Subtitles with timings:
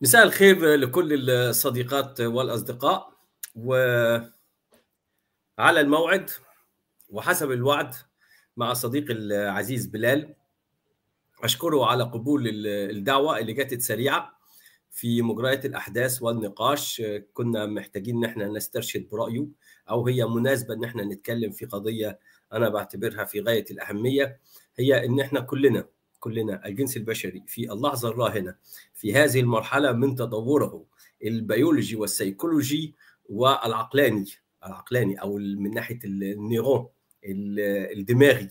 [0.00, 3.14] مساء الخير لكل الصديقات والأصدقاء.
[3.56, 4.30] وعلى
[5.58, 6.30] الموعد
[7.08, 7.94] وحسب الوعد
[8.56, 10.34] مع صديقي العزيز بلال
[11.44, 14.38] أشكره على قبول الدعوة اللي جاتت سريعة
[14.90, 17.02] في مجريات الأحداث والنقاش.
[17.32, 19.46] كنا محتاجين إن إحنا نسترشد برأيه
[19.90, 22.18] أو هي مناسبة إن إحنا نتكلم في قضية
[22.52, 24.40] أنا بعتبرها في غاية الأهمية
[24.76, 25.84] هي إن إحنا كلنا
[26.24, 28.54] كلنا الجنس البشري في اللحظة الراهنة
[28.94, 30.84] في هذه المرحلة من تطوره
[31.24, 32.94] البيولوجي والسيكولوجي
[33.28, 34.24] والعقلاني
[34.66, 36.88] العقلاني أو من ناحية ال neuron
[37.24, 38.48] الدماغي.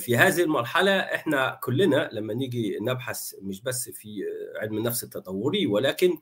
[0.00, 4.24] في هذه المرحلة إحنا كلنا لما نيجي نبحث مش بس في
[4.60, 6.18] علم النفس التطوري ولكن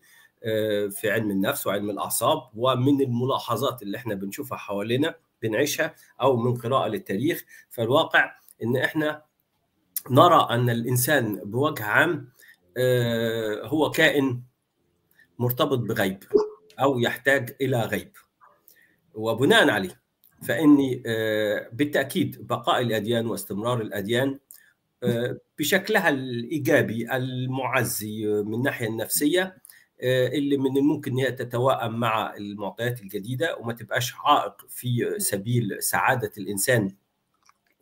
[0.91, 6.89] في علم النفس وعلم الأعصاب ومن الملاحظات اللي إحنا بنشوفها حوالينا بنعيشها أو من قراءة
[6.89, 9.23] للتاريخ فالواقع إن إحنا
[10.11, 12.29] نرى أن الإنسان بوجه عام
[13.65, 14.43] هو كائن
[15.39, 16.25] مرتبط بغيب
[16.81, 18.13] أو يحتاج إلى غيب.
[19.15, 20.03] وبناء عليه
[20.43, 21.03] فإني
[21.73, 24.39] بالتأكيد بقاء الأديان واستمرار الأديان
[25.59, 29.63] بشكلها الإيجابي المعزي من الناحيه النفسية
[30.03, 36.95] اللي من الممكن هي تتوائم مع المعطيات الجديدة وما تبقاش عائق في سبيل سعادة الإنسان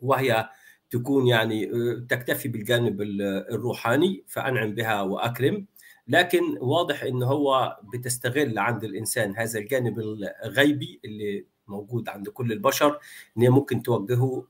[0.01, 0.49] وهي
[0.91, 1.65] تكون يعني
[2.09, 5.65] تكتفي بالجانب الروحاني فأنعم بها وأكرم
[6.07, 9.99] لكن واضح إن هو بتستغل عند الإنسان هذا الجانب
[10.45, 12.99] الغيبي اللي موجود عند كل البشر
[13.37, 14.47] إن هي ممكن توجهه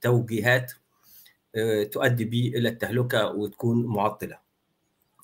[0.00, 0.72] توجيهات
[1.92, 4.38] تؤدي به إلى التهلكة وتكون معطلة.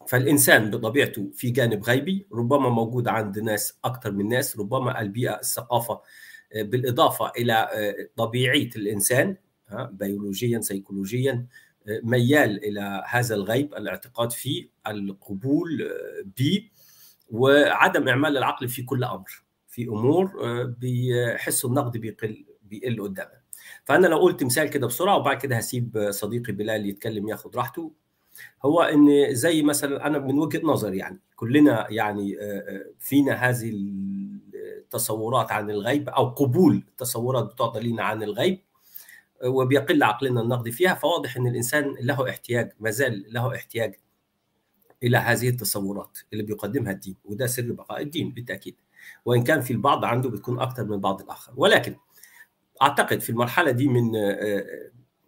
[0.08, 6.00] فالإنسان بطبيعته في جانب غيبي ربما موجود عند ناس أكثر من ناس ربما البيئة الثقافة
[6.54, 7.68] بالإضافة إلى
[8.16, 9.36] طبيعية الإنسان
[9.92, 11.46] بيولوجيا سيكولوجيا
[11.86, 15.90] ميال إلى هذا الغيب الاعتقاد فيه القبول
[16.38, 16.68] به
[17.30, 20.30] وعدم إعمال العقل في كل أمر في أمور
[20.64, 23.42] بيحسوا النقد بيقل بيقل قدامنا
[23.84, 27.92] فأنا لو قلت مثال كده بسرعة وبعد كده هسيب صديقي بلال يتكلم ياخد راحته.
[28.64, 32.36] هو إن زي مثلا أنا من وجهة نظري يعني كلنا يعني
[32.98, 33.70] فينا هذه
[34.54, 38.60] التصورات عن الغيب أو قبول تصورات بتعطى لنا عن الغيب.
[39.44, 43.94] وبيقل عقلنا النقدي فيها فواضح إن الإنسان له احتياج ما زال له احتياج
[45.02, 48.76] إلى هذه التصورات اللي بيقدمها الدين وده سر بقاء الدين بالتأكيد.
[49.24, 51.52] وإن كان في البعض عنده بتكون أكثر من بعض الآخر.
[51.56, 51.96] ولكن
[52.82, 54.10] أعتقد في المرحلة دي من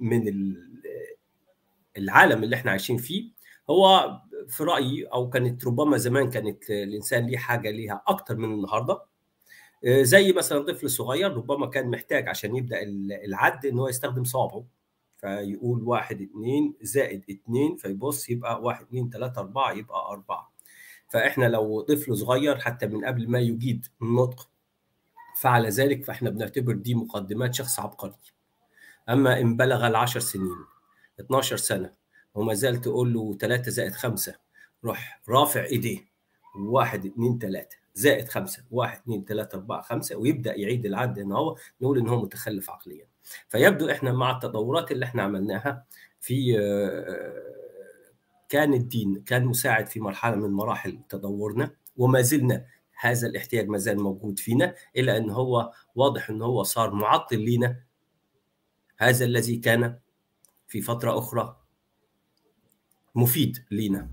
[0.00, 0.54] من
[1.98, 3.30] العالم اللي إحنا عايشين فيه
[3.70, 9.02] هو في رأيي أو كانت ربما زمان كانت الإنسان ليه حاجة ليها أكثر من النهارده
[9.86, 12.82] زي مثلا طفل صغير ربما كان محتاج عشان يبدأ
[13.24, 14.64] العد إن هو يستخدم صوابعه.
[15.18, 20.52] فيقول واحد اثنين زائد اثنين فيبص يبقى واحد اثنين ثلاثة أربعة يبقى أربعة.
[21.08, 24.48] فإحنا لو طفل صغير حتى من قبل ما يجيد النطق
[25.40, 28.14] فعل ذلك فإحنا بنعتبر دي مقدمات شخص عبقري.
[29.08, 30.56] أما إن بلغ العشر سنين
[31.20, 31.92] 12 سنة
[32.34, 34.34] وما زال تقول له 3 زائد 5
[34.84, 35.98] روح رافع إيديه
[36.58, 41.56] واحد اثنين ثلاثة زائد خمسة واحد اثنين ثلاثة أربعة خمسة ويبدأ يعيد العد إن هو
[41.80, 43.06] نقول إن هو متخلف عقليا.
[43.48, 45.84] فيبدو إحنا مع التطورات اللي إحنا عملناها
[46.20, 46.56] في
[48.48, 52.66] كان الدين كان مساعد في مرحلة من مراحل تطورنا وما زلنا
[53.00, 57.80] هذا الاحتياج ما زال موجود فينا إلا أن هو واضح أن هو صار معطل لينا.
[58.98, 59.98] هذا الذي كان
[60.66, 61.56] في فترة أخرى
[63.14, 64.10] مفيد لينا.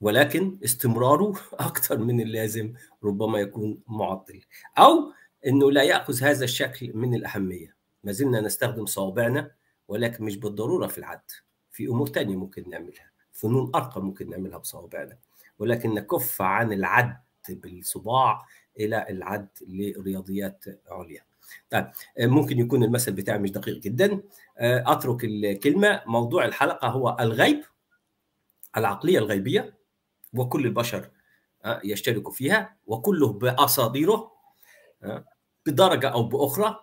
[0.00, 2.72] ولكن استمراره أكثر من اللازم
[3.04, 4.40] ربما يكون معطل.
[4.78, 5.12] أو
[5.46, 7.76] إنه لا يأخذ هذا الشكل من الأهمية.
[8.04, 9.50] ما زلنا نستخدم صوابعنا
[9.88, 11.30] ولكن مش بالضرورة في العد.
[11.70, 13.10] في أمور تانية ممكن نعملها.
[13.32, 15.18] فنون أرقى ممكن نعملها بصوابعنا.
[15.58, 17.16] ولكن نكف عن العد
[17.48, 18.46] بالصباع
[18.80, 21.22] إلى العد لرياضيات عليا.
[21.70, 21.86] طيب
[22.18, 24.20] ممكن يكون المثل بتاعي مش دقيق جدا.
[24.58, 26.02] أترك الكلمة.
[26.06, 27.64] موضوع الحلقة هو الغيب
[28.76, 29.75] العقلية الغيبية.
[30.38, 31.10] وكل البشر
[31.84, 34.32] يشتركوا فيها وكله بأساطيره
[35.66, 36.80] بدرجة أو بأخرى.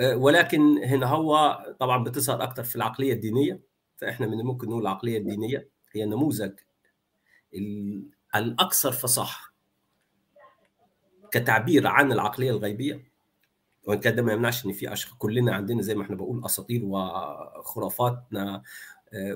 [0.00, 3.60] ولكن هنا هو طبعا بتظهر أكثر في العقلية الدينية
[3.96, 6.52] فإحنا من الممكن نقول العقلية الدينية هي النموذج
[8.34, 9.52] الأكثر فصاحة
[11.30, 13.16] كتعبير عن العقلية الغيبية.
[13.86, 16.80] وإن كان ده ما يمنعش إن في أشخاص كلنا عندنا زي ما إحنا بقول أساطير
[16.84, 18.62] وخرافاتنا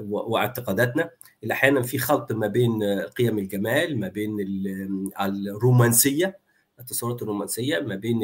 [0.00, 1.10] واعتقاداتنا.
[1.42, 4.36] اللي أحيانا في خلط ما بين قيم الجمال ما بين
[5.20, 6.38] الرومانسية
[6.80, 8.20] التصورات الرومانسية ما بين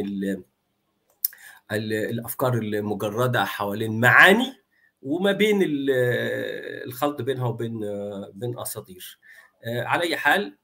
[1.72, 4.52] الأفكار المجردة حوالين معاني
[5.02, 5.60] وما بين
[6.86, 7.80] الخلط بينها وبين
[8.32, 9.18] بين أساطير.
[9.66, 10.56] على أي حال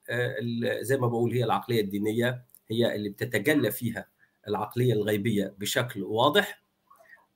[0.81, 4.07] زي ما بقول هي العقلية الدينية هي اللي بتتجلى فيها
[4.47, 6.63] العقلية الغيبية بشكل واضح.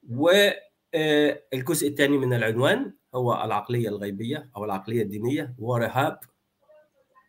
[0.10, 6.20] والجزء الثاني من العنوان هو العقلية الغيبية أو العقلية الدينية ورهاب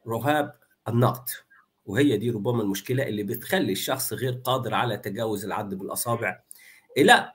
[0.06, 0.54] رهاب
[0.88, 1.28] النقد.
[1.86, 6.40] وهي دي ربما المشكلة اللي بتخلي الشخص غير قادر على تجاوز العد بالأصابع
[6.96, 7.32] إلى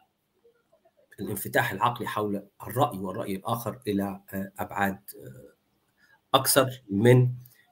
[1.19, 4.21] الانفتاح العقلي حول الرأي والرأي الآخر إلى
[4.59, 4.99] أبعاد
[6.33, 7.29] أكثر من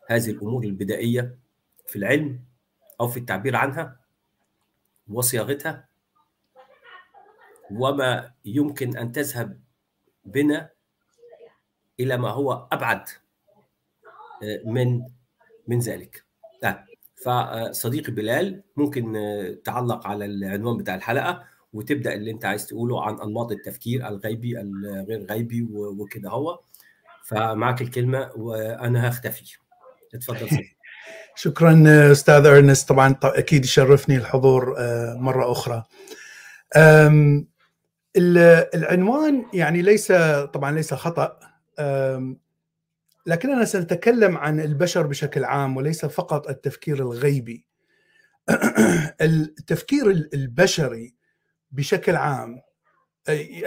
[0.09, 1.37] هذه الأمور البدائية
[1.87, 2.43] في العلم
[3.01, 3.99] أو في التعبير عنها
[5.07, 5.87] وصياغتها.
[7.71, 9.59] وما يمكن أن تذهب
[10.25, 10.69] بنا
[11.99, 13.09] إلى ما هو أبعد
[14.65, 15.01] من
[15.67, 16.23] من ذلك.
[17.25, 19.13] فصديقي بلال ممكن
[19.63, 25.23] تعلق على العنوان بتاع الحلقة وتبدأ اللي أنت عايز تقوله عن أنماط التفكير الغيبي الغير
[25.23, 26.59] غيبي وكده هو.
[27.23, 29.57] فمعك الكلمة وأنا هختفي.
[30.13, 30.47] اتفضل
[31.35, 32.89] شكرا أستاذ أرنست.
[32.89, 34.75] طبعا أكيد يشرفني الحضور
[35.17, 35.83] مرة أخرى.
[38.17, 40.11] العنوان يعني ليس
[40.53, 41.39] طبعا ليس خطأ
[43.25, 47.65] لكننا سنتكلم عن البشر بشكل عام وليس فقط التفكير الغيبي.
[49.21, 51.15] التفكير البشري
[51.71, 52.61] بشكل عام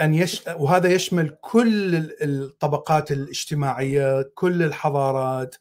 [0.00, 0.42] أن يش...
[0.56, 5.56] وهذا يشمل كل الطبقات الاجتماعية كل الحضارات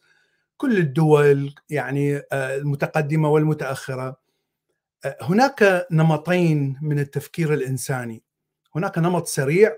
[0.57, 4.19] كل الدول يعني المتقدمة والمتأخرة.
[5.21, 8.24] هناك نمطين من التفكير الإنساني.
[8.75, 9.77] هناك نمط سريع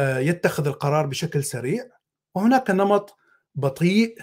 [0.00, 1.90] يتخذ القرار بشكل سريع
[2.34, 3.16] وهناك نمط
[3.54, 4.18] بطيء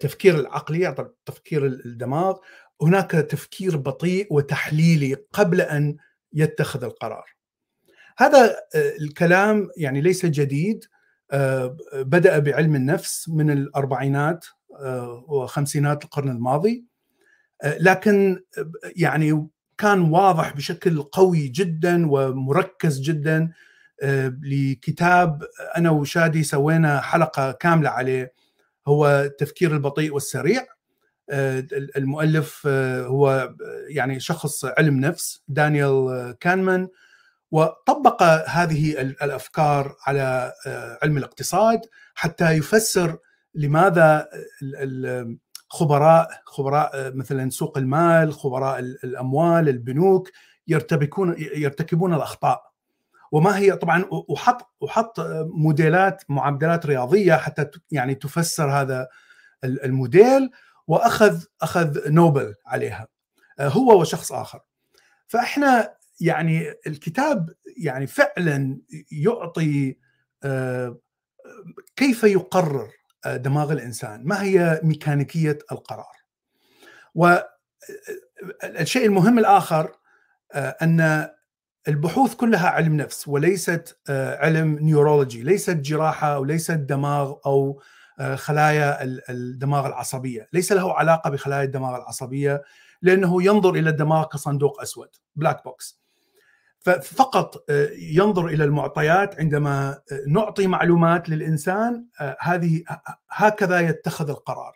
[0.00, 2.36] تفكير العقلي تفكير الدماغ
[2.82, 5.96] هناك تفكير بطيء وتحليلي قبل أن
[6.32, 7.36] يتخذ القرار.
[8.18, 10.84] هذا الكلام يعني ليس جديد
[11.92, 14.46] بدأ بعلم النفس من الأربعينات
[15.28, 16.84] وخمسينات القرن الماضي
[17.64, 18.42] لكن
[18.96, 19.48] يعني
[19.78, 23.52] كان واضح بشكل قوي جدا ومركز جدا
[24.42, 25.42] لكتاب
[25.76, 28.32] أنا وشادي سوينا حلقة كاملة عليه
[28.86, 30.66] هو التفكير البطيء والسريع.
[31.96, 32.66] المؤلف
[33.06, 33.54] هو
[33.88, 36.88] يعني شخص علم نفس دانيال كانمان.
[37.50, 40.52] وطبق هذه الأفكار على
[41.02, 41.80] علم الاقتصاد
[42.14, 43.18] حتى يفسر
[43.54, 44.28] لماذا
[45.72, 50.30] الخبراء خبراء مثلا سوق المال خبراء الأموال البنوك
[50.66, 52.66] يرتبكون يرتكبون الأخطاء.
[53.32, 55.20] وما هي طبعا وحط وحط
[55.54, 59.08] موديلات معدلات رياضية حتى يعني تفسر هذا
[59.64, 60.50] الموديل
[60.86, 63.08] وأخذ أخذ نوبل عليها
[63.60, 64.60] هو وشخص آخر.
[65.26, 68.78] فإحنا يعني الكتاب يعني فعلا
[69.12, 69.96] يعطي
[71.96, 72.88] كيف يقرر
[73.34, 74.24] دماغ الإنسان.
[74.24, 76.16] ما هي ميكانيكية القرار؟
[77.14, 79.92] والشيء المهم الآخر
[80.54, 81.28] أن
[81.88, 87.82] البحوث كلها علم نفس وليست علم neurology ليست جراحة وليست دماغ أو
[88.34, 90.48] خلايا الدماغ العصبية.
[90.52, 92.62] ليس له علاقة بخلايا الدماغ العصبية
[93.02, 96.00] لأنه ينظر إلى الدماغ كصندوق أسود black box
[96.90, 97.64] فقط
[97.98, 99.98] ينظر إلى المعطيات عندما
[100.28, 102.06] نعطي معلومات للإنسان
[102.40, 102.82] هذه
[103.30, 104.72] هكذا يتخذ القرار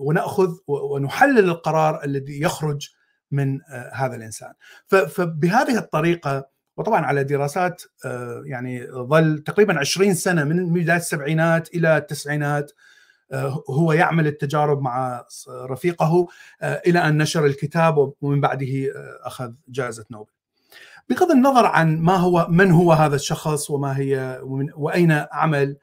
[0.00, 2.88] ونأخذ ونحلل القرار الذي يخرج
[3.30, 3.58] من
[3.92, 4.52] هذا الإنسان
[4.86, 7.82] فبهذه الطريقة وطبعا على دراسات
[8.44, 12.72] يعني ظل تقريبا 20 سنة من بداية السبعينات إلى التسعينات
[13.70, 16.26] هو يعمل التجارب مع رفيقه
[16.62, 18.92] إلى أن نشر الكتاب ومن بعده
[19.22, 20.32] أخذ جائزة نوبل.
[21.10, 24.40] بغض النظر عن ما هو من هو هذا الشخص وما هي
[24.76, 25.76] وأين عمل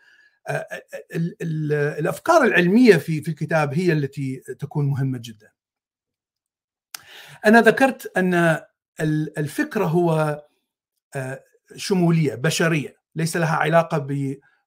[2.00, 5.52] الأفكار العلمية في في الكتاب هي التي تكون مهمة جدا.
[7.46, 8.62] أنا ذكرت أن
[9.38, 10.44] الفكرة هو
[11.76, 13.98] شمولية بشرية ليس لها علاقة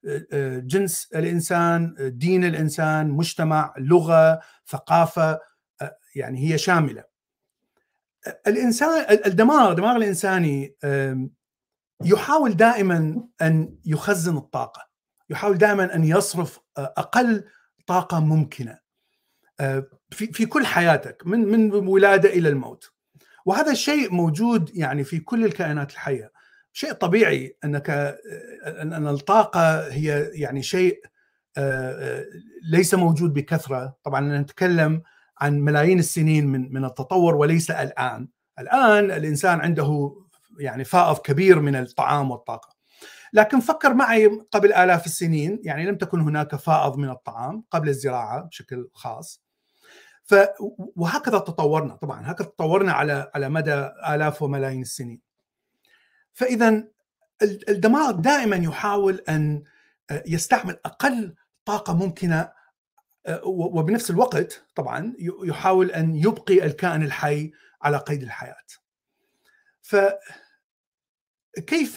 [0.05, 5.41] بجنس الإنسان دين الإنسان مجتمع لغة ثقافة
[6.15, 7.10] يعني هي شاملة
[8.47, 10.77] الانسان الدماغ الدماغ الإنساني
[12.05, 14.91] يحاول دائما أن يخزن الطاقة.
[15.31, 17.45] يحاول دائما أن يصرف أقل
[17.87, 18.79] طاقة ممكنة.
[20.11, 22.93] في في كل حياتك من من ولادة إلى الموت.
[23.47, 26.33] وهذا الشيء موجود يعني في كل الكائنات الحية.
[26.73, 27.91] شيء طبيعي أنك
[28.67, 31.01] أن الطاقة هي يعني شيء
[32.71, 33.97] ليس موجود بكثرة.
[34.05, 35.03] طبعا نتكلم
[35.41, 38.29] عن ملايين السنين من من التطور وليس الآن.
[38.59, 40.17] الآن الإنسان عنده
[40.59, 42.77] يعني فائض كبير من الطعام والطاقة.
[43.33, 48.41] لكن فكر معي قبل آلاف السنين يعني لم تكن هناك فائض من الطعام قبل الزراعة
[48.41, 49.43] بشكل خاص.
[50.25, 50.35] ف
[50.97, 55.21] وهكذا تطورنا طبعا هكذا تطورنا على على مدى آلاف وملايين السنين.
[56.33, 56.85] فإذا
[57.69, 59.63] الدماغ دائما يحاول أن
[60.27, 62.53] يستعمل أقل طاقة ممكنة
[63.45, 68.65] وبنفس الوقت طبعا يحاول أن يبقي الكائن الحي على قيد الحياة.
[69.83, 70.19] فكيف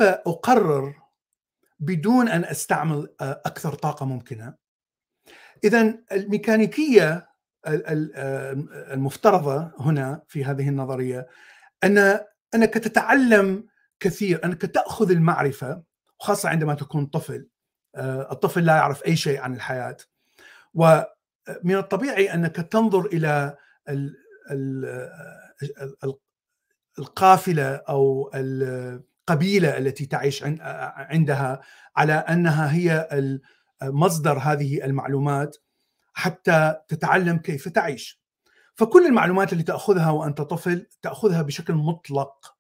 [0.02, 0.96] أقرر
[1.80, 4.56] بدون أن أستعمل آه، أكثر طاقة ممكنة؟
[5.64, 7.30] اذا الميكانيكية
[7.66, 8.52] آه،
[8.94, 11.28] المفترضة هنا في هذه النظرية
[11.84, 12.20] ان
[12.56, 13.68] أنك تتعلم
[14.00, 15.84] كثير أنك تأخذ المعرفة
[16.20, 17.48] وخاصه عندما تكون طفل
[17.96, 19.98] آه، الطفل لا يعرف أي شيء عن الحياة.
[20.74, 23.58] ومن الطبيعي أنك تنظر إلى
[27.00, 31.62] القافلة أو القبيلة التي تعيش عندها
[31.96, 33.10] على أنها هي
[33.84, 35.58] مصدر هذه المعلومات
[36.14, 38.24] حتى تتعلم كيف تعيش.
[38.76, 42.56] فكل المعلومات اللي تأخذها وأنت طفل تأخذها بشكل مطلق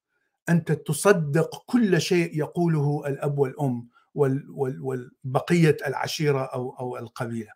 [0.49, 7.51] أنت تصدق كل شيء يقوله الأب والأم والبقية العشيرة أو أو القبيلة.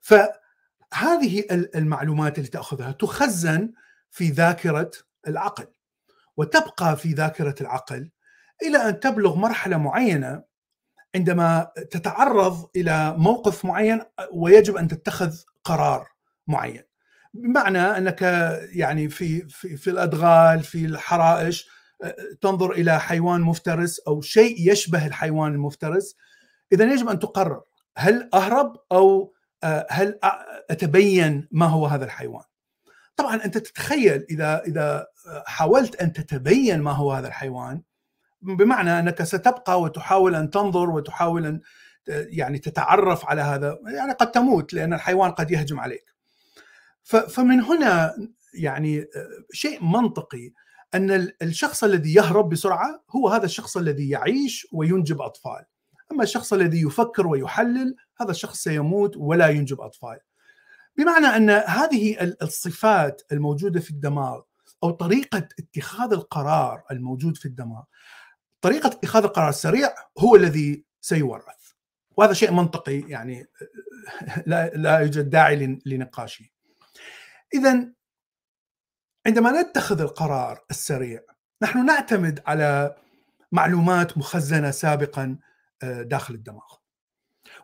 [0.00, 3.72] فهذه المعلومات اللي تأخذها تخزن
[4.10, 4.90] في ذاكرة
[5.28, 5.66] العقل
[6.36, 8.10] وتبقى في ذاكرة العقل
[8.62, 10.42] إلى أن تبلغ مرحلة معينة
[11.14, 16.08] عندما تتعرض إلى موقف معين ويجب أن تتخذ قرار
[16.46, 16.82] معين.
[17.34, 18.22] بمعنى أنك
[18.72, 21.68] يعني في في في الأدغال في الحرائش
[22.40, 26.16] تنظر إلى حيوان مفترس أو شيء يشبه الحيوان المفترس.
[26.72, 27.62] اذا يجب أن تقرر
[27.96, 30.18] هل أهرب أو هل
[30.70, 32.44] أتبين ما هو هذا الحيوان؟
[33.16, 35.06] طبعا أنت تتخيل إذا إذا
[35.46, 37.82] حاولت أن تتبين ما هو هذا الحيوان
[38.42, 41.60] بمعنى أنك ستبقى وتحاول أن تنظر وتحاول أن
[42.08, 46.14] يعني تتعرف على هذا يعني قد تموت لأن الحيوان قد يهجم عليك.
[47.02, 48.14] فمن هنا
[48.54, 49.06] يعني
[49.52, 50.52] شيء منطقي
[50.94, 55.64] أن الشخص الذي يهرب بسرعة هو هذا الشخص الذي يعيش وينجب أطفال.
[56.12, 60.18] أما الشخص الذي يفكر ويحلل هذا الشخص سيموت ولا ينجب أطفال.
[60.96, 64.40] بمعنى أن هذه الصفات الموجودة في الدماغ
[64.82, 67.82] أو طريقة اتخاذ القرار الموجود في الدماغ
[68.60, 71.72] طريقة اتخاذ القرار السريع هو الذي سيورث.
[72.16, 73.46] وهذا شيء منطقي يعني
[74.46, 76.44] لا لا يوجد داعي لنقاشه.
[77.54, 77.92] اذا
[79.26, 81.20] عندما نتخذ القرار السريع
[81.62, 82.96] نحن نعتمد على
[83.52, 85.38] معلومات مخزنة سابقا
[85.82, 86.76] آه، داخل الدماغ.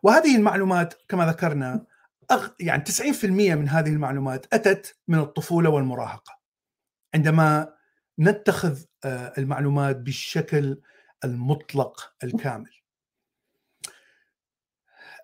[0.03, 1.87] وهذه المعلومات كما ذكرنا
[2.61, 6.39] يعني 90% من هذه المعلومات أتت من الطفولة والمراهقة.
[7.15, 7.75] عندما
[8.19, 10.81] نتخذ آه، المعلومات بالشكل
[11.25, 12.71] المطلق الكامل.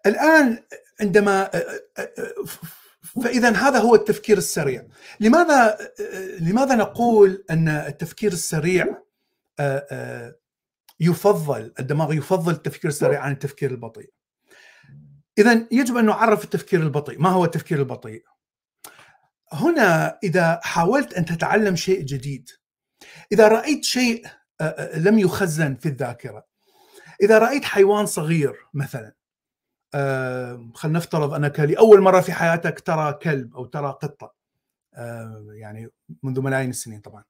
[0.06, 0.64] الآن
[1.00, 2.44] عندما آه، آه،
[3.22, 4.86] فإذا هذا هو التفكير السريع.
[5.20, 5.78] لماذا
[6.40, 9.02] لماذا نقول أن التفكير السريع
[11.00, 14.17] يفضل الدماغ يفضل التفكير السريع عن التفكير البطيء؟
[15.38, 17.20] اذا يجب أن نعرف التفكير البطيء.
[17.20, 18.24] ما هو التفكير البطيء؟
[19.52, 22.50] هنا إذا حاولت أن تتعلم شيء جديد
[23.32, 24.26] إذا رأيت شيء
[24.94, 26.44] لم يخزن في الذاكرة
[27.22, 29.14] إذا رأيت حيوان صغير مثلا
[30.74, 34.34] خلينا نفترض أنك لأول مرة في حياتك ترى كلب أو ترى قطة
[35.52, 35.88] يعني
[36.22, 37.24] منذ ملايين السنين طبعا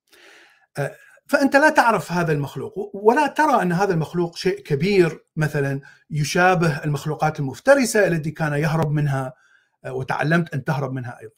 [1.29, 5.81] فأنت لا تعرف هذا المخلوق ولا ترى أن هذا المخلوق شيء كبير مثلا
[6.11, 9.33] يشابه المخلوقات المفترسة التي كان يهرب منها
[9.87, 11.35] وتعلمت أن تهرب منها أيضا.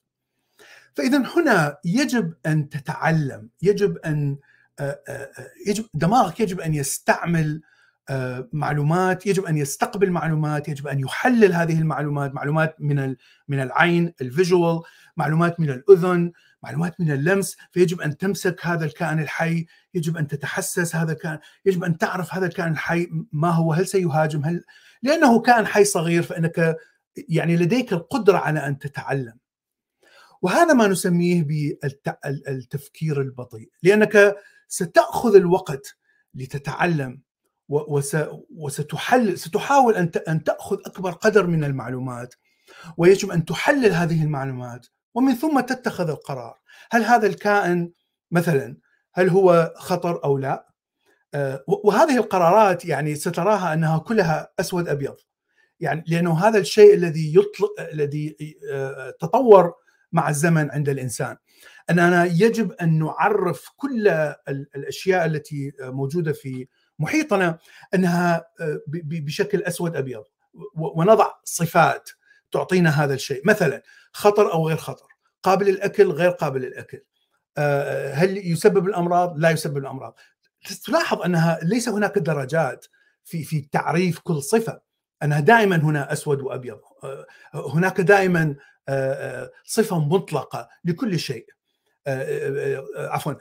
[0.94, 4.38] فاذا هنا يجب أن تتعلم، يجب أن
[5.66, 7.62] يجب دماغك يجب أن يستعمل
[8.52, 13.16] معلومات، يجب أن يستقبل معلومات، يجب أن يحلل هذه المعلومات، معلومات من
[13.48, 14.80] من العين الفيجوال،
[15.20, 20.96] معلومات من الأذن، معلومات من اللمس فيجب أن تمسك هذا الكائن الحي يجب أن تتحسس
[20.96, 24.64] هذا الكائن يجب أن تعرف هذا الكائن الحي ما هو هل سيهاجم؟ هل
[25.02, 26.76] لأنه كائن حي صغير فإنك
[27.28, 29.38] يعني لديك القدرة على أن تتعلم.
[30.42, 34.36] وهذا ما نسميه بالتفكير البطيء لأنك
[34.68, 35.96] ستأخذ الوقت
[36.34, 37.20] لتتعلم
[38.50, 39.94] وستحلل ستحاول
[40.28, 42.34] أن تأخذ أكبر قدر من المعلومات
[42.96, 44.86] ويجب أن تحلل هذه المعلومات.
[45.14, 46.58] ومن ثم تتخذ القرار.
[46.90, 47.92] هل هذا الكائن
[48.30, 48.76] مثلا
[49.12, 50.70] هل هو خطر أو لا؟
[51.34, 55.16] آه، وهذه القرارات يعني ستراها أنها كلها أسود أبيض.
[55.80, 58.36] يعني لأنه هذا الشيء الذي يطلق الذي
[58.72, 59.74] آه، تطور
[60.12, 61.36] مع الزمن عند الإنسان.
[61.90, 64.08] أننا يجب أن نعرف كل
[64.48, 66.66] الأشياء التي موجودة في
[66.98, 67.58] محيطنا
[67.94, 68.44] أنها
[69.02, 70.24] بشكل أسود أبيض.
[70.74, 72.10] ونضع صفات
[72.52, 73.42] تعطينا هذا الشيء.
[73.44, 75.06] مثلا خطر أو غير خطر
[75.42, 77.02] قابل للأكل غير قابل للأكل.
[78.12, 80.18] هل يسبب الأمراض؟ لا يسبب الأمراض.
[80.84, 82.86] تلاحظ أنها ليس هناك درجات
[83.24, 84.80] في في تعريف كل صفة.
[85.22, 86.80] أنها دائما هنا أسود وأبيض.
[87.54, 88.56] هناك دائما
[89.64, 91.46] صفة مطلقة لكل شيء.
[92.96, 93.34] عفوا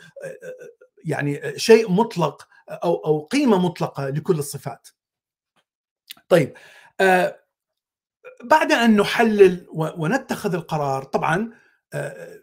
[1.05, 4.87] يعني شيء مطلق أو أو قيمة مطلقة لكل الصفات.
[6.29, 6.53] طيب
[8.43, 11.49] بعد أن نحلل ونتخذ القرار طبعا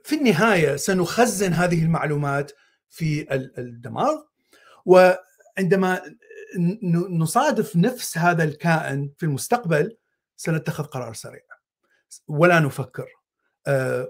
[0.04, 2.52] في النهاية سنخزن هذه المعلومات
[2.88, 4.14] في الدماغ
[4.84, 6.02] وعندما
[7.10, 9.96] نصادف نفس هذا الكائن في المستقبل
[10.36, 11.42] سنتخذ قرار سريع.
[12.28, 13.06] ولا نفكر.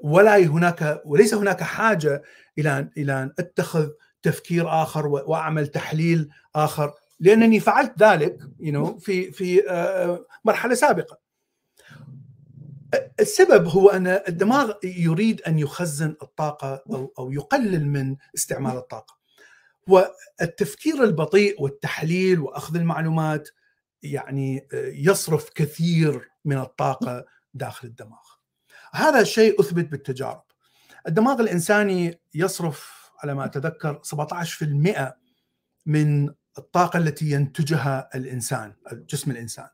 [0.02, 2.22] ولا هناك وليس هناك حاجة
[2.58, 3.88] إلى إلى أن أتخذ
[4.22, 6.94] تفكير آخر وأعمل تحليل آخر.
[7.20, 8.38] لأنني فعلت ذلك
[9.00, 9.62] في في
[10.44, 11.25] مرحلة سابقة.
[13.20, 19.16] السبب هو أن الدماغ يريد أن يخزن الطاقة أو أو يقلل من استعمال الطاقة.
[19.88, 23.48] والتفكير البطيء والتحليل وأخذ المعلومات
[24.02, 27.24] يعني يصرف كثير من الطاقة
[27.54, 28.22] داخل الدماغ.
[28.92, 30.42] هذا الشيء أثبت بالتجارب.
[31.08, 35.16] الدماغ الإنساني يصرف على ما أتذكر 17%
[35.86, 39.68] من الطاقة التي ينتجها الإنسان، جسم الإنسان.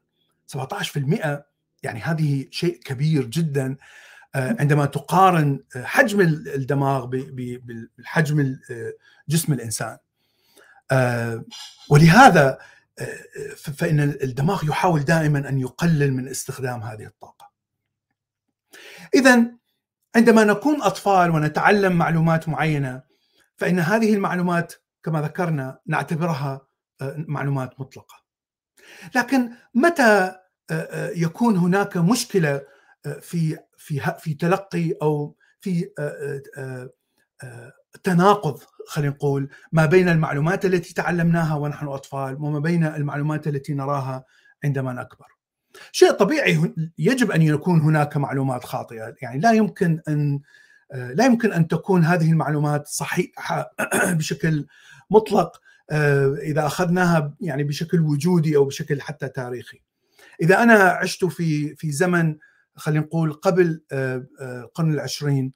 [0.46, 1.51] 17%
[1.82, 3.76] يعني هذه شيء كبير جدا
[4.34, 8.56] عندما تقارن حجم الدماغ بالحجم
[9.28, 9.98] جسم الإنسان.
[11.90, 12.58] ولهذا
[13.56, 17.50] فإن الدماغ يحاول دائما أن يقلل من استخدام هذه الطاقة.
[19.14, 19.44] اذا
[20.16, 23.02] عندما نكون أطفال ونتعلم معلومات معينة
[23.56, 24.72] فإن هذه المعلومات
[25.02, 26.66] كما ذكرنا نعتبرها
[27.16, 28.22] معلومات مطلقة.
[29.14, 30.41] لكن متى
[31.16, 32.62] يكون هناك مشكلة
[33.20, 35.88] في في في تلقي أو في
[38.02, 44.24] تناقض خلينا نقول ما بين المعلومات التي تعلمناها ونحن أطفال وما بين المعلومات التي نراها
[44.64, 45.26] عندما نكبر.
[45.92, 50.40] شيء طبيعي يجب أن يكون هناك معلومات خاطئة، يعني لا يمكن أن
[50.94, 53.74] لا يمكن أن تكون هذه المعلومات صحيحة
[54.18, 54.66] بشكل
[55.10, 55.60] مطلق
[56.42, 59.82] إذا أخذناها يعني بشكل وجودي أو بشكل حتى تاريخي.
[60.42, 62.36] إذا أنا عشت في في زمن
[62.76, 65.52] خلينا نقول قبل القرن العشرين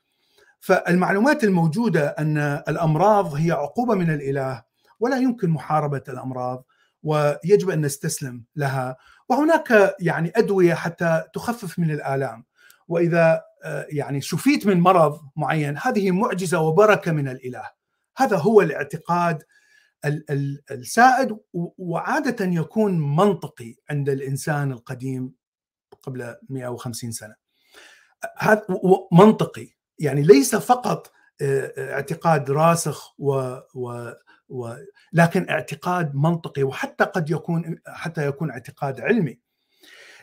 [0.61, 4.63] فالمعلومات الموجودة أن الأمراض هي عقوبة من الإله
[5.01, 6.65] ولا يمكن محاربة الأمراض
[7.03, 8.97] ويجب أن نستسلم لها
[9.29, 12.45] وهناك يعني أدوية حتى تخفف من الآلام
[12.89, 13.43] وإذا
[13.89, 17.71] يعني شفيت من مرض معين هذه معجزة وبركة من الإله
[18.17, 19.43] هذا هو الاعتقاد
[20.71, 21.37] السائد
[21.79, 25.33] وعادة يكون منطقي عند الإنسان القديم
[26.03, 27.35] قبل 150 سنة.
[28.39, 28.67] هذا
[29.13, 31.13] منطقي يعني ليس فقط
[31.79, 34.13] اعتقاد راسخ و, و,
[34.49, 34.75] و
[35.13, 39.39] لكن اعتقاد منطقي وحتى قد يكون حتى يكون اعتقاد علمي.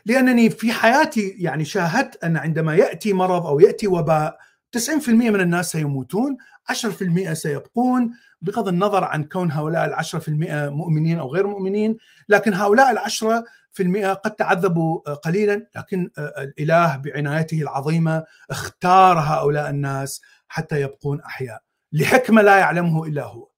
[0.06, 4.38] لأنني في حياتي يعني شاهدت أن عندما يأتي مرض أو يأتي وباء
[4.76, 6.36] 90% من الناس سيموتون
[6.72, 8.10] 10% سيبقون
[8.42, 11.96] بغض النظر عن كون هؤلاء العشرة في المئة مؤمنين أو غير مؤمنين
[12.28, 15.66] لكن هؤلاء العشرة في المئة قد تعذبوا قليلا.
[15.76, 21.62] لكن الإله بعنايته العظيمة اختار هؤلاء الناس حتى يبقون أحياء.
[21.92, 23.48] لحكمة لا يعلمه إلا هو.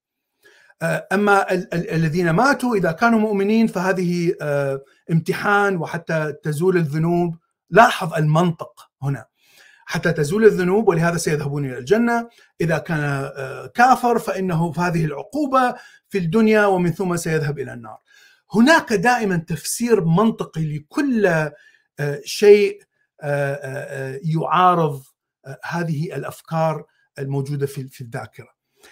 [0.83, 4.33] أما الذين ماتوا إذا كانوا مؤمنين فهذه
[5.11, 7.37] امتحان وحتى تزول الذنوب.
[7.69, 9.25] لاحظ المنطق هنا.
[9.89, 12.29] حتى تزول الذنوب ولهذا سيذهبون إلى الجنة،
[12.61, 13.31] إذا كان
[13.73, 15.75] كافر فإنه هذه العقوبة
[16.09, 17.97] في الدنيا ومن ثم سيذهب إلى النار.
[18.53, 21.51] هناك دائما تفسير منطقي لكل
[22.23, 22.81] شيء
[24.23, 25.03] يعارض
[25.63, 26.85] هذه الأفكار
[27.19, 28.49] الموجودة في في الذاكرة.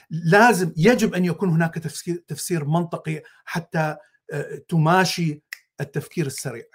[0.10, 3.96] لازم يجب أن يكون هناك تفسير تفسير منطقي حتى
[4.70, 5.44] تماشي
[5.82, 6.66] التفكير السريع.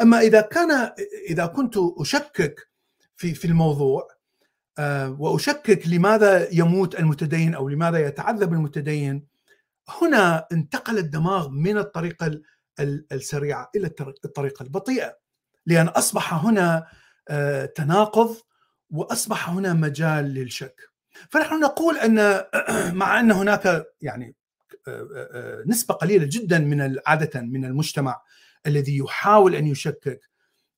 [0.00, 0.92] أما إذا كان
[1.30, 2.73] إذا كنت أشكك
[3.24, 4.08] في في الموضوع.
[5.18, 9.26] وأشكك لماذا يموت المتدين أو لماذا يتعذب المتدين.
[9.88, 12.40] هنا انتقل الدماغ من الطريقة
[13.12, 13.86] السريعه إلى
[14.24, 15.16] الطريقة البطيئه
[15.66, 16.86] لأن أصبح هنا
[17.74, 18.36] تناقض
[18.90, 20.80] وأصبح هنا مجال للشك.
[21.30, 22.44] فنحن نقول أن
[23.00, 24.34] مع أن هناك يعني
[25.66, 28.22] نسبة قليلة جدا من عادة من المجتمع
[28.66, 30.20] الذي يحاول أن يشكك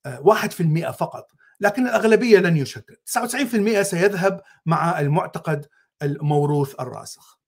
[0.07, 1.36] 1% فقط.
[1.59, 5.65] لكن الأغلبية لن يشكك 99% سيذهب مع المعتقد
[6.01, 7.39] الموروث الراسخ.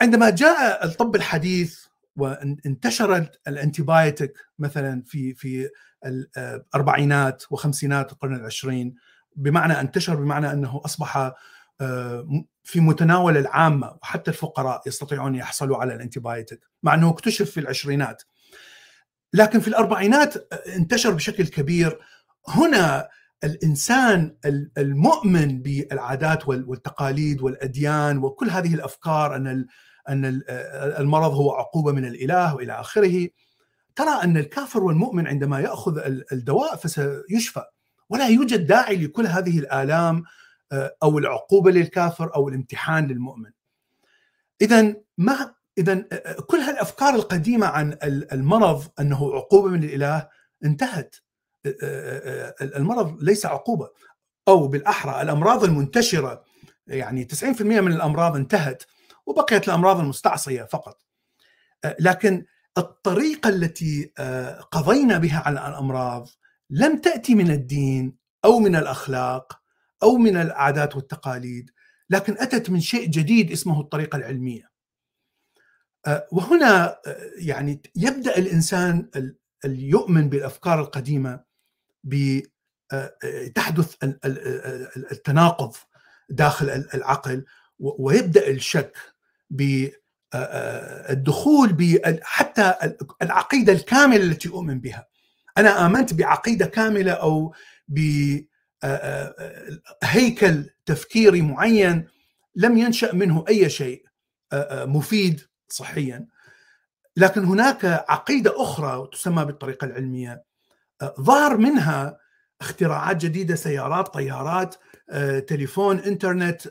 [0.00, 1.78] عندما جاء الطب الحديث
[2.16, 5.68] وانتشرت الأنتيبايوتيك مثلا في في
[6.06, 8.94] الأربعينات وخمسينات القرن العشرين
[9.36, 11.32] بمعنى انتشر بمعنى أنه أصبح
[11.80, 18.22] آه، في متناول العامة وحتى الفقراء يستطيعون يحصلوا على الأنتيبايوتيك مع أنه اكتشف في العشرينات.
[19.32, 21.98] لكن في الأربعينات انتشر بشكل كبير
[22.48, 23.08] هنا
[23.44, 24.36] الإنسان
[24.78, 29.66] المؤمن بالعادات والتقاليد والأديان وكل هذه الأفكار أن
[30.08, 30.42] أن
[30.98, 33.28] المرض هو عقوبة من الإله وإلى آخره
[33.96, 35.98] ترى أن الكافر والمؤمن عندما يأخذ
[36.32, 37.64] الدواء فسيشفى
[38.10, 40.24] ولا يوجد داعي لكل هذه الآلام
[40.72, 43.50] آه، أو العقوبة للكافر أو الامتحان للمؤمن.
[44.60, 47.98] اذا ما اذا آه، كل هالأفكار القديمة عن
[48.32, 50.28] المرض أنه عقوبة من الإله
[50.64, 51.16] انتهت.
[51.66, 53.90] آه، المرض ليس عقوبة
[54.48, 56.44] أو بالأحرى الأمراض المنتشرة
[56.86, 58.82] يعني 90% من الأمراض انتهت
[59.26, 61.02] وبقيت الأمراض المستعصية فقط.
[62.00, 62.44] لكن
[62.78, 64.12] الطريقة التي
[64.70, 66.28] قضينا بها على الأمراض
[66.70, 69.60] لم تأتي من الدين أو من الأخلاق
[70.02, 71.70] أو من العادات والتقاليد
[72.10, 74.70] لكن أتت من شيء جديد اسمه الطريقة العلمية.
[76.06, 79.10] آه، وهنا آه، يعني يبدأ الإنسان
[79.64, 81.40] يؤمن بالأفكار القديمة
[82.04, 84.16] بتحدث آه،
[85.12, 85.76] التناقض
[86.28, 87.44] داخل العقل
[87.78, 88.96] ويبدأ الشك
[89.50, 89.80] بالدخول
[92.22, 92.74] حتى
[93.22, 95.06] العقيدة الكاملة التي أؤمن بها.
[95.58, 97.54] أنا آمنت بعقيدة كاملة أو
[100.02, 102.08] بهيكل تفكيري معين
[102.56, 104.04] لم ينشأ منه أي شيء
[104.72, 106.26] مفيد صحيا
[107.16, 110.44] لكن هناك عقيدة أخرى تسمى بالطريقة العلمية
[111.20, 112.18] ظهر منها
[112.60, 114.74] اختراعات جديدة سيارات طيارات
[115.48, 116.62] تليفون إنترنت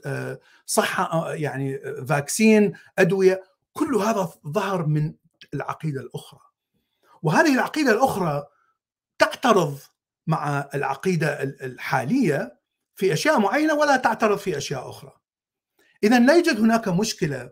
[0.65, 3.43] صحة يعني فاكسين أدوية.
[3.73, 5.13] كل هذا ظهر من
[5.53, 6.39] العقيدة الأخرى.
[7.21, 8.43] وهذه العقيدة الأخرى
[9.19, 9.79] تعترض
[10.27, 12.59] مع العقيدة الحالية
[12.95, 15.11] في أشياء معينة ولا تعترض في أشياء أخرى.
[16.03, 17.51] اذا لا يوجد هناك مشكلة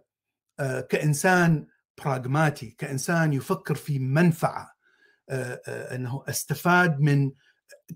[0.60, 4.62] آه، كإنسان براغماتي، كإنسان يفكر في منفعة.
[4.62, 4.79] آه، آه،
[5.30, 7.32] إنه أستفاد من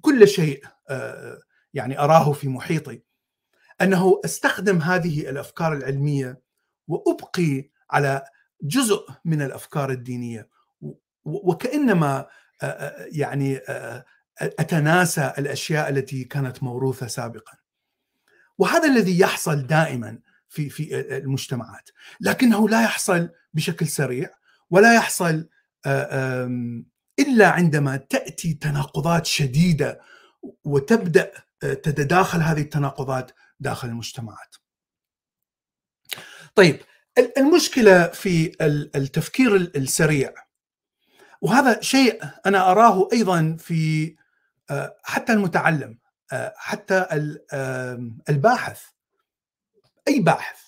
[0.01, 0.65] كل شيء
[1.73, 3.01] يعني أراه في محيطي.
[3.81, 6.41] إنه أستخدم هذه الأفكار العلمية
[6.87, 8.23] وأبقي على
[8.61, 10.49] جزء من الأفكار الدينية.
[11.25, 12.27] وكأنما
[13.11, 13.61] يعني
[14.39, 17.57] أتناسى الأشياء التي كانت موروثة سابقا.
[18.57, 20.19] وهذا الذي يحصل دائما
[20.49, 21.89] في في المجتمعات،
[22.21, 24.29] لكنه لا يحصل بشكل سريع
[24.69, 25.49] ولا يحصل
[27.19, 30.02] إلا عندما تأتي تناقضات شديدة
[30.63, 34.56] وتبدأ تتداخل هذه التناقضات داخل المجتمعات.
[36.56, 36.80] طيب
[37.38, 38.52] المشكلة في
[38.95, 40.34] التفكير السريع
[41.41, 44.15] وهذا شيء أنا أراه أيضا في
[44.69, 45.97] آه، حتى المتعلم
[46.32, 47.06] آه، حتى
[48.30, 48.82] الباحث
[50.08, 50.60] أي باحث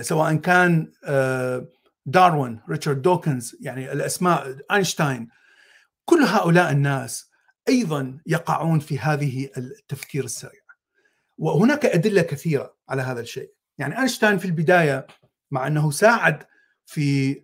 [0.00, 1.68] سواء كان آه،
[2.06, 5.28] داروين ريتشارد دوكنز يعني الأسماء آينشتاين
[6.10, 7.30] كل هؤلاء الناس
[7.68, 10.60] أيضا يقعون في هذه التفكير السريع.
[11.38, 13.52] وهناك أدلة كثيرة على هذا الشيء.
[13.78, 15.06] يعني أينشتاين في البداية
[15.50, 16.42] مع أنه ساعد
[16.86, 17.42] في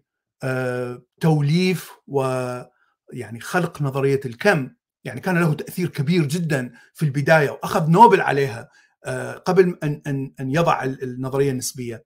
[1.20, 4.70] توليف ويعني خلق نظرية الكم.
[5.04, 8.68] يعني كان له تأثير كبير جدا في البداية وأخذ نوبل عليها
[9.04, 12.04] آه، قبل أن أن أن يضع النظرية النسبية.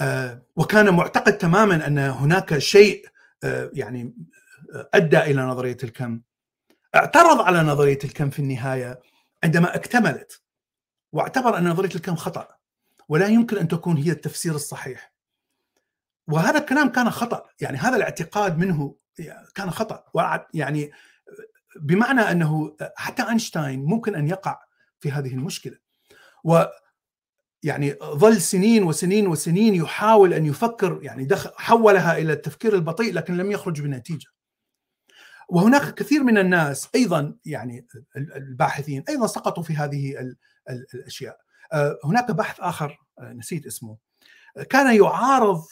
[0.00, 3.06] آه، وكان معتقد تماما أن هناك شيء
[3.44, 4.14] آه، يعني
[4.94, 6.20] أدى إلى نظرية الكم.
[6.94, 9.00] اعترض على نظرية الكم في النهاية
[9.44, 10.42] عندما اكتملت
[11.12, 12.48] واعتبر أن نظرية الكم خطأ
[13.08, 15.12] ولا يمكن أن تكون هي التفسير الصحيح.
[16.28, 18.94] وهذا الكلام كان خطأ يعني هذا الاعتقاد منه
[19.54, 20.04] كان خطأ.
[20.54, 20.90] يعني
[21.80, 24.58] بمعنى أنه حتى أينشتاين ممكن أن يقع
[25.00, 25.78] في هذه المشكلة.
[26.44, 26.64] و
[27.62, 33.36] يعني ظل سنين وسنين وسنين يحاول أن يفكر يعني دخل حولها إلى التفكير البطيء لكن
[33.36, 34.26] لم يخرج بنتيجه.
[35.48, 40.34] وهناك كثير من الناس أيضا يعني الباحثين أيضا سقطوا في هذه
[40.94, 41.38] الأشياء.
[41.72, 43.96] آه، هناك بحث آخر آه، نسيت اسمه.
[44.70, 45.64] كان يعارض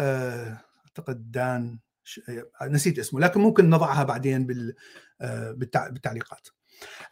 [0.00, 1.78] آه، أعتقد دان
[2.62, 4.74] نسيت اسمه لكن ممكن نضعها بعدين
[5.20, 6.48] آه، بالتعليقات.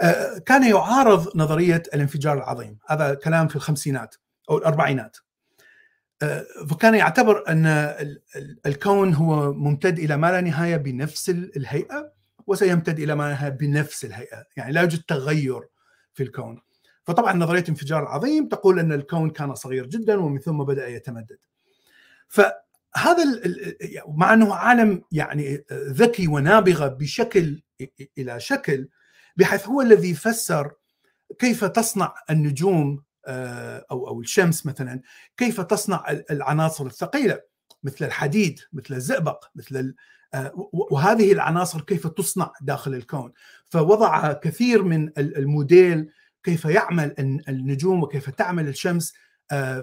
[0.01, 2.79] آه، كان يعارض نظرية الانفجار العظيم.
[2.89, 4.15] هذا كلام في الخمسينات
[4.51, 5.17] أو الأربعينات.
[6.71, 7.67] فكان يعتبر أن
[8.67, 12.13] الكون هو ممتد إلى ما لا نهاية بنفس الهيئة
[12.47, 14.45] وسيمتد إلى ما لا نهاية بنفس الهيئة.
[14.57, 15.61] يعني لا يوجد تغير
[16.15, 16.63] في الكون.
[17.05, 21.39] فطبعا نظرية الانفجار العظيم تقول أن الكون كان صغير جدا ومن ثم بدأ يتمدد.
[22.29, 22.41] ف
[22.97, 23.25] هذا
[24.09, 27.63] مع أنه عالم يعني ذكي ونابغة بشكل
[28.19, 28.89] إلى شكل
[29.37, 30.73] بحيث هو الذي فسر
[31.39, 33.03] كيف تصنع النجوم
[33.91, 35.01] أو أو الشمس مثلا
[35.37, 37.41] كيف تصنع العناصر الثقيلة؟
[37.83, 39.95] مثل الحديد مثل الزئبق مثل
[40.73, 43.33] وهذه العناصر كيف تصنع داخل الكون؟
[43.71, 46.11] فوضع كثير من الموديل
[46.43, 47.15] كيف يعمل
[47.49, 49.15] النجوم وكيف تعمل الشمس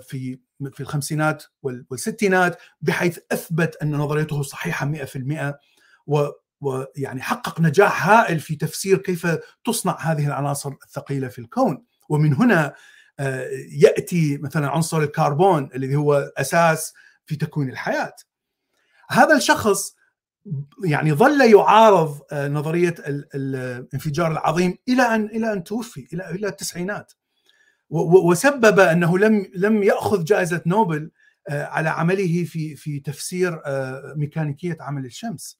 [0.01, 0.39] في
[0.73, 4.91] في الخمسينات والستينات بحيث أثبت أن نظريته صحيحة
[6.07, 6.17] 100%
[6.61, 9.27] ويعني حقق نجاح هائل في تفسير كيف
[9.65, 11.83] تصنع هذه العناصر الثقيلة في الكون.
[12.09, 12.73] ومن هنا
[13.71, 16.93] يأتي مثلا عنصر الكربون الذي هو أساس
[17.25, 18.15] في تكوين الحياة
[19.09, 19.95] هذا الشخص
[20.85, 22.95] يعني ظل يعارض نظرية
[23.35, 27.13] الانفجار العظيم إلى أن إلى أن توفي إلى إلى التسعينات
[27.89, 31.11] وسبب أنه لم لم يأخذ جائزة نوبل
[31.49, 33.61] على عمله في في تفسير
[34.15, 35.59] ميكانيكية عمل الشمس.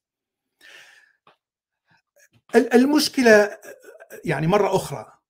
[2.56, 3.58] المشكلة
[4.26, 5.20] يعني مرة أخرى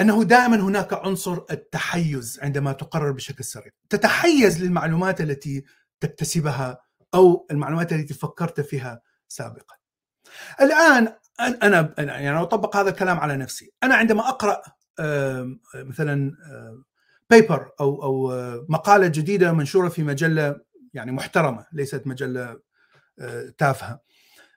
[0.00, 5.64] أنه دائما هناك عنصر التحيز عندما تقرر بشكل سريع، تتحيز للمعلومات التي
[6.00, 6.80] تكتسبها
[7.14, 9.76] أو المعلومات التي فكرت فيها سابقا.
[10.60, 14.62] الآن أنا أنا يعني أطبق هذا الكلام على نفسي، أنا عندما أقرأ
[15.74, 16.32] مثلا
[17.30, 18.32] بيبر أو أو
[18.68, 20.60] مقالة جديدة منشورة في مجلة
[20.94, 22.60] يعني محترمة ليست مجلة
[23.58, 24.00] تافهة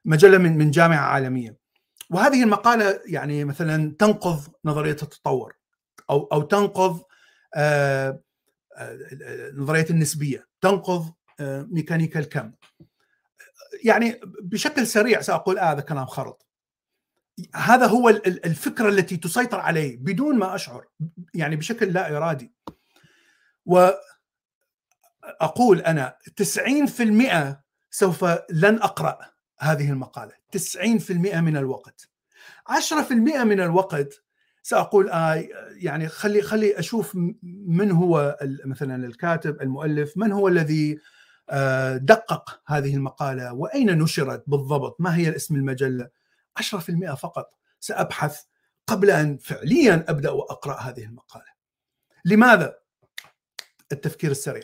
[0.05, 1.66] مجلة من من جامعة عالمية.
[2.09, 5.55] وهذه المقالة يعني مثلا تنقض نظرية التطور
[6.09, 7.03] أو أو تنقض
[9.53, 12.51] نظرية النسبية تنقض ميكانيكا الكم.
[13.83, 16.47] يعني بشكل سريع سأقول آه هذا كلام خرط.
[17.55, 20.85] هذا هو الفكرة التي تسيطر عليه بدون ما أشعر
[21.33, 22.53] يعني بشكل لا إرادي.
[23.65, 24.01] واقول
[25.81, 27.55] أنا 90%
[27.89, 29.19] سوف لن أقرأ.
[29.59, 32.09] هذه المقالة 90% من الوقت
[32.69, 34.23] 10% من الوقت
[34.63, 37.11] سأقول آه يعني خلي خلي أشوف
[37.67, 40.99] من هو مثلا الكاتب المؤلف من هو الذي
[41.95, 46.09] دقق هذه المقالة وأين نشرت بالضبط ما هي اسم المجلة
[46.59, 48.41] 10% فقط سأبحث
[48.87, 51.57] قبل أن فعليا أبدأ وأقرأ هذه المقالة.
[52.25, 52.75] لماذا؟
[53.91, 54.63] التفكير السريع.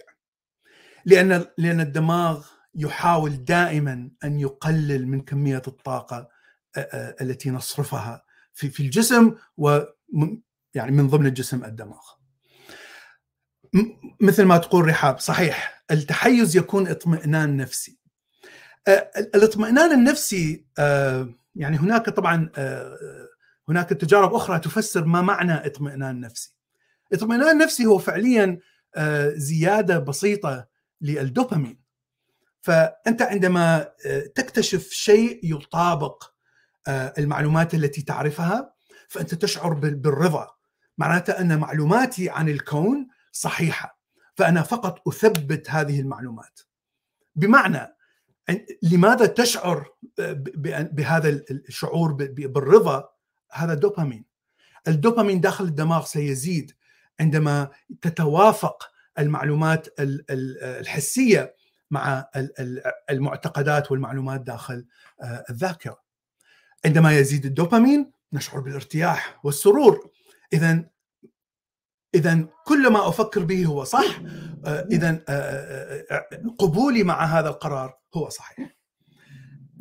[1.06, 6.30] لأن لأن الدماغ يحاول دائما أن يقلل من كمية الطاقة
[7.22, 9.80] التي نصرفها في في الجسم و
[10.74, 12.02] يعني من ضمن الجسم الدماغ.
[14.22, 18.00] مثل ما تقول رحاب صحيح التحيز يكون اطمئنان نفسي.
[19.36, 20.66] الاطمئنان النفسي
[21.56, 22.50] يعني هناك طبعا
[23.70, 26.56] هناك تجارب أخرى تفسر ما معنى اطمئنان نفسي.
[27.14, 28.60] اطمئنان نفسي هو فعليا
[29.36, 30.68] زيادة بسيطة
[31.02, 31.83] للدوبامين.
[32.64, 33.92] فأنت عندما
[34.36, 36.34] تكتشف شيء يطابق
[36.90, 38.74] المعلومات التي تعرفها
[39.08, 40.48] فأنت تشعر بالرضا.
[40.98, 44.00] معناته أن معلوماتي عن الكون صحيحة.
[44.36, 46.60] فأنا فقط أثبت هذه المعلومات.
[47.36, 47.96] بمعنى
[48.82, 49.90] لماذا تشعر
[50.92, 53.10] بهذا الشعور بالرضا
[53.52, 54.26] هذا دوبامين
[54.88, 56.72] الدوبامين داخل الدماغ سيزيد
[57.20, 57.70] عندما
[58.02, 61.56] تتوافق المعلومات الحسية
[61.92, 62.30] مع
[63.10, 64.86] المعتقدات والمعلومات داخل
[65.50, 66.04] الذاكرة.
[66.86, 70.12] عندما يزيد الدوبامين نشعر بالارتياح والسرور.
[70.54, 70.90] اذا
[72.16, 74.22] اذا كل ما أفكر به هو صح
[74.66, 75.24] اذا
[76.60, 78.78] قبولي مع هذا القرار هو صحيح.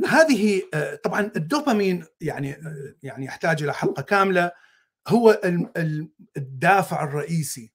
[0.09, 0.63] هذه
[1.05, 2.57] طبعا الدوبامين يعني
[3.03, 4.53] يعني يحتاج إلى حلقة كاملة.
[5.09, 5.41] هو
[6.37, 7.73] الدافع الرئيسي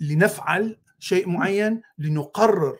[0.00, 2.76] لنفعل شيء معين لنقرر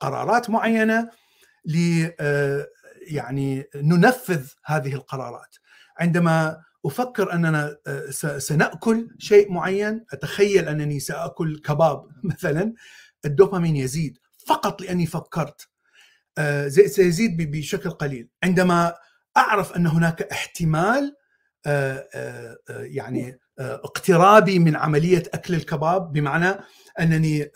[0.00, 1.10] قرارات معينة
[1.64, 2.08] ل
[3.06, 5.56] يعني ننفذ هذه القرارات.
[5.98, 7.76] عندما أفكر أننا
[8.38, 12.74] سنأكل شيء معين أتخيل أنني سأكل كباب مثلا
[13.24, 14.18] الدوبامين يزيد.
[14.46, 15.68] فقط لأني فكرت
[16.68, 18.28] سيزيد بشكل قليل.
[18.44, 18.94] عندما
[19.36, 21.16] أعرف أن هناك احتمال
[22.68, 26.54] يعني اقترابي من عملية أكل الكباب بمعنى
[27.00, 27.50] أنني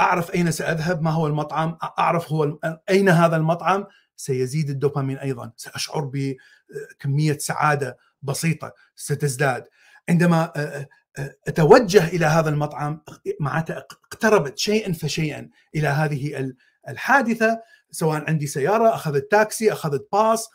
[0.00, 2.58] أعرف أين سأذهب ما هو المطعم أعرف هو
[2.90, 9.66] أين هذا المطعم سيزيد الدوبامين أيضا سأشعر بكميه سعادة بسيطة ستزداد.
[10.08, 10.52] عندما
[11.48, 13.00] أتوجه إلى هذا المطعم
[13.40, 16.52] معناته اقتربت شيئا فشيئا إلى هذه
[16.88, 20.50] الحادثة سواء عندي سيارة أخذت تاكسي أخذت باص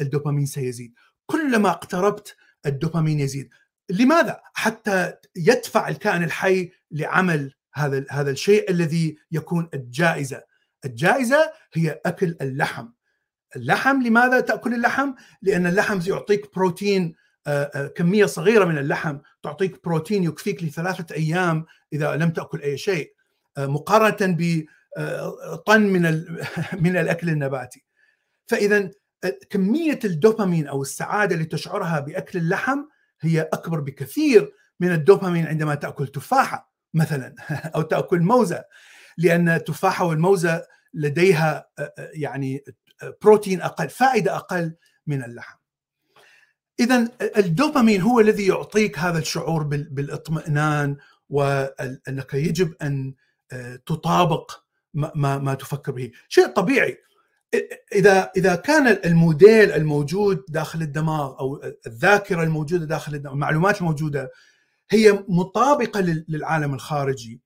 [0.00, 0.94] الدوبامين سيزيد.
[1.26, 2.36] كلما اقتربت
[2.66, 3.50] الدوبامين يزيد.
[3.90, 10.42] لماذا؟ حتى يدفع الكائن الحي لعمل هذا هذا الشيء الذي يكون الجائزة.
[10.84, 12.88] الجائزة هي أكل اللحم.
[13.56, 17.14] اللحم لماذا تأكل اللحم؟ لأن اللحم يعطيك بروتين
[17.94, 23.14] كمية صغيرة من اللحم تعطيك بروتين يكفيك لثلاثة أيام إذا لم تأكل أي شيء
[23.58, 26.02] مقارنة بطن من
[26.84, 27.84] من الأكل النباتي.
[28.46, 28.90] فإذا
[29.50, 32.78] كمية الدوبامين أو السعادة اللي تشعرها بأكل اللحم
[33.26, 37.34] هي أكبر بكثير من الدوبامين عندما تأكل تفاحة مثلا
[37.74, 38.64] أو تأكل موزة.
[39.18, 42.64] لأن التفاحة والموزة لديها يعني
[43.22, 44.74] بروتين أقل فائدة أقل
[45.06, 45.56] من اللحم.
[46.80, 50.96] اذا الدوبامين هو الذي يعطيك هذا الشعور بالإطمئنان
[51.28, 53.14] وأنك يجب أن
[53.86, 54.52] تطابق
[54.94, 56.10] ما ما تفكر به.
[56.28, 56.98] شيء طبيعي.
[57.92, 64.30] إذا إذا كان الموديل الموجود داخل الدماغ أو الذاكرة الموجودة داخل الدماغ المعلومات الموجودة
[64.90, 67.40] هي مطابقة للعالم الخارجي.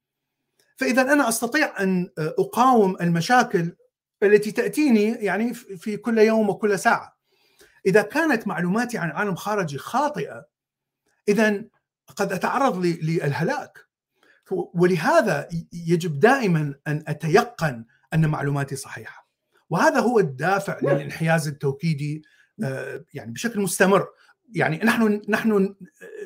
[0.76, 3.76] فإذا أنا أستطيع أن أقاوم المشاكل
[4.22, 7.16] التي تأتيني يعني في كل يوم وكل ساعة.
[7.86, 10.46] إذا كانت معلوماتي عن عالم خارجي خاطئة
[11.28, 11.64] اذا
[12.16, 13.78] قد أتعرض للهلاك.
[14.50, 17.84] ولهذا يجب دائما أن أتيقن
[18.14, 19.29] أن معلوماتي صحيحة.
[19.70, 22.22] وهذا هو الدافع للانحياز التوكيدي
[23.14, 24.08] يعني بشكل مستمر.
[24.54, 25.74] يعني نحن نحن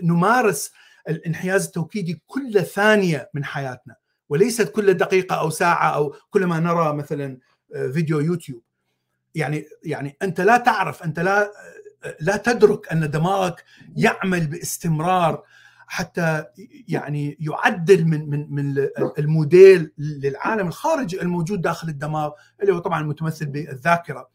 [0.02, 0.72] نمارس
[1.08, 3.96] الانحياز التوكيدي كل ثانية من حياتنا
[4.28, 7.38] وليست كل دقيقة أو ساعة أو كل ما نرى مثلا
[7.92, 8.62] فيديو يوتيوب.
[9.34, 11.52] يعني يعني أنت لا تعرف أنت لا
[12.20, 13.64] لا تدرك أن دماغك
[13.96, 15.44] يعمل باستمرار
[15.86, 16.44] حتى
[16.88, 23.46] يعني يعدل من من من الموديل للعالم الخارجي الموجود داخل الدماغ اللي هو طبعا متمثل
[23.46, 24.28] بالذاكرة.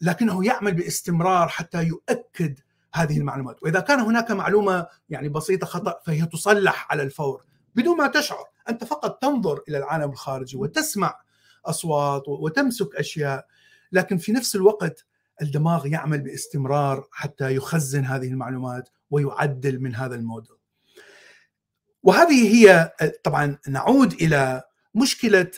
[0.00, 2.58] لكنه يعمل باستمرار حتى يؤكد
[2.94, 3.62] هذه المعلومات.
[3.62, 7.44] وإذا كان هناك معلومة يعني بسيطة خطأ فهي تصلح على الفور.
[7.74, 11.20] بدون ما تشعر أنت فقط تنظر إلى العالم الخارجي وتسمع
[11.66, 13.46] أصوات وتمسك أشياء.
[13.92, 15.06] لكن في نفس الوقت
[15.42, 20.56] الدماغ يعمل باستمرار حتى يخزن هذه المعلومات ويعدل من هذا الموديل.
[22.02, 22.92] وهذه هي
[23.24, 24.62] طبعا نعود إلى
[24.94, 25.50] مشكلة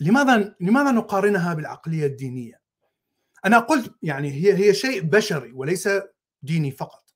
[0.00, 2.60] لماذا لماذا نقارنها بالعقلية الدينية؟
[3.44, 5.88] أنا قلت يعني هي هي شيء بشري وليس
[6.42, 7.14] ديني فقط.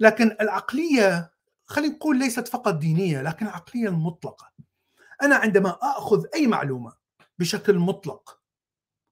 [0.00, 1.32] لكن العقلية
[1.64, 4.52] خلينا نقول ليست فقط دينية لكن العقلية المطلقة.
[5.22, 6.92] أنا عندما آخذ أي معلومة
[7.38, 8.40] بشكل مطلق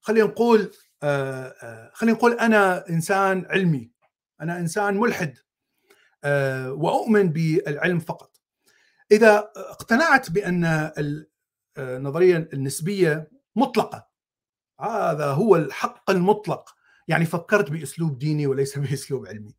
[0.00, 0.72] خلينا نقول
[1.92, 3.90] خلينا نقول أنا إنسان علمي
[4.40, 5.38] أنا إنسان ملحد
[6.68, 8.40] وأؤمن بالعلم فقط.
[9.12, 10.90] إذا اقتنعت بأن
[11.78, 14.08] النظريه النسبية مطلقة
[14.80, 16.74] هذا هو الحق المطلق.
[17.08, 19.54] يعني فكرت بأسلوب ديني وليس بأسلوب علمي.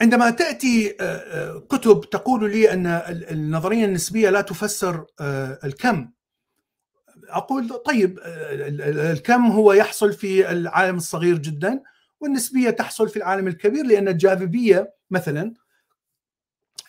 [0.00, 0.96] عندما تأتي
[1.70, 2.86] كتب تقول لي أن
[3.30, 5.06] النظرية النسبية لا تفسر
[5.64, 6.10] الكم
[7.28, 11.82] أقول طيب الكم هو يحصل في العالم الصغير جدا.
[12.24, 15.54] والنسبية تحصل في العالم الكبير لأن الجاذبية مثلا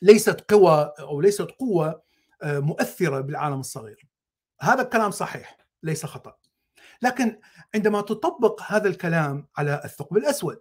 [0.02, 2.04] ليست قوى أو ليست قوة
[2.44, 4.08] مؤثرة بالعالم الصغير.
[4.62, 6.38] هذا الكلام صحيح ليس خطأ.
[7.02, 7.40] لكن
[7.76, 10.60] عندما تطبق هذا الكلام على الثقب الأسود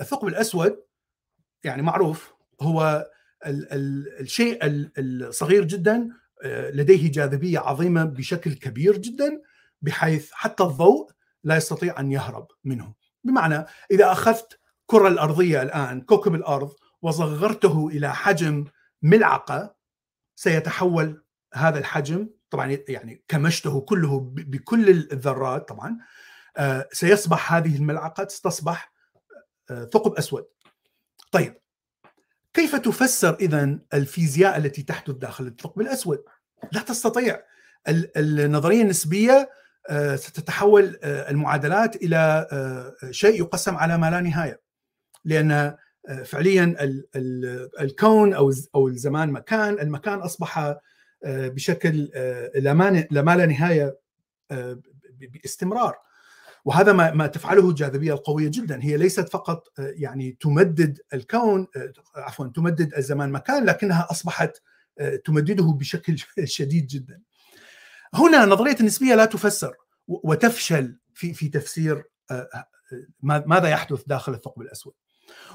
[0.00, 0.82] الثقب الأسود
[1.64, 3.10] يعني معروف هو
[3.46, 4.58] ال ال الشيء
[4.98, 6.08] الصغير جدا
[6.44, 9.42] لديه جاذبية عظيمة بشكل كبير جدا
[9.82, 11.10] بحيث حتى الضوء
[11.44, 12.94] لا يستطيع أن يهرب منه.
[13.24, 18.64] بمعنى إذا أخذت كرة الأرضية الآن كوكب الأرض وصغرته إلى حجم
[19.02, 19.74] ملعقة
[20.36, 25.98] سيتحول هذا الحجم طبعا يعني كمشته كله بكل الذرات طبعا
[26.92, 28.92] سيصبح هذه الملعقة تصبح
[29.68, 30.46] ثقب أسود
[31.32, 31.60] طيب
[32.54, 36.24] كيف تفسر اذا الفيزياء التي تحدث داخل الثقب الأسود؟
[36.72, 37.42] لا تستطيع
[38.16, 39.50] النظرية النسبية
[40.14, 42.46] ستتحول المعادلات إلى
[43.10, 44.60] شيء يقسم على ما لا نهاية.
[45.24, 45.76] لأن
[46.24, 46.76] فعليا
[47.80, 50.74] الكون أو أو الزمان مكان المكان أصبح
[51.24, 52.10] بشكل
[52.54, 53.98] لا ما لا نهاية
[55.20, 55.96] باستمرار.
[56.64, 58.82] وهذا ما ما تفعله الجاذبية القوية جدا.
[58.82, 61.66] هي ليست فقط يعني تمدد الكون
[62.16, 64.62] عفوا تمدد الزمان مكان لكنها أصبحت
[65.24, 67.20] تمدده بشكل شديد جدا.
[68.14, 69.74] هنا نظرية النسبية لا تفسر
[70.08, 72.04] وتفشل في في تفسير
[73.22, 74.94] ماذا يحدث داخل الثقب الأسود.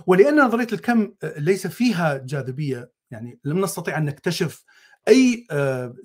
[0.08, 4.64] ولأن نظرية الكم ليس فيها جاذبية يعني لم نستطيع أن نكتشف
[5.08, 5.47] أي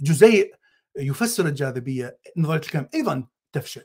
[0.00, 0.54] جزيء
[0.96, 3.82] يفسر الجاذبية نظرية الكم أيضا تفشل.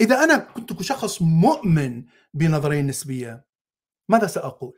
[0.00, 3.44] إذا أنا كنت كشخص مؤمن بنظرية النسبية
[4.08, 4.74] ماذا سأقول؟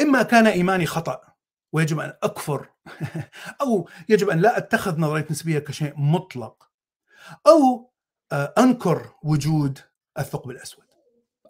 [0.00, 1.31] إما كان إيماني خطأ
[1.72, 2.68] ويجب أن أكفر.
[3.62, 6.68] أو يجب أن لا أتخذ نظرية نسبية كشيء مطلق.
[7.46, 7.92] أو
[8.32, 9.78] آه، أنكر وجود
[10.18, 10.84] الثقب الأسود.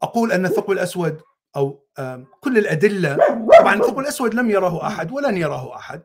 [0.03, 1.20] أقول أن الثقب الأسود
[1.57, 1.87] أو
[2.41, 3.18] كل الأدلة
[3.61, 6.03] طبعا الثقب الأسود لم يره أحد ولن يراه أحد.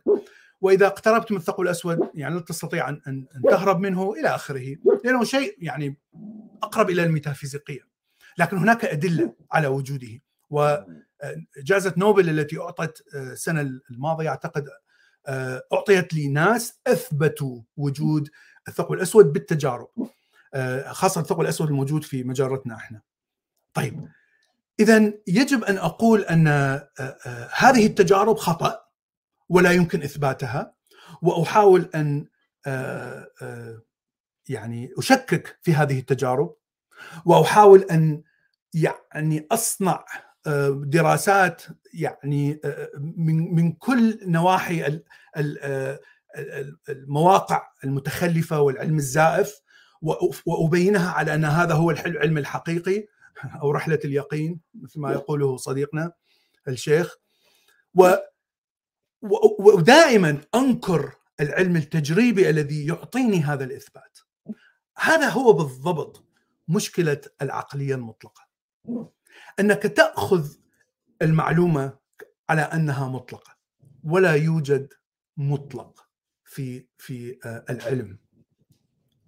[0.62, 4.76] وإذا اقتربت من الثقب الأسود يعني لا تستطيع أن تهرب منه إلى آخره.
[5.04, 5.98] لأنه شيء يعني
[6.64, 7.88] أقرب إلى الميتافيزيقية.
[8.38, 10.20] لكن هناك أدلة على وجوده.
[11.58, 13.62] وجائزه نوبل التي أعطت السنة
[13.92, 14.70] الماضية أعتقد
[15.74, 18.30] أعطيت لناس أثبتوا وجود
[18.68, 19.90] الثقب الأسود بالتجارب
[20.88, 23.02] خاصة الثقب الأسود الموجود في مجرتنا إحنا.
[23.74, 24.08] طيب
[24.80, 26.48] اذا يجب أن أقول أن
[27.54, 28.80] هذه التجارب خطأ
[29.50, 30.74] ولا يمكن إثباتها
[31.22, 32.28] وأحاول أن
[34.50, 36.56] يعني أشكك في هذه التجارب
[37.26, 38.24] وأحاول أن
[38.74, 40.06] يعني أصنع
[40.86, 42.62] دراسات يعني
[43.18, 45.02] من من كل نواحي
[46.90, 49.62] المواقع المتخلفة والعلم الزائف
[50.46, 53.08] وأبينها على أن هذا هو العلم الحقيقي
[53.62, 56.12] أو رحلة اليقين مثل ما يقوله صديقنا
[56.68, 57.16] الشيخ.
[57.96, 58.14] و
[59.60, 64.20] ودائما أنكر العلم التجريبي الذي يعطيني هذا الإثبات.
[64.98, 66.24] هذا هو بالضبط
[66.68, 68.48] مشكلة العقلية المطلقة.
[69.60, 70.50] إنك تأخذ
[71.22, 71.98] المعلومة
[72.50, 73.58] على أنها مطلقة
[74.04, 74.94] ولا يوجد
[75.38, 76.08] مطلق
[76.44, 77.40] في في
[77.70, 78.18] العلم.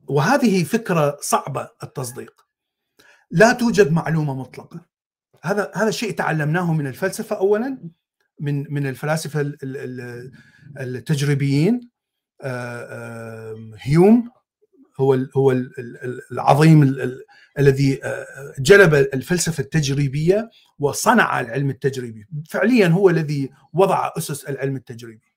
[0.07, 2.45] وهذه فكرة صعبة التصديق.
[3.31, 4.85] لا توجد معلومة مطلقة.
[5.43, 7.89] هذا هذا شيء تعلمناه من الفلسفة اولا
[8.39, 9.53] من من الفلاسفة
[10.79, 11.89] التجريبيين.
[13.77, 14.31] هيوم
[14.99, 15.51] هو هو
[16.31, 16.95] العظيم
[17.59, 17.99] الذي
[18.59, 20.49] جلب الفلسفة التجريبية
[20.79, 22.27] وصنع العلم التجريبي.
[22.49, 25.33] فعليا هو الذي وضع أسس العلم التجريبي.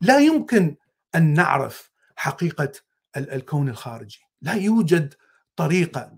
[0.00, 0.76] لا يمكن
[1.14, 2.72] أن نعرف حقيقة
[3.16, 4.20] الكون الخارجي.
[4.42, 5.14] لا يوجد
[5.56, 6.12] طريقة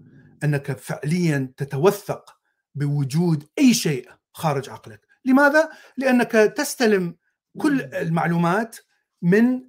[0.45, 2.39] أنك فعليا تتوثق
[2.75, 5.01] بوجود أي شيء خارج عقلك.
[5.25, 7.17] لماذا؟ لأنك تستلم
[7.59, 8.77] كل المعلومات
[9.23, 9.61] من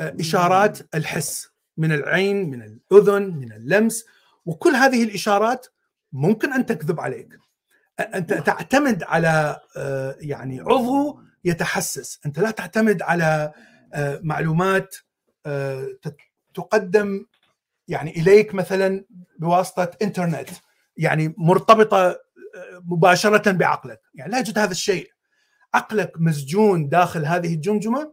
[0.00, 4.04] إشارات الحس من العين من الأذن من اللمس
[4.44, 5.66] وكل هذه الإشارات
[6.12, 7.38] ممكن أن تكذب عليك.
[8.00, 9.60] أنت تعتمد على
[10.20, 12.20] يعني عضو يتحسس.
[12.26, 13.52] أنت لا تعتمد على
[14.22, 14.96] معلومات
[16.54, 17.26] تقدم
[17.88, 19.04] يعني إليك مثلا
[19.38, 20.48] بواسطة إنترنت
[20.96, 22.16] يعني مرتبطة
[22.84, 24.00] مباشرة بعقلك.
[24.14, 25.10] يعني لا يوجد هذا الشيء.
[25.74, 28.12] عقلك مسجون داخل هذه الجمجمة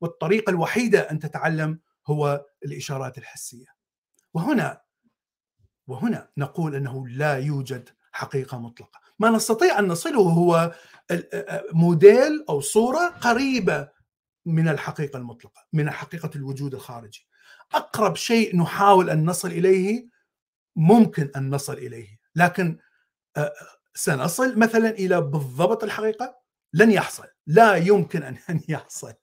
[0.00, 3.66] والطريقة الوحيدة أن تتعلم هو الإشارات الحسية.
[4.34, 4.80] وهنا
[5.92, 9.00] وهنا نقول أنه لا يوجد حقيقة مطلقة.
[9.18, 10.74] ما نستطيع أن نصله هو
[11.72, 13.88] موديل أو صورة قريبة
[14.46, 17.26] من الحقيقة المطلقة من حقيقة الوجود الخارجي.
[17.74, 20.08] أقرب شيء نحاول أن نصل إليه
[20.76, 22.78] ممكن أن نصل إليه لكن
[23.94, 27.26] سنصل مثلا إلى بالضبط الحقيقة؟ لن يحصل.
[27.46, 28.36] لا يمكن أن
[28.68, 29.14] يحصل.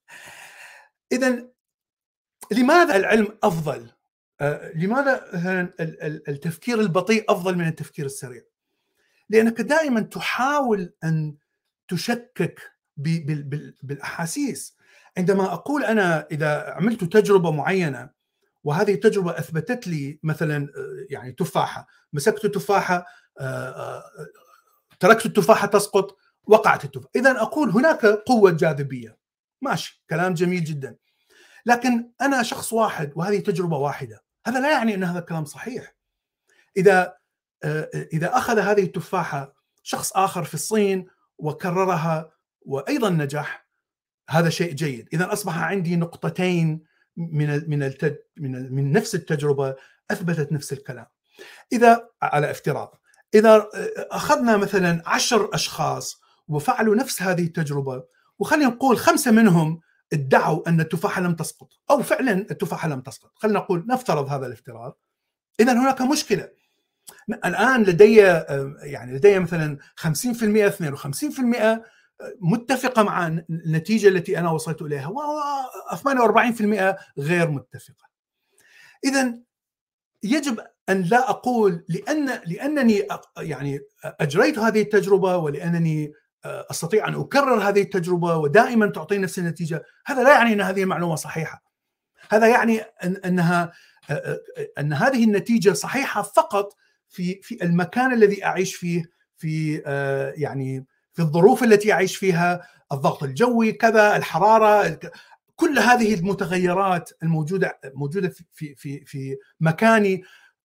[1.12, 1.50] اذا
[2.52, 3.90] لماذا العلم أفضل؟
[4.76, 5.26] لماذا
[6.28, 8.42] التفكير البطيء أفضل من التفكير السريع؟
[9.30, 11.36] لأنك دائما تحاول أن
[11.88, 12.62] تشكك
[13.84, 14.78] بالأحاسيس.
[15.18, 18.10] عندما أقول أنا إذا عملت تجربة معينة
[18.64, 20.68] وهذه التجربة أثبتت لي مثلا
[21.10, 21.88] يعني تفاحة.
[22.14, 23.06] مسكت تفاحه
[25.00, 27.12] تركت التفاحة تسقط وقعت التفاحة.
[27.16, 29.18] اذا أقول هناك قوة جاذبية.
[29.62, 30.96] ماشي كلام جميل جدا.
[31.66, 34.24] لكن أنا شخص واحد وهذه تجربة واحدة.
[34.48, 35.96] هذا لا يعني أن هذا الكلام صحيح.
[36.78, 37.18] إذا
[38.14, 42.32] إذا أخذ هذه التفاحة شخص آخر في الصين وكررها
[42.62, 43.68] وأيضا نجح
[44.30, 45.10] هذا شيء جيد.
[45.14, 46.84] اذا أصبح عندي نقطتين
[47.18, 47.94] من من
[48.38, 49.76] من من نفس التجربة
[50.12, 51.06] أثبتت نفس الكلام.
[51.74, 53.02] إذا على افتراض
[53.34, 58.04] إذا أخذنا مثلا عشر أشخاص وفعلوا نفس هذه التجربة
[58.40, 59.82] وخلينا نقول خمسة منهم
[60.14, 63.32] ادعوا أن التفاحة لم تسقط أو فعلا التفاحة لم تسقط.
[63.36, 65.00] خلينا نقول نفترض هذا الافتراض.
[65.60, 66.50] اذا هناك مشكلة.
[67.46, 68.16] الآن لدي
[68.82, 71.82] يعني لدي مثلا 50% 52%
[72.42, 78.10] متفقة مع النتيجة التي أنا وصلت إليها و48% غير متفقة.
[79.06, 79.40] اذا
[80.24, 83.08] يجب أن لا أقول لأن لأنني
[83.38, 86.14] يعني أجريت هذه التجربة ولأنني
[86.46, 91.16] أستطيع أن أكرر هذه التجربة ودائما تعطيني نفس النتيجه، هذا لا يعني أن هذه المعلومة
[91.16, 91.64] صحيحة.
[92.30, 92.82] هذا يعني
[93.26, 93.72] أنها
[94.80, 96.76] أن هذه النتيجة صحيحة فقط
[97.10, 99.04] في في المكان الذي أعيش فيه
[99.38, 99.76] في
[100.38, 105.00] يعني في الظروف التي يعيش فيها الضغط الجوي كذا الحرارة
[105.56, 110.24] كل هذه المتغيرات الموجودة موجودة في في في مكاني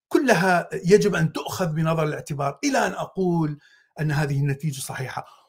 [0.09, 3.59] كلها يجب أن تؤخذ بنظر الاعتبار إلى أن أقول
[4.01, 5.44] أن هذه النتيجة صحيحة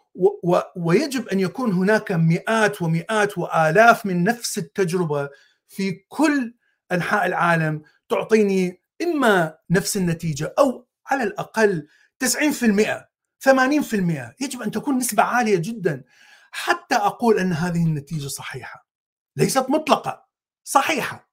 [0.76, 5.30] ويجب أن يكون هناك مئات ومئات وآلاف من نفس التجربة
[5.68, 6.56] في كل
[6.92, 11.88] أنحاء العالم تعطيني إما نفس النتيجة أو على الأقل
[12.24, 12.28] 90%
[13.40, 16.04] 80% يجب أن تكون نسبة عالية جدا.
[16.52, 18.88] حتى أقول أن هذه النتيجة صحيحة.
[19.36, 20.26] ليست مطلقة
[20.64, 21.30] صحيحة.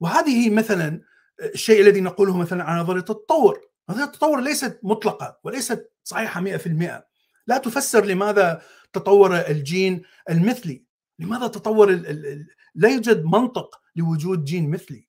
[0.00, 1.00] وهذه مثلا
[1.40, 3.60] الشيء الذي نقوله مثلا عن نظرية التطور.
[3.90, 7.06] نظرية التطور ليست مطلقة وليست صحيحة 100%
[7.46, 10.84] لا تفسر لماذا تطور الجين المثلي.
[11.18, 15.08] لماذا تطور ال ال لا يوجد منطق لوجود جين مثلي.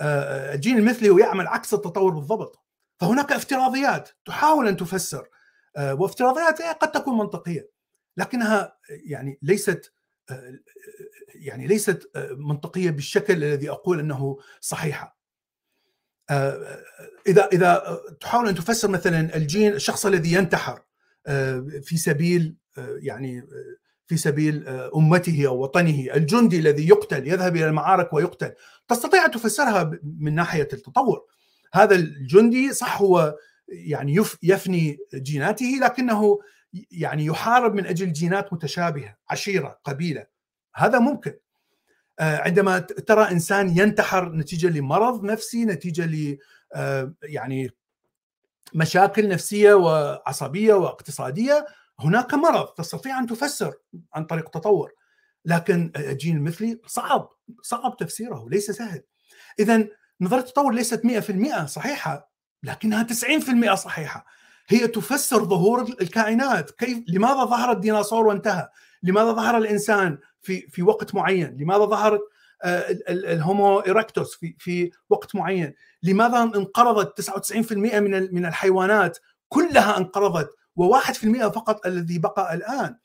[0.00, 2.64] الجين المثلي هو يعمل عكس التطور بالضبط.
[3.00, 5.28] فهناك افتراضيات تحاول أن تفسر.
[5.78, 7.70] وافتراضيات قد تكون منطقية
[8.16, 9.92] لكنها يعني ليست
[11.34, 15.18] يعني ليست منطقية بالشكل الذي أقول أنه صحيحة.
[17.26, 20.82] إذا إذا تحاول أن تفسر مثلا الجين الشخص الذي ينتحر
[21.82, 23.42] في سبيل يعني
[24.06, 28.52] في سبيل أمته أو وطنه، الجندي الذي يقتل يذهب إلى المعارك ويقتل،
[28.88, 31.20] تستطيع أن تفسرها من ناحية التطور.
[31.74, 33.36] هذا الجندي صح هو
[33.68, 36.38] يعني يفني جيناته لكنه
[36.90, 40.26] يعني يحارب من أجل جينات متشابهة، عشيرة، قبيلة.
[40.74, 41.32] هذا ممكن.
[42.20, 46.38] عندما ترى إنسان ينتحر نتيجة لمرض نفسي، نتيجة ل
[47.22, 47.70] يعني
[48.74, 51.66] مشاكل نفسية وعصبية واقتصادية
[52.00, 53.74] هناك مرض تستطيع أن تفسر
[54.14, 54.92] عن طريق تطور
[55.44, 57.30] لكن الجين المثلي صعب
[57.62, 59.02] صعب تفسيره ليس سهل.
[59.58, 59.88] اذا
[60.20, 62.30] نظرية التطور ليست 100% صحيحة
[62.62, 64.26] لكنها 90% صحيحة.
[64.68, 66.70] هي تفسر ظهور الكائنات.
[66.70, 68.68] كيف لماذا ظهر الديناصور وانتهى؟
[69.02, 72.20] لماذا ظهر الإنسان في في وقت معين؟ لماذا ظهرت
[73.08, 75.74] ال Homo erectus في في وقت معين.
[76.02, 80.50] لماذا انقرضت 99% من من الحيوانات كلها انقرضت
[80.80, 82.96] و1% فقط الذي بقى الآن؟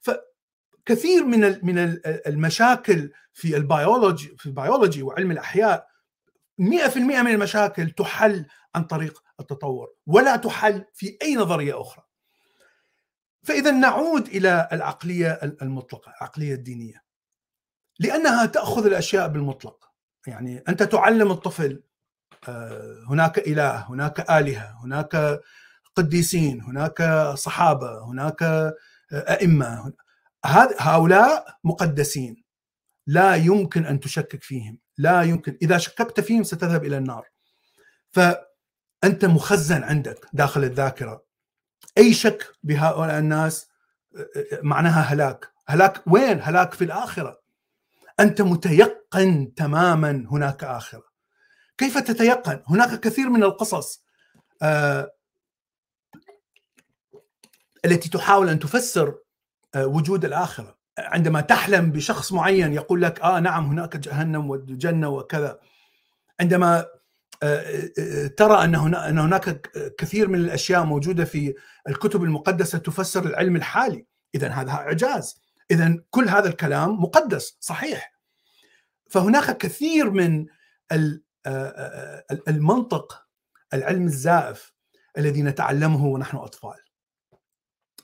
[0.00, 5.86] فكثير من من المشاكل في البيولوجي في البيولوجي وعلم الأحياء
[6.60, 12.04] 100% من المشاكل تحل عن طريق التطور ولا تحل في أي نظرية أخرى.
[13.42, 15.32] فإذا نعود إلى العقلية
[15.62, 17.05] المطلقة العقلية الدينية.
[17.98, 19.90] لأنها تأخذ الأشياء بالمطلق.
[20.26, 21.82] يعني أنت تعلم الطفل
[23.08, 25.40] هناك إله هناك آلهة هناك
[25.94, 27.02] قديسين هناك
[27.34, 28.72] صحابة هناك
[29.12, 29.92] أئمة.
[30.78, 32.44] هؤلاء مقدسين.
[33.06, 34.78] لا يمكن أن تشكك فيهم.
[34.98, 35.58] لا يمكن.
[35.62, 37.28] إذا شككت فيهم ستذهب إلى النار.
[38.10, 41.24] فأنت مخزن عندك داخل الذاكرة.
[41.98, 43.68] أي شك بهؤلاء الناس
[44.62, 45.52] معناها هلاك.
[45.68, 47.45] هلاك وين؟ هلاك في الآخرة.
[48.20, 51.04] أنت متيقن تماما هناك آخرة.
[51.78, 54.04] كيف تتيقن؟ هناك كثير من القصص
[54.62, 55.12] آه
[57.84, 59.18] التي تحاول أن تفسر
[59.74, 60.76] آه وجود الآخرة.
[60.98, 65.58] عندما تحلم بشخص معين يقول لك آه نعم هناك جهنم والجنة وكذا.
[66.40, 66.86] عندما
[68.36, 71.54] ترى أن هناك كثير من الأشياء موجودة في
[71.88, 74.06] الكتب المقدسة تفسر العلم الحالي.
[74.34, 75.45] اذا هذا إعجاز.
[75.70, 78.12] اذا كل هذا الكلام مقدس صحيح.
[79.10, 80.46] فهناك كثير من
[82.48, 83.26] المنطق
[83.74, 84.72] العلم الزائف
[85.18, 86.78] الذي نتعلمه ونحن أطفال.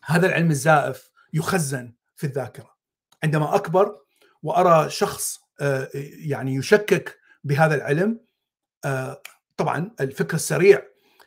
[0.05, 2.77] هذا العلم الزائف يخزن في الذاكرة.
[3.25, 3.99] عندما أكبر
[4.43, 5.41] وأرى شخص
[6.15, 8.21] يعني يشكك بهذا العلم
[9.57, 10.83] طبعا الفكر السريع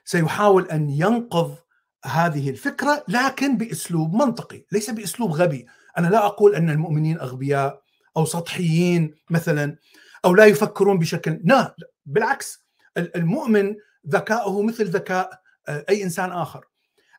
[0.06, 1.58] سيحاول أن ينقض
[2.06, 5.68] هذه الفكرة لكن بأسلوب منطقي ليس بأسلوب غبي.
[5.98, 7.82] أنا لا أقول أن المؤمنين أغبياء
[8.18, 9.78] أو سطحيين مثلا
[10.26, 11.76] أو لا يفكرون بشكل لا
[12.06, 12.66] بالعكس
[12.98, 13.76] المؤمن
[14.08, 16.66] ذكاؤه مثل ذكاء أي إنسان آخر.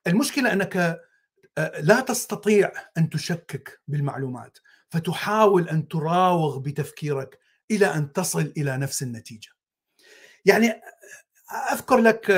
[0.06, 1.00] المشكلة أنك
[1.78, 4.58] لا تستطيع أن تشكك بالمعلومات
[4.88, 7.38] فتحاول أن تراوغ بتفكيرك
[7.70, 9.48] إلى أن تصل إلى نفس النتيجة.
[10.44, 10.80] يعني
[11.72, 12.32] أذكر لك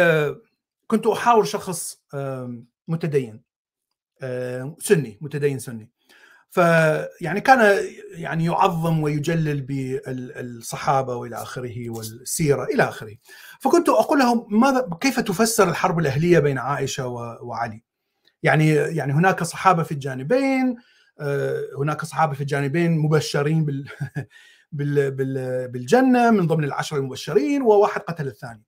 [0.86, 2.02] كنت أحاور شخص
[2.88, 3.42] متدين
[4.78, 5.90] سني متدين سني.
[6.50, 13.16] فيعني كان يعني يعظم ويجلل بالصحابة وإلى آخره والسيرة إلى آخره.
[13.60, 17.06] فكنت أقول له ماذا كيف تفسر الحرب الأهلية بين عائشة
[17.42, 17.82] وعلي؟
[18.42, 20.76] يعني يعني هناك صحابة في الجانبين
[21.78, 23.84] هناك صحابة في الجانبين مبشرين بال
[25.72, 28.62] بالجنة من ضمن العشر المبشرين وواحد قتل الثاني.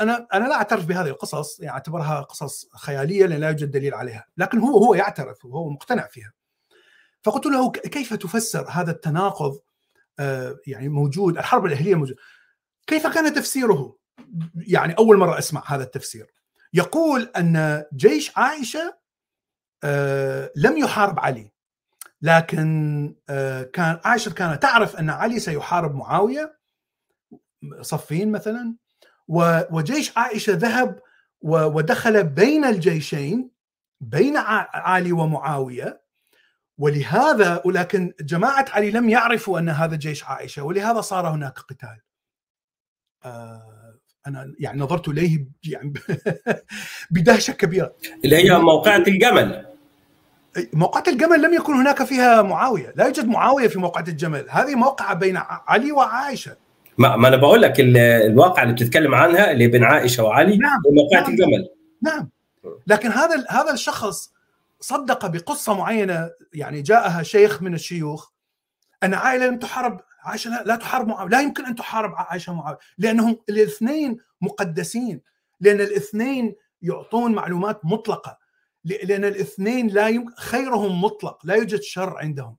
[0.00, 4.26] أنا أنا لا أعترف بهذه القصص يعني أعتبرها قصص خيالية لأن لا يوجد دليل عليها
[4.36, 6.35] لكن هو هو يعترف وهو مقتنع فيها.
[7.22, 9.58] فقلت له كيف تفسر هذا التناقض؟
[10.66, 12.16] يعني موجود الحرب الإهلية موجود.
[12.86, 13.96] كيف كان تفسيره؟
[14.54, 16.32] يعني أول مرة أسمع هذا التفسير.
[16.72, 18.96] يقول أن جيش عائشة
[20.56, 21.52] لم يحارب علي.
[22.22, 23.14] لكن
[23.72, 26.58] كان عائشة كانت تعرف أن علي سيحارب معاوية
[27.80, 28.74] صفين مثلا.
[29.28, 31.00] وجيش عائشة ذهب
[31.40, 33.50] ودخل بين الجيشين
[34.00, 36.05] بين علي ومعاوية.
[36.78, 41.98] ولهذا ولكن جماعة علي لم يعرفوا أن هذا جيش عائشة ولهذا صار هناك قتال.
[44.26, 45.92] أنا يعني نظرت إليه يعني
[47.10, 47.92] بدهشة كبيرة.
[48.24, 49.66] اللي هي موقعة الجمل.
[50.72, 55.14] موقعة الجمل لم يكن هناك فيها معاوية، لا يوجد معاوية في موقعة الجمل، هذه موقعة
[55.14, 56.56] بين علي وعائشة.
[56.98, 61.20] ما, ما أنا بقول لك الواقعة اللي بتتكلم عنها اللي بين عائشة وعلي نعم موقعة
[61.20, 61.68] نعم الجمل.
[62.02, 62.30] نعم
[62.86, 64.32] لكن هذا هذا الشخص
[64.86, 68.30] صدق بقصة معينة يعني جاءها شيخ من الشيوخ
[69.02, 73.38] أن عائلة لم تحارب عائشة لا, تحارب معاويه لا يمكن أن تحارب عائشة معاويه لأنهم
[73.48, 75.20] الاثنين مقدسين
[75.60, 78.38] لأن الاثنين يعطون معلومات مطلقة
[78.84, 82.56] لأن الاثنين لا يمكن خيرهم مطلق لا يوجد شر عندهم.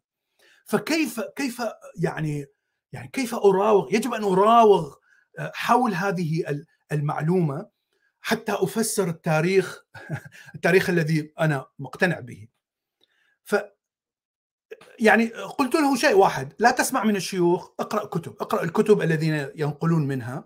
[0.66, 1.62] فكيف كيف
[2.00, 2.46] يعني
[2.92, 4.96] يعني كيف أراوغ يجب أن أراوغ
[5.40, 6.44] حول هذه
[6.92, 7.77] المعلومة؟
[8.28, 9.84] حتى أفسر التاريخ
[10.56, 12.48] التاريخ الذي أنا مقتنع به.
[13.44, 13.56] ف
[15.00, 20.08] يعني قلت له شيء واحد لا تسمع من الشيوخ اقرأ كتب اقرأ الكتب الذين ينقلون
[20.08, 20.44] منها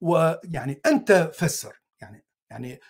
[0.00, 2.80] ويعني أنت فسر يعني يعني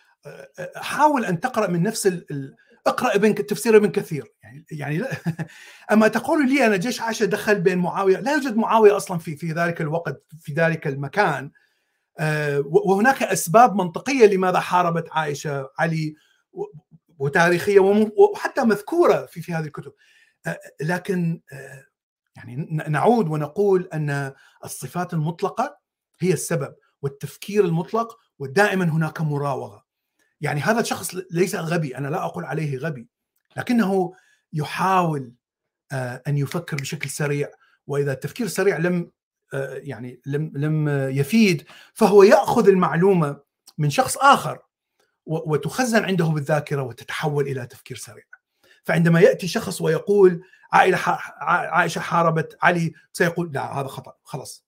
[0.77, 2.57] حاول أن تقرأ من نفس ال...
[2.87, 4.33] اقرأ ابن تفسير ابن كثير.
[4.43, 5.11] يعني يعني لا
[5.93, 9.53] أما تقول لي أنا جيش عائشه دخل بين معاوية لا يوجد معاوية أصلا في في
[9.53, 11.51] ذلك الوقت في ذلك المكان.
[12.65, 16.15] وهناك أسباب منطقية لماذا حاربت عائشة علي
[17.19, 17.81] وتاريخية
[18.17, 19.93] وحتى مذكورة في في هذه الكتب.
[20.81, 21.41] لكن
[22.37, 22.57] يعني
[22.89, 24.33] نعود ونقول أن
[24.65, 25.79] الصفات المطلقة
[26.21, 29.85] هي السبب والتفكير المطلق ودائما هناك مراوغة.
[30.41, 33.09] يعني هذا الشخص ليس غبي أنا لا أقول عليه غبي
[33.57, 34.13] لكنه
[34.53, 35.33] يحاول
[35.93, 37.51] أن يفكر بشكل سريع
[37.87, 39.11] وإذا التفكير السريع لم
[39.73, 43.41] يعني لم لم يفيد فهو يأخذ المعلومة
[43.79, 44.59] من شخص آخر
[45.27, 48.25] وتخزن عنده بالذاكرة وتتحول إلى تفكير سريع.
[48.85, 50.43] فعندما يأتي شخص ويقول
[50.73, 50.99] عائلة
[51.41, 54.67] عائشة حاربت علي سيقول لا هذا خطأ خلاص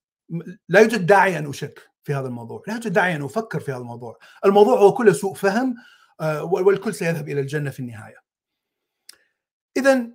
[0.68, 3.80] لا يوجد داعي أن أشك في هذا الموضوع، لا يوجد داعي أن أفكر في هذا
[3.80, 5.74] الموضوع، الموضوع هو كله سوء فهم
[6.42, 8.16] والكل سيذهب إلى الجنة في النهاية.
[9.76, 10.06] اذا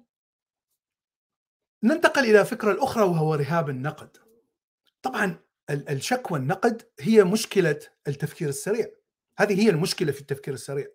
[1.84, 4.18] ننتقل إلى الفكرة الأخرى وهو رهاب النقد.
[5.06, 5.39] طبعا
[5.70, 8.88] الشك والنقد هي مشكلة التفكير السريع.
[9.38, 10.88] هذه هي المشكلة في التفكير السريع.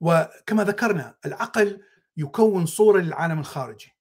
[0.00, 1.80] وكما ذكرنا العقل
[2.16, 3.92] يكون صورة للعالم الخارجي.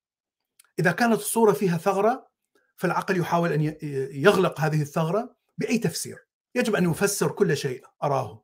[0.80, 2.28] إذا كانت الصورة فيها ثغرة
[2.76, 3.76] فالعقل يحاول أن
[4.12, 6.18] يغلق هذه الثغرة بأي تفسير.
[6.56, 8.44] يجب أن يفسر كل شيء أراه.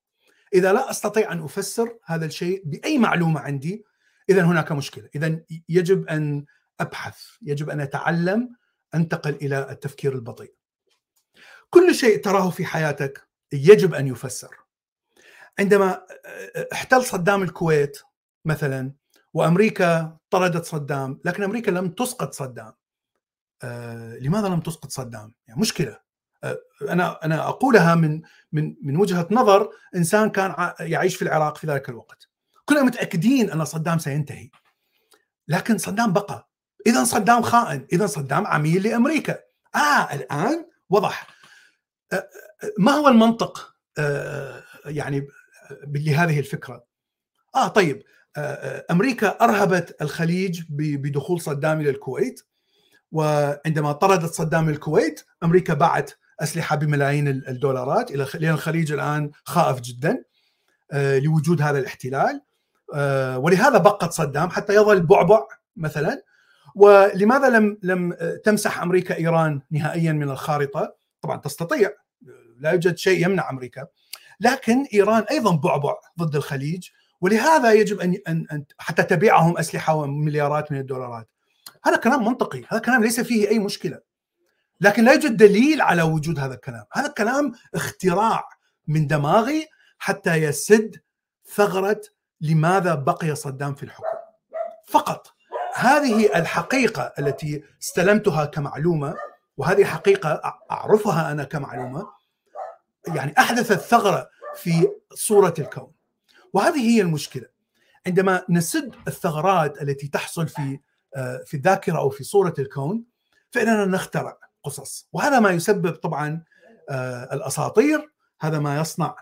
[0.53, 3.85] إذا لا أستطيع أن أفسر هذا الشيء بأي معلومة عندي
[4.29, 5.09] اذا هناك مشكلة.
[5.15, 6.45] اذا يجب أن
[6.79, 8.55] أبحث يجب أن أتعلم
[8.95, 10.58] أنتقل إلى التفكير البطيء.
[11.69, 14.55] كل شيء تراه في حياتك يجب أن يفسر.
[15.59, 16.01] عندما
[16.73, 17.99] احتل صدام الكويت
[18.45, 18.93] مثلا
[19.33, 22.73] وأمريكا طردت صدام لكن أمريكا لم تسقط صدام.
[23.63, 25.99] آه لماذا لم تسقط صدام؟ يعني مشكلة.
[26.43, 31.67] آه أنا أنا أقولها من من من وجهة نظر إنسان كان يعيش في العراق في
[31.67, 32.29] ذلك الوقت.
[32.65, 34.49] كلنا متأكدين أن صدام سينتهي.
[35.47, 36.49] لكن صدام بقى.
[36.87, 37.87] اذا صدام خائن.
[37.93, 39.39] اذا صدام عميل لأمريكا.
[39.75, 41.38] آه الآن وضح.
[42.77, 43.75] ما هو المنطق
[44.85, 45.27] يعني
[45.87, 46.83] لهذه الفكرة؟
[47.55, 48.03] آه طيب
[48.91, 52.41] أمريكا أرهبت الخليج بدخول صدام إلى الكويت
[53.11, 60.23] وعندما طردت صدام الكويت أمريكا باعت أسلحة بملايين الدولارات إلى لأن الخليج الآن خائف جدا
[60.93, 62.41] لوجود هذا الاحتلال
[63.37, 66.23] ولهذا بقت صدام حتى يظل بعبع مثلا
[66.75, 71.91] ولماذا لم لم تمسح أمريكا إيران نهائيا من الخارطة؟ طبعا تستطيع
[72.57, 73.87] لا يوجد شيء يمنع أمريكا.
[74.39, 76.89] لكن إيران أيضا بعبع ضد الخليج
[77.21, 81.29] ولهذا يجب أن أن حتى تبيعهم أسلحة ومليارات من الدولارات.
[81.83, 83.99] هذا كلام منطقي هذا كلام ليس فيه أي مشكلة.
[84.81, 86.85] لكن لا يوجد دليل على وجود هذا الكلام.
[86.93, 88.49] هذا الكلام اختراع
[88.87, 89.67] من دماغي
[89.97, 91.01] حتى يسد
[91.53, 92.01] ثغرة
[92.41, 94.03] لماذا بقي صدام في الحكم.
[94.87, 95.33] فقط
[95.75, 99.15] هذه الحقيقة التي استلمتها كمعلومة
[99.59, 102.07] وهذه حقيقة أعرفها أنا كمعلومة.
[103.07, 105.91] يعني احدثت ثغره في صورة الكون.
[106.53, 107.45] وهذه هي المشكلة.
[108.07, 110.79] عندما نسد الثغرات التي تحصل في
[111.15, 113.03] آه، في الذاكرة أو في صورة الكون
[113.51, 115.07] فإننا نخترع قصص.
[115.13, 116.43] وهذا ما يسبب طبعا
[116.89, 118.11] آه، الأساطير.
[118.41, 119.15] هذا ما يصنع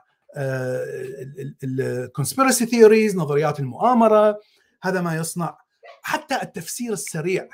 [1.64, 4.40] ال conspiracy theories نظريات المؤامرة.
[4.84, 5.58] هذا ما يصنع
[6.02, 7.50] حتى التفسير السريع.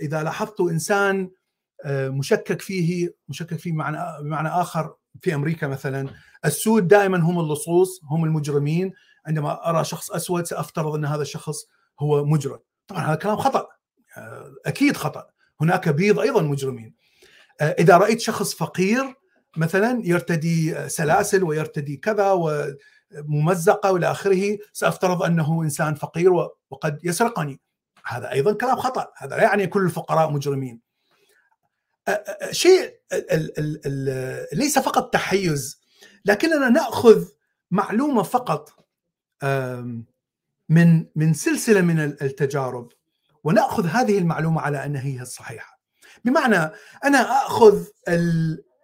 [0.00, 1.30] إذا لاحظتوا إنسان
[1.86, 6.08] مشكك فيه مشكك فيه بمعنى بمعنى آخر في أمريكا مثلا.
[6.44, 8.92] السود دائما هم اللصوص هم المجرمين.
[9.26, 11.66] عندما أرى شخص أسود سأفترض أن هذا الشخص
[12.00, 12.58] هو مجرم.
[12.86, 13.66] طبعا هذا كلام خطأ.
[14.66, 15.26] أكيد خطأ.
[15.60, 16.94] هناك بيض أيضا مجرمين.
[17.60, 19.14] إذا رأيت شخص فقير
[19.56, 22.32] مثلا يرتدي سلاسل ويرتدي كذا
[23.28, 26.32] وممزقة وإلى آخره سأفترض أنه إنسان فقير
[26.70, 27.60] وقد يسرقني.
[28.04, 29.06] هذا أيضا كلام خطأ.
[29.16, 30.80] هذا لا يعني كل الفقراء مجرمين.
[32.50, 32.94] شيء
[34.52, 35.80] ليس فقط تحيز
[36.24, 37.28] لكننا نأخذ
[37.70, 38.86] معلومة فقط
[40.68, 42.92] من من سلسلة من التجارب
[43.44, 45.80] ونأخذ هذه المعلومة على انها هي الصحيحه
[46.24, 46.70] بمعنى
[47.04, 47.84] أنا أخذ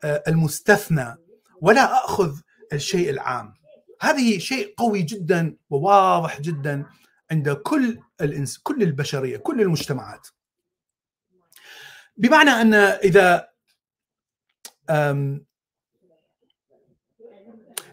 [0.04, 1.16] المستثنى
[1.60, 2.36] ولا أخذ
[2.72, 3.54] الشيء العام.
[4.00, 6.86] هذه شيء قوي جدا وواضح جدا
[7.30, 10.28] عند كل الانس كل البشرية كل المجتمعات.
[12.18, 13.48] بمعنى أن إذا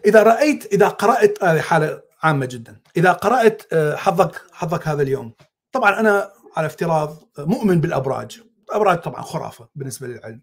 [0.06, 2.80] إذا رأيت إذا قرأت هذه حالة عامة جدا.
[2.96, 5.32] إذا قرأت آه، حظك حظك هذا اليوم.
[5.72, 8.40] طبعا أنا على افتراض مؤمن بالأبراج.
[8.68, 10.42] الأبراج طبعا خرافة بالنسبة للعلم.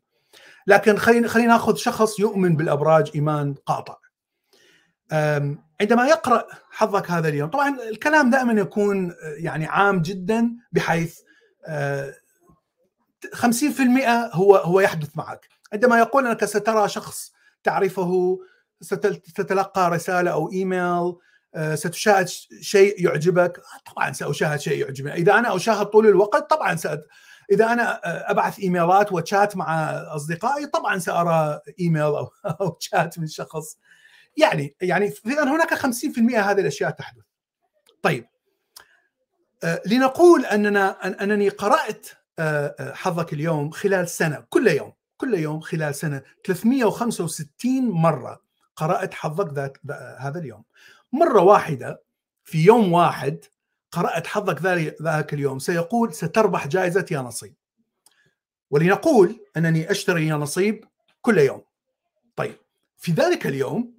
[0.67, 3.97] لكن خلينا خلينا ناخذ شخص يؤمن بالأبراج إيمان قاطع.
[5.81, 11.19] عندما يقرأ حظك هذا اليوم طبعا الكلام دائما يكون آه، يعني عام جدا بحيث
[13.33, 15.49] 50% آه، هو هو يحدث معك.
[15.73, 17.31] عندما يقول أنك سترى شخص
[17.63, 18.39] تعرفه
[18.81, 21.13] ستتلقى رسالة أو إيميل
[21.55, 22.27] آه، ستشاهد
[22.61, 23.61] شيء يعجبك
[23.93, 25.13] طبعا سأشاهد شيء يعجبني.
[25.13, 27.07] إذا أنا أشاهد طول الوقت طبعا سأت...
[27.51, 27.99] إذا أنا
[28.31, 32.29] أبعث إيميلات وشات مع أصدقائي طبعا سأرى إيميل أو
[32.61, 33.77] أو شات من شخص.
[34.37, 35.85] يعني يعني اذا هناك 50%
[36.19, 37.23] هذه الأشياء تحدث.
[38.01, 38.25] طيب
[39.63, 42.22] آه، لنقول أننا أنني قرأت آه، آه،
[42.93, 48.41] حظك اليوم خلال سنة كل يوم كل يوم خلال سنة 365 مرة
[48.75, 49.79] قرأت حظك ذاك
[50.19, 50.63] هذا اليوم.
[51.11, 52.03] مرة واحدة
[52.43, 53.45] في يوم واحد
[53.91, 54.61] قرأت حظك
[55.01, 57.55] ذاك اليوم سيقول ستربح جائزة يا نصيب.
[58.71, 60.85] ولنقول أنني أشتري يا نصيب
[61.21, 61.61] كل يوم.
[62.35, 62.55] طيب
[62.97, 63.93] في ذلك اليوم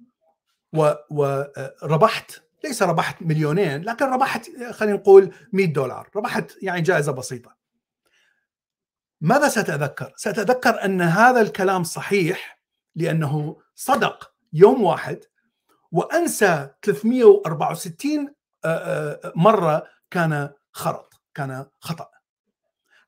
[1.09, 2.31] وربحت
[2.63, 7.54] ليس ربحت مليونين لكن ربحت خلينا نقول 100 دولار ربحت يعني جائزة بسيطة
[9.25, 12.59] ماذا سأتذكر؟ سأتذكر أن هذا الكلام صحيح
[12.95, 15.19] لأنه صدق يوم واحد
[15.91, 18.33] وأنسى 364
[19.35, 22.09] مرة كان خرط كان خطأ.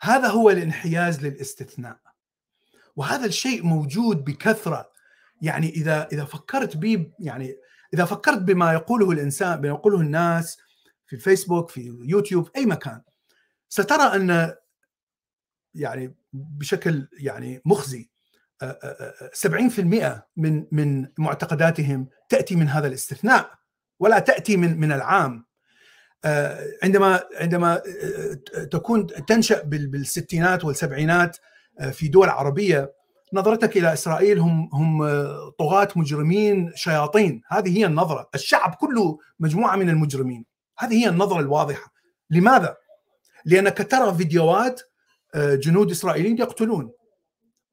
[0.02, 2.00] هذا هو الانحياز للاستثناء.
[2.96, 4.92] وهذا الشيء موجود بكثرة.
[5.42, 7.56] يعني إذا إذا فكرت به يعني
[7.94, 10.58] إذا فكرت بما يقوله الإنسان بما يقوله الناس
[11.06, 13.02] في الفيسبوك في يوتيوب أي مكان
[13.70, 14.56] سترى أن
[15.76, 18.10] يعني بشكل يعني مخزي
[19.34, 19.80] 70%
[20.38, 23.52] من من معتقداتهم تأتي من هذا الاستثناء
[24.00, 25.46] ولا تأتي من من العام
[26.84, 27.82] عندما عندما
[28.72, 31.38] تكون تنشأ بالستينات والسبعينات
[31.92, 32.94] في دول عربية
[33.34, 35.08] نظرتك إلى إسرائيل هم هم
[35.60, 40.46] طغاة مجرمين شياطين، هذه هي النظرة، الشعب كله مجموعة من المجرمين،
[40.80, 41.94] هذه هي النظرة الواضحة.
[42.30, 42.78] لماذا؟
[43.46, 44.82] لأنك ترى فيديوهات
[45.36, 46.92] جنود إسرائيليين يقتلون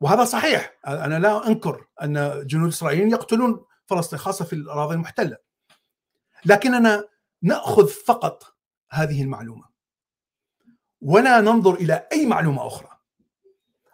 [0.01, 5.37] وهذا صحيح أنا لا أنكر أن جنود إسرائيليين يقتلون فلسطين خاصة في الأراضي المحتلة.
[6.45, 7.09] لكننا
[7.43, 8.55] نأخذ فقط
[8.91, 9.65] هذه المعلومة
[11.01, 12.89] ولا ننظر إلى أي معلومة أخرى.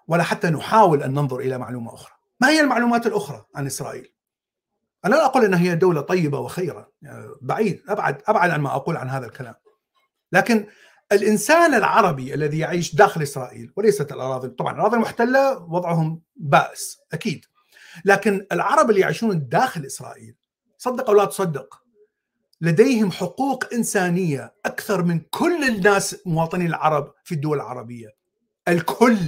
[0.08, 2.12] ولا حتى نحاول أن ننظر إلى معلومة أخرى.
[2.40, 4.12] ما هي المعلومات الأخرى عن إسرائيل؟
[5.04, 8.96] أنا لا أقول انها هي دولة طيبة وخيرة، يعني بعيد أبعد أبعد عن ما أقول
[8.96, 9.54] عن هذا الكلام.
[10.32, 10.66] لكن
[11.12, 17.44] الإنسان العربي الذي يعيش داخل إسرائيل وليست الأراضي طبعا الأراضي المحتلة وضعهم بائس أكيد.
[18.04, 20.36] لكن العرب اللي يعيشون داخل إسرائيل
[20.78, 21.82] صدق أو لا تصدق
[22.60, 28.08] لديهم حقوق إنسانية أكثر من كل الناس مواطنين العرب في الدول العربية.
[28.68, 29.18] الكل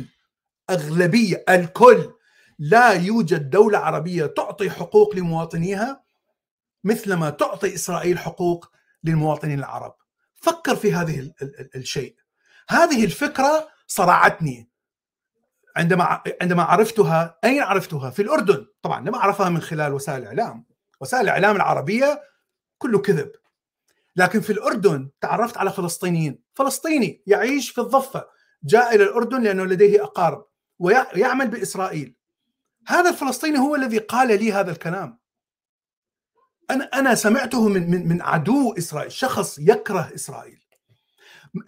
[0.71, 2.13] أغلبية الكل
[2.59, 6.03] لا يوجد دولة عربية تعطي حقوق لمواطنيها
[6.85, 8.71] مثلما تعطي إسرائيل حقوق
[9.05, 9.95] للمواطنين العرب
[10.43, 11.33] فكر في هذه
[11.77, 12.17] الشيء.
[12.69, 14.69] هذه الفكرة صرعتني.
[15.77, 18.67] عندما عندما عرفتها أين عرفتها؟ في الأردن.
[18.83, 20.67] طبعا لم أعرفها من خلال وسائل الاعلام
[21.01, 22.23] وسائل الاعلام العربية
[22.79, 23.33] كله كذب.
[24.17, 26.43] لكن في الأردن تعرفت على فلسطينيين.
[26.55, 28.27] فلسطيني يعيش في الضفة.
[28.65, 30.47] جاء إلى الأردن لأنه لديه أقارب.
[30.79, 32.17] ويعمل بإسرائيل.
[32.87, 35.19] هذا الفلسطيني هو الذي قال لي هذا الكلام.
[36.73, 40.59] أنا أنا سمعته من من من عدو إسرائيل شخص يكره إسرائيل.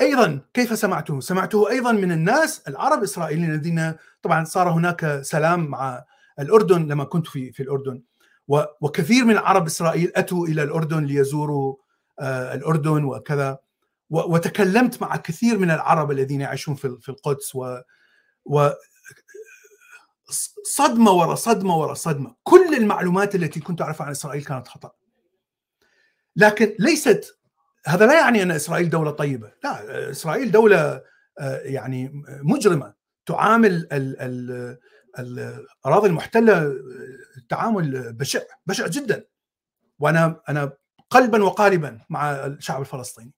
[0.01, 6.05] أيضا كيف سمعته؟ سمعته أيضا من الناس العرب الاسرائيليين الذين طبعا صار هناك سلام مع
[6.41, 8.03] الأردن لما كنت في في الأردن.
[8.81, 11.77] وكثير من عرب إسرائيل أتوا إلى الأردن ليزوروا
[12.21, 13.59] آه، الأردن وكذا.
[14.11, 17.79] وتكلمت مع كثير من العرب الذين يعيشون في القدس و
[18.45, 18.71] و
[20.65, 22.35] صدمة ورا صدمة ورا صدمة.
[22.43, 24.93] كل المعلومات التي كنت أعرفها عن إسرائيل كانت خطأ.
[26.37, 27.39] لكن ليست
[27.87, 29.53] هذا لا يعني أن إسرائيل دولة طيبة.
[29.65, 31.03] لا إسرائيل دولة
[31.41, 32.95] آه، يعني مجرمة.
[33.27, 33.89] تعامل
[35.19, 36.75] الأراضي المحتلة
[37.49, 39.25] تعامل بشع بشع جدا.
[39.99, 40.73] وأنا أنا
[41.11, 43.33] قلبا وقالبا مع الشعب الفلسطيني.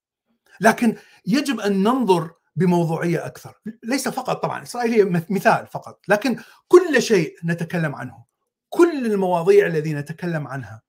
[0.60, 3.60] لكن يجب أن ننظر بموضوعية أكثر.
[3.82, 6.38] ليس فقط طبعا إسرائيل هي مثال فقط لكن
[6.68, 8.24] كل شيء نتكلم عنه
[8.68, 10.82] كل المواضيع الذي نتكلم عنها.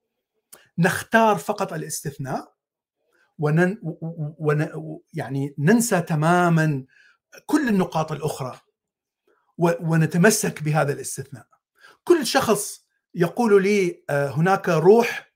[0.78, 2.54] نختار فقط الاستثناء
[3.38, 3.78] ونن
[4.38, 4.68] ون
[5.14, 6.84] يعني ننسى تماما
[7.46, 8.60] كل النقاط الأخرى
[9.58, 11.46] ونتمسك بهذا الاستثناء.
[12.04, 15.32] كل شخص يقول لي آه، هناك روح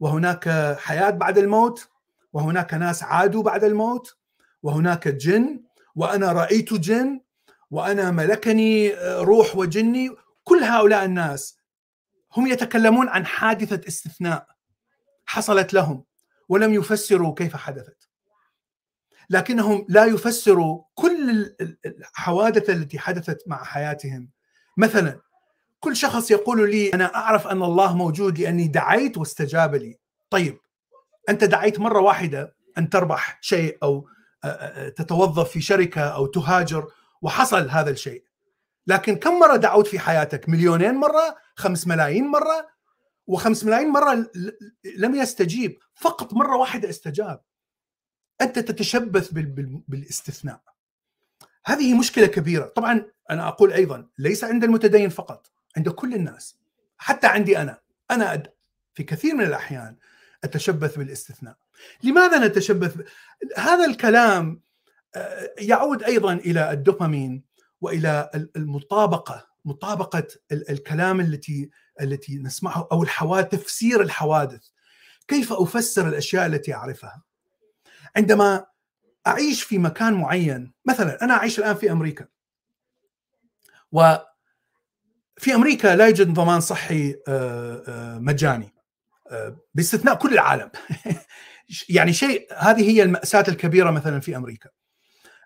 [0.00, 1.88] وهناك حياة بعد الموت
[2.32, 4.16] وهناك ناس عادوا بعد الموت
[4.62, 5.63] وهناك جن
[5.94, 7.20] وأنا رأيت جن
[7.70, 10.10] وأنا ملكني آه، روح وجني.
[10.44, 11.58] كل هؤلاء الناس
[12.36, 14.46] هم يتكلمون عن حادثة استثناء
[15.26, 16.04] حصلت لهم
[16.48, 18.08] ولم يفسروا كيف حدثت.
[19.30, 21.54] لكنهم لا يفسروا كل
[21.86, 24.30] الحوادث التي حدثت مع حياتهم.
[24.76, 25.20] مثلا
[25.80, 29.98] كل شخص يقول لي أنا أعرف أن الله موجود لأني دعيت واستجاب لي.
[30.30, 30.58] طيب
[31.28, 34.08] أنت دعيت مرة واحدة أن تربح شيء أو
[34.96, 36.92] تتوظف في شركة أو تهاجر
[37.22, 38.24] وحصل هذا الشيء.
[38.86, 42.68] لكن كم مرة دعوت في حياتك؟ مليونين مرة؟ خمس ملايين مرة؟
[43.26, 44.30] وخمس ملايين مرة
[44.96, 45.78] لم يستجيب.
[45.94, 47.40] فقط مرة واحدة استجاب.
[48.40, 49.30] أنت تتشبث
[49.88, 50.60] بالاستثناء.
[51.66, 52.66] هذه مشكلة كبيرة.
[52.66, 56.56] طبعا أنا أقول أيضا ليس عند المتدين فقط عند كل الناس.
[56.96, 57.80] حتى عندي أنا.
[58.10, 58.42] أنا
[58.94, 59.96] في كثير من الأحيان
[60.44, 61.56] أتشبث بالاستثناء.
[62.02, 62.96] لماذا نتشبث؟
[63.56, 64.60] هذا الكلام
[65.14, 67.44] آه، يعود أيضا إلى الدوبامين
[67.80, 71.70] وإلى المطابقة مطابقة الكلام التي
[72.00, 74.68] التي نسمعه أو الحوادث تفسير الحوادث.
[75.28, 77.22] كيف أفسر الأشياء التي أعرفها؟
[78.16, 78.66] عندما
[79.26, 82.26] أعيش في مكان معين مثلا أنا أعيش الآن في أمريكا.
[83.92, 84.16] و
[85.36, 88.74] في أمريكا لا يوجد ضمان صحي آه، آه، مجاني
[89.74, 90.70] باستثناء كل العالم.
[91.88, 94.70] يعني شيء هذه هي المأساة الكبيرة مثلا في أمريكا.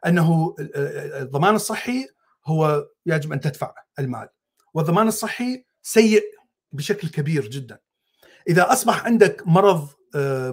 [0.07, 2.07] أنه الضمان الصحي
[2.47, 4.29] هو يجب أن تدفع المال.
[4.75, 6.25] والضمان الصحي سيء
[6.73, 7.79] بشكل كبير جدا.
[8.49, 9.89] إذا أصبح عندك مرض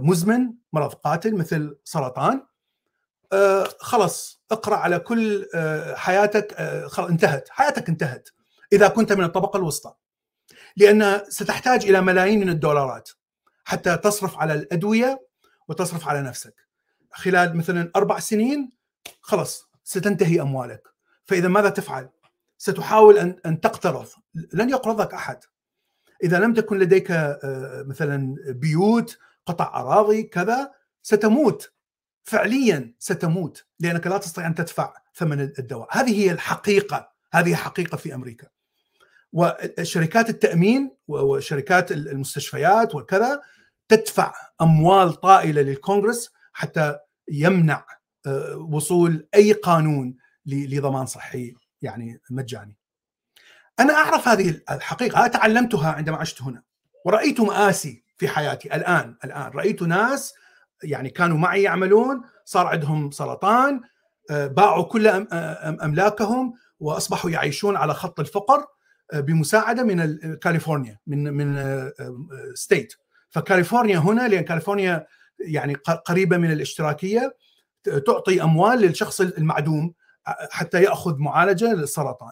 [0.01, 2.41] مزمن مرض قاتل مثل سرطان
[3.79, 5.47] خلص اقرأ على كل
[5.95, 6.53] حياتك
[6.99, 7.49] انتهت.
[7.49, 8.29] حياتك انتهت
[8.73, 9.93] إذا كنت من الطبقة الوسطى.
[10.77, 13.09] لأن ستحتاج إلى ملايين من الدولارات
[13.63, 15.27] حتى تصرف على الأدوية
[15.67, 16.55] وتصرف على نفسك.
[17.11, 18.71] خلال مثلا أربع سنين
[19.21, 20.87] خلص ستنتهي أموالك.
[21.25, 22.09] فإذا ماذا تفعل؟
[22.57, 24.07] ستحاول أن أن تقترض.
[24.53, 25.39] لن يقرضك أحد.
[26.23, 31.71] إذا لم تكن لديك آه، مثلا بيوت قطع أراضي كذا ستموت.
[32.23, 35.87] فعليا ستموت لأنك لا تستطيع أن تدفع ثمن الدواء.
[35.91, 37.11] هذه هي الحقيقة.
[37.33, 38.47] هذه حقيقة في أمريكا.
[39.33, 43.41] وشركات التأمين وشركات المستشفيات وكذا
[43.87, 46.97] تدفع أموال طائلة للكونغرس حتى
[47.31, 47.85] يمنع
[48.27, 52.77] آه، وصول أي قانون لضمان صحي يعني مجاني.
[53.79, 56.63] أنا أعرف هذه الحقيقة تعلمتها عندما عشت هنا
[57.05, 60.33] ورأيت مآسي في حياتي الآن الآن رأيت ناس
[60.83, 63.81] يعني كانوا معي يعملون صار عندهم سرطان
[64.31, 65.07] آه، باعوا كل
[65.83, 68.65] أملاكهم وأصبحوا يعيشون على خط الفقر
[69.13, 71.91] آه، بمساعدة من كاليفورنيا من من
[72.53, 72.93] state
[73.35, 75.07] فكاليفورنيا هنا لأن كاليفورنيا
[75.39, 75.73] يعني
[76.05, 77.37] قريبة من الاشتراكية
[78.05, 79.93] تعطي أموال للشخص المعدوم
[80.51, 82.31] حتى يأخذ معالجة للسرطان.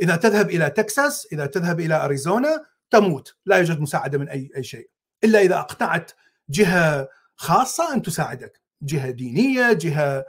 [0.00, 4.62] إذا تذهب إلى تكساس، إذا تذهب إلى أريزونا تموت، لا يوجد مساعدة من اي أي
[4.62, 4.90] شيء،
[5.24, 6.12] إلا إذا أقنعت
[6.50, 10.24] جهة خاصة أن تساعدك، جهة دينية، جهة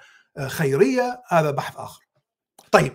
[0.48, 2.04] خيرية، هذا بحث آخر.
[2.72, 2.94] طيب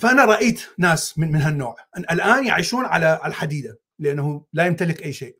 [0.00, 5.38] فأنا رأيت ناس من من هالنوع الآن يعيشون على الحديدة لأنه لا يمتلك أي شيء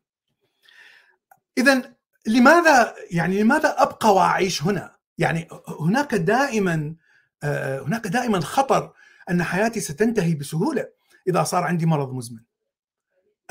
[1.57, 1.93] اذا
[2.25, 5.47] لماذا يعني لماذا أبقى وأعيش هنا؟ يعني
[5.79, 6.95] هناك دائما
[7.83, 8.93] هناك دائما خطر
[9.29, 10.87] أن حياتي ستنتهي بسهولة
[11.27, 12.39] إذا صار عندي مرض مزمن.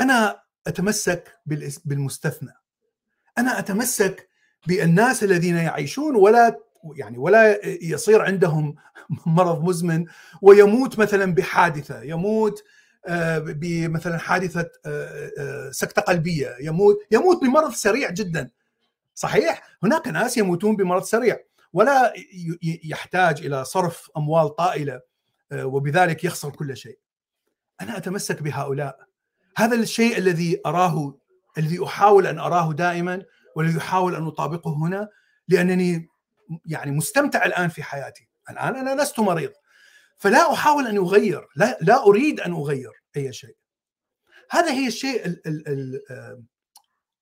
[0.01, 1.41] أنا أتمسك
[1.85, 2.53] بالمستثنى.
[3.39, 4.29] أنا أتمسك
[4.67, 6.59] بالناس الذين يعيشون ولا
[6.97, 8.77] يعني ولا يصير عندهم
[9.27, 10.07] مرض مزمن
[10.43, 12.65] ويموت مثلا بحادثة يموت
[13.41, 14.71] بمثلا حادثة
[15.71, 18.51] سكتة قلبية يموت يموت بمرض سريع جدا.
[19.15, 21.39] صحيح؟ هناك ناس يموتون بمرض سريع
[21.73, 22.13] ولا
[22.63, 25.01] يحتاج إلى صرف أموال طائلة
[25.53, 26.99] وبذلك يخسر كل شيء.
[27.81, 28.99] أنا أتمسك بهؤلاء.
[29.57, 31.15] هذا الشيء الذي أراه
[31.59, 33.23] الذي أحاول أن أراه دائما
[33.57, 35.09] والذي أحاول أن أطابقه هنا
[35.49, 36.09] لأنني
[36.67, 38.29] يعني مستمتع الآن في حياتي.
[38.51, 39.53] الآن أنا لست مريض.
[40.17, 42.96] فلا أحاول أن أغير لا لا أريد أن أغير.
[43.17, 43.57] اي شيء.
[44.51, 45.37] هذا هي الشيء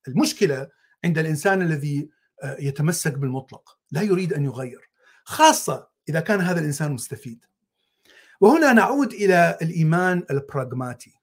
[0.09, 0.69] المشكلة
[1.05, 2.11] عند الإنسان الذي
[2.45, 4.91] يتمسك بالمطلق لا يريد أن يغير
[5.25, 7.45] خاصة إذا كان هذا الإنسان مستفيد.
[8.41, 11.15] وهنا نعود إلى الإيمان البراغماتي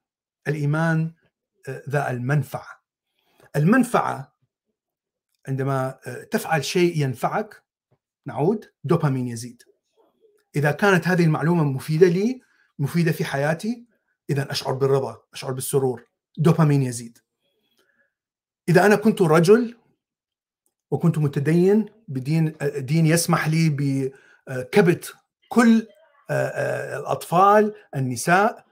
[0.48, 1.14] الإيمان
[1.88, 2.82] ذا المنفعة.
[3.56, 4.36] المنفعة
[5.48, 5.98] عندما
[6.30, 7.62] تفعل شيء ينفعك
[8.26, 9.62] نعود دوبامين يزيد.
[10.56, 12.40] إذا كانت هذه المعلومة مفيدة لي
[12.78, 13.86] مفيدة في حياتي
[14.30, 16.04] اذا أشعر بالرضا أشعر بالسرور.
[16.38, 17.18] دوبامين يزيد.
[18.68, 19.76] إذا أنا كنت رجل
[20.90, 23.68] وكنت متدين بدين دين يسمح لي
[24.48, 25.14] بكبت
[25.48, 25.86] كل
[26.30, 28.64] الأطفال النساء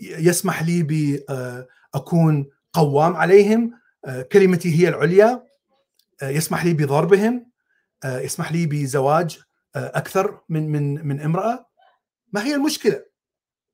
[0.00, 3.78] يسمح لي باكون قوام عليهم
[4.32, 5.46] كلمتي هي العليا
[6.22, 7.50] يسمح لي بضربهم
[8.04, 9.38] يسمح لي بزواج
[9.74, 11.66] أكثر من من من امرأة.
[12.32, 13.04] ما هي المشكلة؟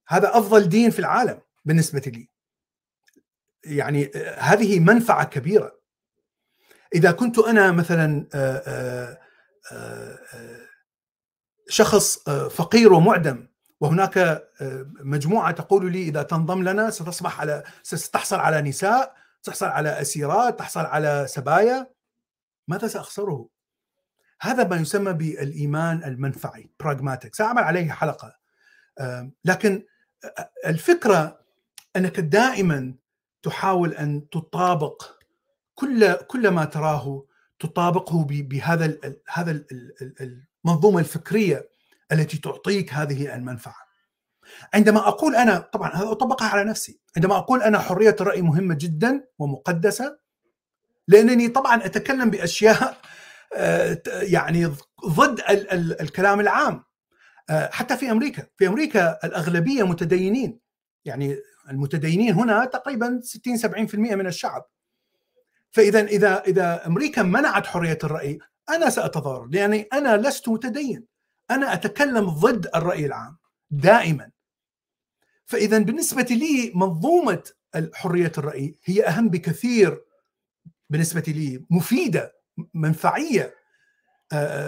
[0.08, 2.28] هذا أفضل دين في العالم بالنسبة لي.
[3.64, 5.80] يعني هذه منفعة كبيرة.
[6.94, 8.26] إذا كنت أنا مثلا
[11.68, 13.48] شخص فقير ومعدم
[13.80, 14.48] وهناك
[15.00, 20.80] مجموعة تقول لي إذا تنضم لنا ستصبح على ستحصل على نساء، تحصل على أسيرات، تحصل
[20.80, 21.90] على سبايا
[22.68, 23.48] ماذا سأخسره؟
[24.40, 28.38] هذا ما يسمى بالإيمان المنفعي براغماتيك سأعمل عليه حلقة
[29.44, 29.86] لكن
[30.66, 31.40] الفكرة
[31.96, 32.94] أنك دائما
[33.42, 35.02] تحاول أن تطابق
[35.74, 37.24] كل كل ما تراه
[37.60, 38.98] تطابقه بهذا
[39.32, 39.64] هذا
[40.64, 41.68] المنظومة الفكرية
[42.12, 43.84] التي تعطيك هذه المنفعة.
[44.74, 49.24] عندما أقول أنا طبعا هذا أطبقها على نفسي، عندما أقول أنا حرية الرأي مهمة جدا
[49.38, 50.18] ومقدسة
[51.08, 52.98] لأنني طبعا أتكلم بأشياء
[54.06, 54.66] يعني
[55.06, 55.40] ضد
[56.00, 56.84] الكلام العام
[57.50, 58.46] حتى في أمريكا.
[58.56, 60.58] في أمريكا الأغلبية متدينين.
[61.04, 61.36] يعني
[61.70, 64.66] المتدينين هنا تقريبا 60 70% من الشعب.
[65.70, 68.38] فإذا إذا إذا أمريكا منعت حرية الرأي
[68.68, 69.46] أنا سأتضرر.
[69.46, 71.04] لأني أنا لست متدين.
[71.50, 73.36] أنا أتكلم ضد الرأي العام
[73.70, 74.30] دائما.
[75.46, 77.42] فإذا بالنسبة لي منظومة
[77.94, 80.04] حريه الرأي هي أهم بكثير
[80.90, 82.34] بالنسبة لي مفيدة
[82.74, 83.54] منفعية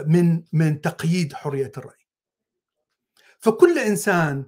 [0.06, 1.95] من من تقييد حرية الرأي.
[3.38, 4.44] فكل إنسان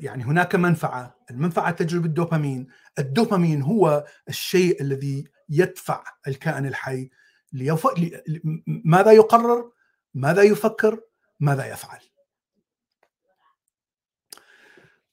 [0.00, 2.66] يعني هناك منفعة، المنفعة تجري بالدوبامين،
[2.98, 7.10] الدوبامين هو الشيء الذي يدفع الكائن الحي
[7.52, 7.86] ليف...
[8.66, 9.70] ماذا يقرر؟
[10.14, 11.00] ماذا يفكر؟
[11.40, 11.98] ماذا يفعل؟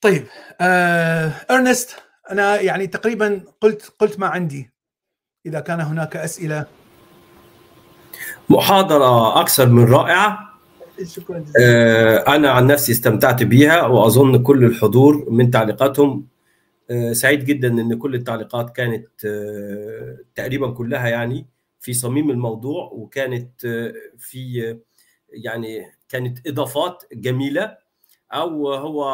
[0.02, 0.28] طيب
[0.62, 1.96] آه، إرنست
[2.32, 4.74] أنا يعني تقريبا قلت قلت ما عندي
[5.46, 6.66] إذا كان هناك أسئلة
[8.50, 10.53] محاضرة أكثر من رائعة
[11.04, 12.36] شكرا جزيلا.
[12.36, 16.28] أنا عن نفسي استمتعت بيها وأظن كل الحضور من تعليقاتهم.
[17.12, 19.08] سعيد جدا أن كل التعليقات كانت
[20.36, 21.48] تقريبا كلها يعني
[21.80, 23.62] في صميم الموضوع وكانت
[24.18, 24.78] في
[25.30, 27.78] يعني كانت إضافات جميلة
[28.34, 29.06] أو هو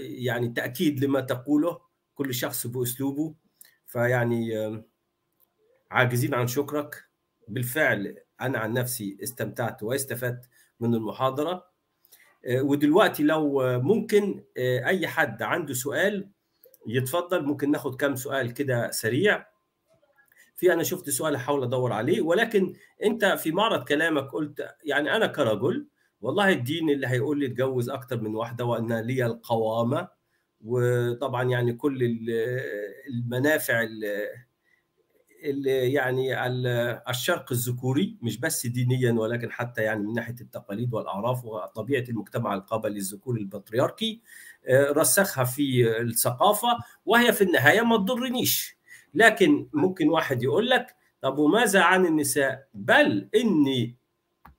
[0.00, 1.78] يعني تأكيد لما تقوله
[2.14, 3.34] كل شخص بأسلوبه.
[3.86, 4.52] فيعني
[5.90, 7.04] عاجزين عن شكرك.
[7.48, 10.44] بالفعل أنا عن نفسي استمتعت واستفدت.
[10.80, 11.70] من المحاضرة.
[12.50, 16.28] ودلوقتي لو ممكن أي حد عنده سؤال
[16.86, 19.46] يتفضل ممكن ناخد كم سؤال كده سريع.
[20.56, 22.74] في أنا شفت سؤال احاول أدور عليه ولكن
[23.04, 25.86] أنت في معرض كلامك قلت يعني أنا كرجل
[26.20, 30.08] والله الدين اللي هيقول لي اتجوز أكتر من واحدة وأن لي القوامة
[30.64, 31.98] وطبعا يعني كل
[33.08, 33.86] المنافع
[35.92, 36.46] يعني
[37.10, 42.98] الشرق الذكوري مش بس دينيا ولكن حتى يعني من ناحية التقاليد والأعراف وطبيعة المجتمع القبلي
[42.98, 44.20] الذكوري البطريركي
[44.70, 46.68] رسخها في الثقافة
[47.06, 48.76] وهي في النهاية ما تضرنيش
[49.14, 53.96] لكن ممكن واحد يقول لك طب وماذا عن النساء؟ بل إني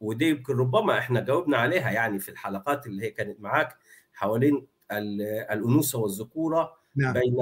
[0.01, 3.77] ودي يمكن ربما إحنا جاوبنا عليها يعني في الحلقات اللي هي كانت معاك
[4.13, 7.13] حوالين الأنوثة والذكورة نعم.
[7.13, 7.35] بين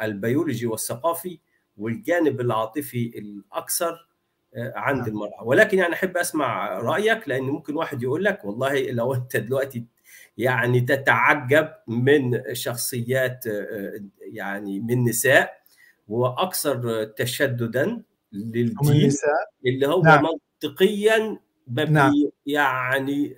[0.00, 1.38] البيولوجي والثقافي
[1.76, 4.06] والجانب العاطفي الأكثر
[4.56, 5.08] عند نعم.
[5.08, 9.84] المرأة ولكن يعني أحب أسمع رأيك لأن ممكن واحد يقول لك والله لو أنت دلوقتي
[10.38, 13.44] يعني تتعجب من شخصيات
[14.20, 15.60] يعني من نساء
[16.08, 18.02] وأكثر تشددا
[18.32, 19.12] للدين
[19.66, 20.24] اللي هو نعم.
[20.62, 21.38] منطقيا
[21.88, 22.12] نعم.
[22.46, 23.36] يعني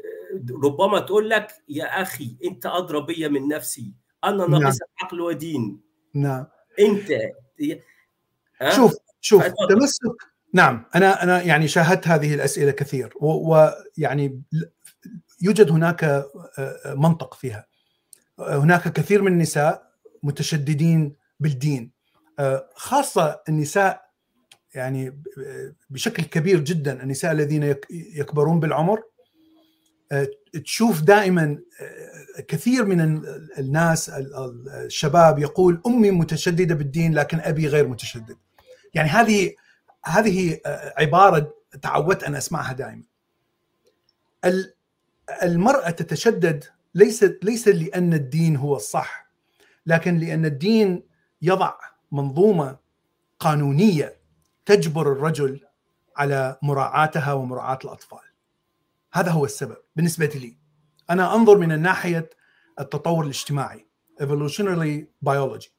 [0.64, 3.92] ربما تقول لك يا أخي أنت ادرى بيا من نفسي
[4.24, 4.90] أنا ناقص نعم.
[5.02, 5.80] عقل ودين
[6.14, 6.46] نعم
[6.80, 7.08] أنت؟
[8.76, 10.16] شوف شوف تمسك
[10.54, 14.42] نعم أنا أنا يعني شاهدت هذه الأسئلة كثير ويعني
[15.42, 16.26] يوجد هناك
[16.86, 17.66] منطق فيها.
[18.38, 19.92] هناك كثير من النساء
[20.22, 21.90] متشددين بالدين
[22.74, 24.08] خاصة النساء
[24.74, 25.22] يعني
[25.90, 29.02] بشكل كبير جدا النساء الذين يكبرون بالعمر
[30.64, 31.58] تشوف دائما
[32.48, 33.22] كثير من
[33.58, 34.10] الناس
[34.74, 38.36] الشباب يقول أمي متشددة بالدين لكن أبي غير متشدد.
[38.94, 39.54] يعني هذه
[40.04, 40.60] هذه
[40.98, 43.02] عبارة تعودت أن أسمعها دائما.
[45.42, 46.64] المرأة تتشدد
[46.94, 49.28] ليس ليس لأن الدين هو الصح
[49.86, 51.02] لكن لأن الدين
[51.42, 51.74] يضع
[52.12, 52.78] منظومة
[53.38, 54.20] قانونية
[54.66, 55.60] تجبر الرجل
[56.16, 58.18] على مراعاتها ومراعاة الأطفال.
[59.12, 60.58] هذا هو السبب بالنسبة لي.
[61.10, 62.30] أنا أنظر من ناحية
[62.80, 63.86] التطور الاجتماعي
[64.22, 65.77] evolutionary biology.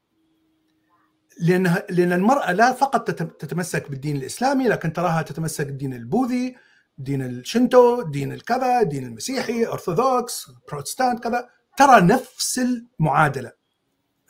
[1.39, 6.55] لأن لأن المرأة لا فقط تتمسك بالدين الإسلامي لكن تراها تتمسك بالدين البوذي
[6.97, 11.49] دين الشنتو دين الكذا دين المسيحي أرثوذكس بروتستانت كذا.
[11.77, 13.51] ترى نفس المعادلة.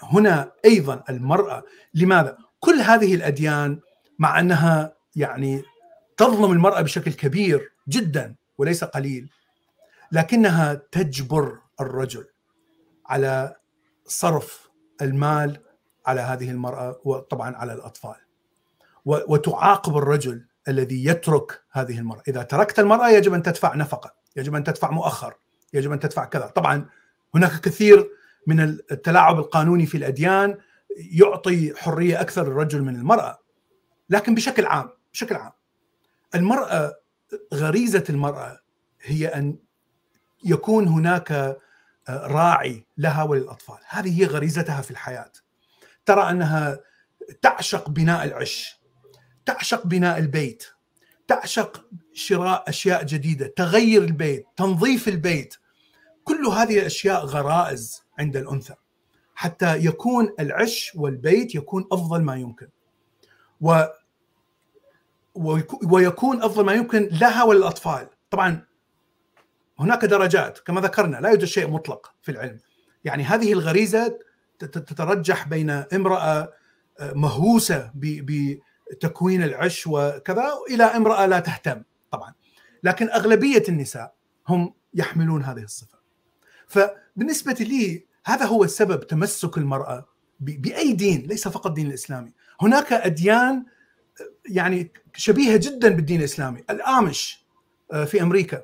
[0.04, 3.80] هنا أيضا المرأة لماذا؟ كل هذه الأديان
[4.20, 5.64] مع أنها يعني
[6.18, 9.30] تظلم المرأة بشكل كبير جدا وليس قليل
[10.12, 12.26] لكنها تجبر الرجل
[13.06, 13.56] على
[14.06, 14.70] صرف
[15.02, 15.58] المال
[16.06, 18.16] على هذه المرأة وطبعا على الأطفال.
[19.06, 24.64] وتعاقب الرجل الذي يترك هذه المرأة، إذا تركت المرأة يجب أن تدفع نفقة، يجب أن
[24.64, 25.34] تدفع مؤخر،
[25.74, 26.86] يجب أن تدفع كذا، طبعا
[27.36, 28.10] هناك كثير
[28.48, 30.58] من التلاعب القانوني في الأديان
[31.12, 33.40] يعطي حرية أكثر للرجل من المرأة.
[34.10, 35.52] لكن بشكل عام بشكل عام
[36.36, 36.96] المرأة
[37.54, 38.60] غريزة المرأة
[39.02, 39.58] هي أن
[40.46, 41.58] يكون هناك
[42.10, 43.78] راعي لها وللأطفال.
[43.88, 45.32] هذه هي غريزتها في الحياة.
[46.10, 46.80] ترى أنها
[47.42, 48.80] تعشق بناء العش
[49.46, 50.64] تعشق بناء البيت
[51.28, 55.56] تعشق شراء أشياء جديدة تغير البيت تنظيف البيت.
[56.24, 58.74] كل هذه الأشياء غرائز عند الأنثى.
[59.36, 62.68] حتى يكون العش والبيت يكون أفضل ما يمكن.
[63.62, 63.84] و
[65.84, 68.08] ويكون أفضل ما يمكن لها وللأطفال.
[68.32, 68.66] طبعا
[69.80, 72.60] هناك درجات كما ذكرنا لا يوجد شيء مطلق في العلم.
[73.04, 74.20] يعني هذه الغريزة
[74.60, 76.54] تترجح بين امرأة
[77.02, 82.34] مهووسة بتكوين العش وكذا إلى امرأة لا تهتم طبعا.
[82.84, 84.14] لكن أغلبية النساء
[84.48, 85.98] هم يحملون هذه الصفة.
[86.68, 90.06] فبالنسبة لي هذا هو السبب تمسك المرأة
[90.40, 92.34] بأي دين ليس فقط الدين الإسلامي.
[92.62, 93.66] هناك أديان
[94.46, 96.64] يعني شبيهة جدا بالدين الإسلامي.
[96.70, 97.46] الآمش
[98.06, 98.64] في أمريكا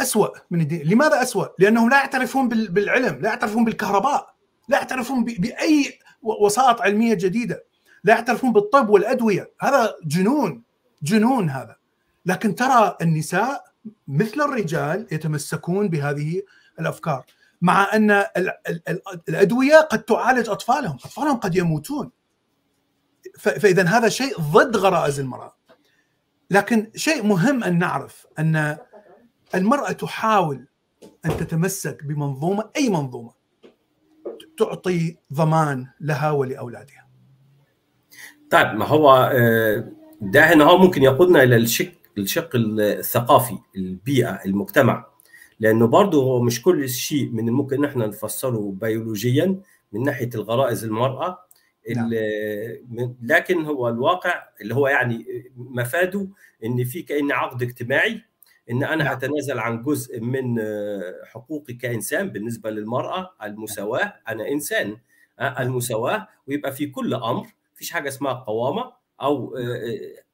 [0.00, 0.86] أسوأ من الدين.
[0.86, 4.33] لماذا أسوأ؟ لأنهم لا يعترفون بالعلم لا يعترفون بالكهرباء.
[4.68, 7.64] لا يعترفون بأي وسائط علمية جديدة.
[8.04, 9.50] لا يعترفون بالطب والأدوية.
[9.60, 10.62] هذا جنون
[11.02, 11.76] جنون هذا.
[12.26, 13.64] لكن ترى النساء
[14.08, 16.42] مثل الرجال يتمسكون بهذه
[16.80, 17.24] الأفكار
[17.62, 18.24] مع أن
[19.28, 22.10] الأدوية قد تعالج أطفالهم أطفالهم قد يموتون.
[23.38, 25.56] فإذا هذا شيء ضد غرائز المرأة.
[26.50, 28.76] لكن شيء مهم أن نعرف أن
[29.54, 30.66] المرأة تحاول
[31.24, 33.43] أن تتمسك بمنظومة أي منظومة.
[34.58, 37.06] تعطي ضمان لها ولأولادها
[38.50, 39.32] طيب ما هو
[40.20, 45.06] ده هنا هو ممكن يقودنا إلى الشق الشق الثقافي البيئة المجتمع
[45.60, 49.60] لأنه برضه هو مش كل شيء من الممكن إن إحنا نفسره بيولوجيا
[49.92, 51.38] من ناحية الغرائز المرأة
[51.96, 52.10] نعم.
[53.22, 55.26] لكن هو الواقع اللي هو يعني
[55.56, 56.28] مفاده
[56.64, 58.22] إن في كان عقد اجتماعي
[58.70, 59.12] إن أنا نعم.
[59.16, 60.56] أتنازل عن جزء من
[61.24, 64.96] حقوقي كإنسان بالنسبة للمرأة المساواة أنا إنسان
[65.40, 68.92] المساواة ويبقى في كل أمر فيش حاجة اسمها قوامة
[69.22, 69.56] أو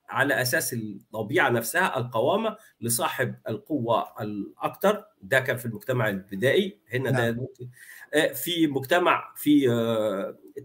[0.09, 7.33] على أساس الطبيعة نفسها القوامة لصاحب القوة الاكثر ده كان في المجتمع البدائي هنا ده
[7.33, 7.69] ممكن
[8.35, 9.67] في مجتمع في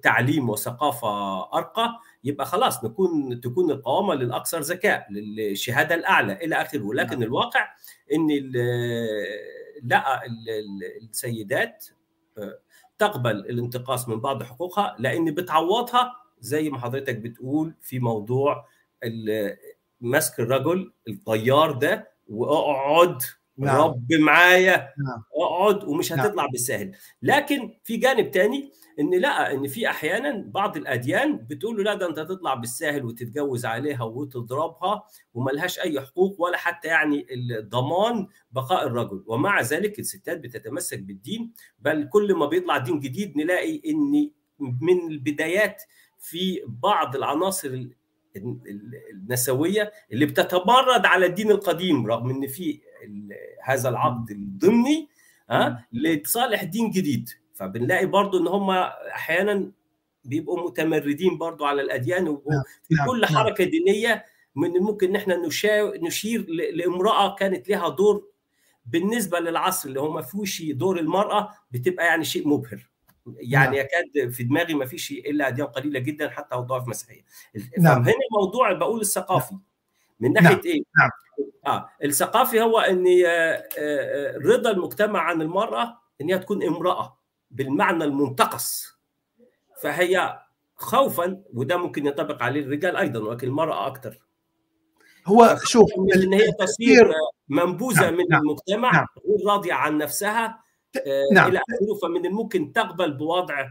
[0.03, 6.81] تعليم وثقافة أرقى يبقى خلاص نكون تكون القوامة للاكثر ذكاء للشهادة الأعلى إلى آخره.
[6.83, 7.67] ولكن الواقع
[8.13, 8.27] إن
[9.83, 10.21] لا
[11.01, 11.85] السيدات
[12.99, 18.67] تقبل الانتقاص من بعض حقوقها لأن بتعوضها زي ما حضرتك بتقول في موضوع
[20.01, 23.21] مسك الرجل الطيار ده وأقعد
[23.57, 23.81] نعم.
[23.81, 25.23] رب معايا نعم.
[25.35, 26.51] اقعد ومش هتطلع نعم.
[26.51, 26.91] بالسهل
[27.21, 32.09] لكن في جانب تاني ان لا ان في أحيانا بعض الاديان بتقول له لا ده
[32.09, 35.03] انت تطلع بالسهل وتتجوز عليها وتضربها
[35.33, 37.25] وملهاش اي حقوق ولا حتى يعني
[37.61, 43.81] ضمان بقاء الرجل ومع ذلك الستات بتتمسك بالدين بل كل ما بيطلع دين جديد نلاقي
[43.87, 45.83] إن من البدايات
[46.19, 47.87] في بعض العناصر
[49.13, 52.79] النسوية اللي بتتمرد على الدين القديم رغم إن في
[53.63, 55.07] هذا العقد الضمني
[55.49, 59.71] ها لصالح دين جديد فبنلاقي برضو إن هم أحيانا
[60.25, 64.25] بيبقوا متمردين برضو على الأديان وفي كل حركة دينية
[64.55, 65.41] من الممكن إن إحنا
[66.01, 68.27] نشير لامرأة كانت لها دور
[68.85, 72.89] بالنسبة للعصر اللي هو ما فيهوش دور المرأة بتبقى يعني شيء مبهر
[73.37, 73.85] يعني نعم.
[73.85, 77.21] يكاد في دماغي ما فيش إلا أديان قليلة جدا حتى وضعف مسيحية
[77.79, 78.01] نعم.
[78.03, 79.55] هنا الموضوع بقول الثقافي
[80.19, 80.61] من ناحية نعم.
[80.65, 81.09] إيه نعم.
[81.67, 83.05] آه الثقافي هو ان
[84.45, 87.17] رضا المجتمع عن المرأة ان هي تكون امرأة
[87.51, 88.99] بالمعنى المنتقص
[89.81, 90.39] فهي
[90.75, 94.19] خوفا وده ممكن ينطبق عليه الرجال أيضا ولكن المرأة أكثر
[95.25, 97.11] هو شوف إن هي تصير
[97.49, 98.13] منبوذة نعم.
[98.13, 98.41] من نعم.
[98.41, 99.05] المجتمع نعم.
[99.29, 100.59] غير راضية عن نفسها
[101.33, 101.49] نعم.
[101.49, 103.67] إلى آخره فمن الممكن تقبل بوضع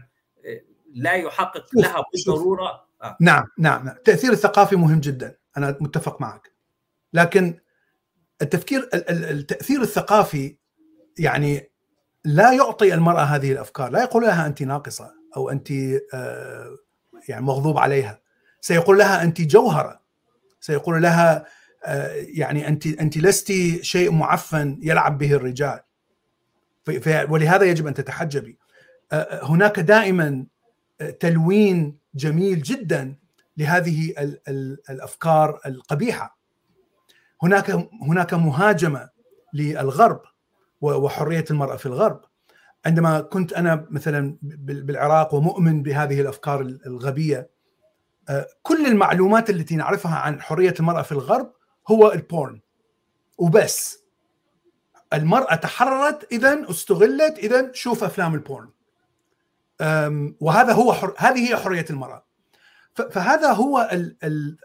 [0.93, 3.17] لا يحقق لها بالضرورة آه.
[3.21, 6.54] نعم نعم التاثير الثقافي مهم جدا أنا متفق معك
[7.15, 7.59] لكن
[8.41, 10.57] التفكير التأثير الثقافي
[11.19, 11.71] يعني
[12.25, 15.71] لا يعطي المرأة هذه الأفكار لا يقول لها انت ناقصة أو انت
[17.29, 18.21] يعني مغضوب عليها.
[18.61, 20.01] سيقول لها انت جوهرة.
[20.59, 21.45] سيقول لها
[22.15, 25.79] يعني انت انت لست شيء معفن يلعب به الرجال.
[27.29, 28.59] ولهذا يجب أن تتحجبي.
[29.43, 30.45] هناك دائما
[31.19, 33.15] تلوين جميل جدا
[33.57, 34.13] لهذه
[34.89, 36.37] الأفكار القبيحة.
[37.45, 39.09] هناك هناك مهاجمة
[39.53, 40.21] للغرب
[40.81, 42.21] وحرية المرأة في الغرب.
[42.85, 47.49] عندما كنت أنا مثلا بالعراق ومؤمن بهذه الأفكار الغبية
[48.61, 51.53] كل المعلومات التي نعرفها عن حرية المرأة في الغرب
[51.87, 52.61] هو البورن
[53.37, 54.05] وبس.
[55.13, 58.69] المرأة تحررت اذا استغلت اذا شوف أفلام البورن
[60.39, 61.13] وهذا هو حر...
[61.17, 62.25] هذه هي حرية المرأة.
[62.93, 63.89] فهذا هو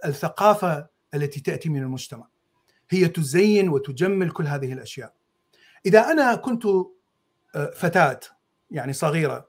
[0.04, 2.28] الثقافة التي تأتي من المجتمع.
[2.90, 5.12] هي تزين وتجمل كل هذه الأشياء.
[5.86, 6.66] إذا أنا كنت
[7.74, 8.20] فتاة
[8.70, 9.48] يعني صغيرة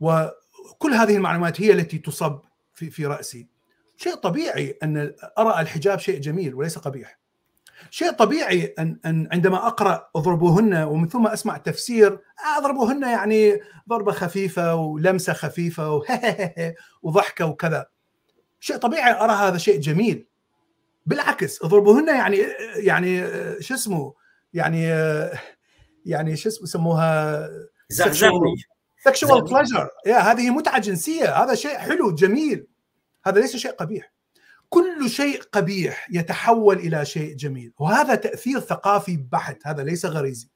[0.00, 2.40] وكل هذه المعلومات هي التي تصب
[2.74, 3.48] في في رأسي
[3.96, 7.18] شيء طبيعي أن أرى الحجاب شيء جميل وليس قبيح.
[7.90, 12.20] شيء طبيعي أن أن عندما أقرأ اضربوهن ومن ثم أسمع تفسير
[12.58, 16.02] اضربوهن يعني ضربة خفيفة ولمسة خفيفة
[17.02, 17.86] وضحكة وكذا.
[18.60, 20.26] شيء طبيعي أرى هذا شيء جميل.
[21.08, 22.36] بالعكس اضربوهن يعني
[22.76, 23.22] يعني
[23.62, 24.14] شو اسمه؟
[24.52, 24.82] يعني
[26.06, 27.48] يعني شو اسمه يسموها؟
[27.88, 28.56] زغزغني
[29.04, 32.66] sexual pleasure يا هذه متعة جنسية هذا شيء حلو جميل.
[33.26, 34.12] هذا ليس شيء قبيح.
[34.68, 40.48] كل شيء قبيح يتحول إلى شيء جميل وهذا تأثير ثقافي بحت هذا ليس غريزي.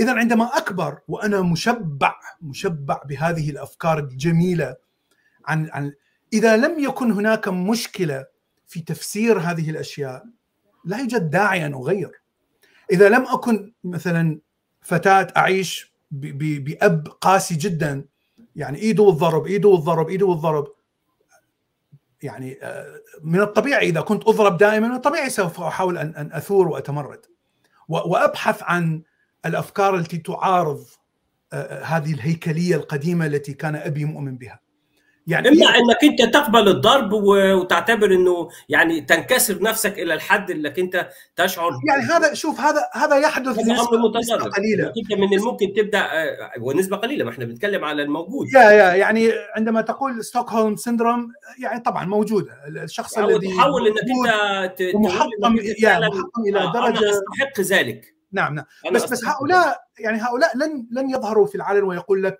[0.00, 4.76] اذا عندما أكبر وأنا مشبع مشبع بهذه الأفكار الجميلة
[5.46, 5.92] عن عن
[6.32, 8.26] إذا لم يكن هناك مشكلة
[8.70, 10.24] في تفسير هذه الأشياء
[10.84, 12.20] لا يوجد داعي أن أغير
[12.92, 14.40] إذا لم أكن مثلا
[14.80, 18.04] فتاة أعيش بأب قاسي جدا
[18.56, 20.72] يعني ايده والضرب ايده والضرب ايده والضرب
[22.22, 22.58] يعني
[23.22, 27.26] من الطبيعي إذا كنت أضرب دائما من الطبيعي سوف أحاول ان أثور وأتمرد
[27.88, 29.02] وأبحث عن
[29.46, 30.86] الأفكار التي تعارض
[31.82, 34.60] هذه الهيكلية القديمة التي كان أبي مؤمن بها.
[35.30, 41.08] يعني إما إنك أنت تقبل الضرب وتعتبر إنه يعني تنكسر نفسك إلى الحد إنك أنت
[41.36, 41.70] تشعر.
[41.88, 44.86] يعني هذا شوف هذا هذا يحدث نسبه, نسبة قليلة.
[44.86, 46.08] أنت من الممكن تبدأ
[46.60, 48.46] ونسبة قليلة ما إحنا بنتكلم على الموجود.
[48.54, 51.28] يا يا يعني عندما تقول ستوكهولم سندروم
[51.58, 52.52] يعني طبعا موجودة.
[52.66, 58.14] الشخص يعني الذي تحاول إنك أنت محطم يعني محطم إلى درجه أنا أستحق ذلك.
[58.32, 58.64] نعم نعم.
[58.92, 62.38] بس بس هؤلاء يعني هؤلاء لن لن يظهروا في العلن ويقول لك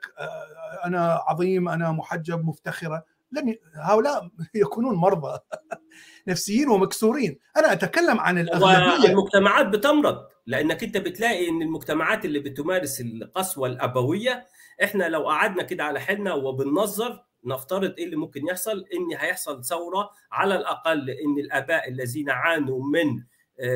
[0.85, 3.05] أنا عظيم أنا محجب مفتخرة.
[3.33, 5.39] لن هؤلاء يكونون مرضى
[6.29, 7.39] نفسيين ومكسورين.
[7.57, 9.09] أنا أتكلم عن الأغلبية.
[9.11, 14.47] المجتمعات بتمرض لأنك أنت بتلاقي إن المجتمعات اللي بتمارس القسوة الأبوية
[14.85, 20.11] إحنا لو قعدنا كده على حالنا وبننظر نفترض إيه اللي ممكن يحصل؟ إن هيحصل ثورة
[20.33, 23.23] على الأقل إن الآباء الذين عانوا من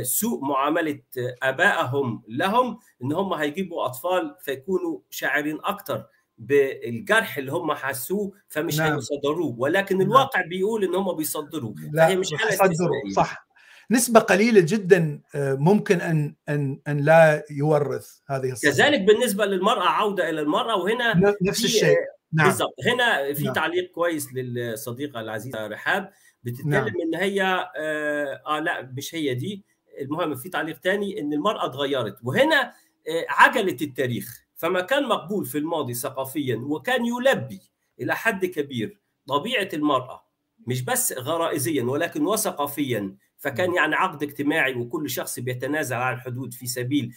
[0.03, 1.01] سوء معاملة
[1.43, 6.05] آبائهم لهم إن هم هيجيبوا أطفال فيكونوا شاعرين أكتر.
[6.39, 8.93] بالجرح اللي هم حسوه فمش نعم.
[8.93, 10.06] هيصدروه ولكن نعم.
[10.06, 13.47] الواقع بيقول إن هم بيصدروه فهي مش حالة استثنائيه صح
[13.90, 18.70] نسبة قليلة جدا ممكن أن أن أن لا يورث هذه الصفة.
[18.70, 21.97] كذلك بالنسبة للمرأة عودة إلى المرأة وهنا نفس الشيء
[22.32, 22.47] نعم.
[22.47, 23.52] بالضبط هنا في نعم.
[23.52, 26.11] تعليق كويس للصديقة العزيزة رحاب
[26.44, 26.86] بتتكلم نعم.
[26.86, 27.43] إن هي
[27.77, 29.65] آه, آه لا مش هي دي
[30.01, 32.73] المهم في تعليق تاني إن المرأة اتغيرت وهنا
[33.09, 37.61] آه عجلة التاريخ فما كان مقبول في الماضي ثقافيا وكان يلبي
[38.01, 40.24] إلى حد كبير طبيعة المرأة
[40.66, 43.16] مش بس غرائزيا ولكن وثقافيا.
[43.39, 47.12] فكان يعني عقد اجتماعي وكل شخص بيتنازل عن الحدود في سبيل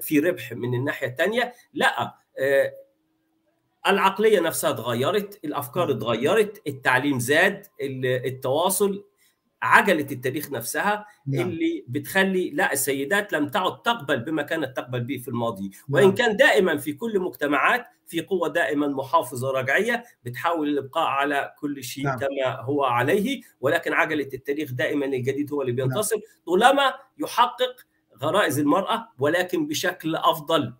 [0.00, 2.14] في ربح من الناحية الثانية لا
[3.86, 9.04] العقلية نفسها اتغيرت الأفكار اتغيرت التعليم زاد التواصل
[9.62, 11.48] عجلة التاريخ نفسها نعم.
[11.48, 16.14] اللي بتخلي لا السيدات لم تعد تقبل بما كانت تقبل به في الماضي وإن نعم.
[16.14, 22.04] كان دائما في كل مجتمعات في قوة دائما محافظة رجعية بتحاول الإبقاء على كل شيء
[22.04, 22.18] نعم.
[22.18, 26.24] كما هو عليه ولكن عجلة التاريخ دائما الجديد هو اللي بينتصر نعم.
[26.46, 27.86] طالما يحقق
[28.22, 30.74] غرائز المرأة ولكن بشكل أفضل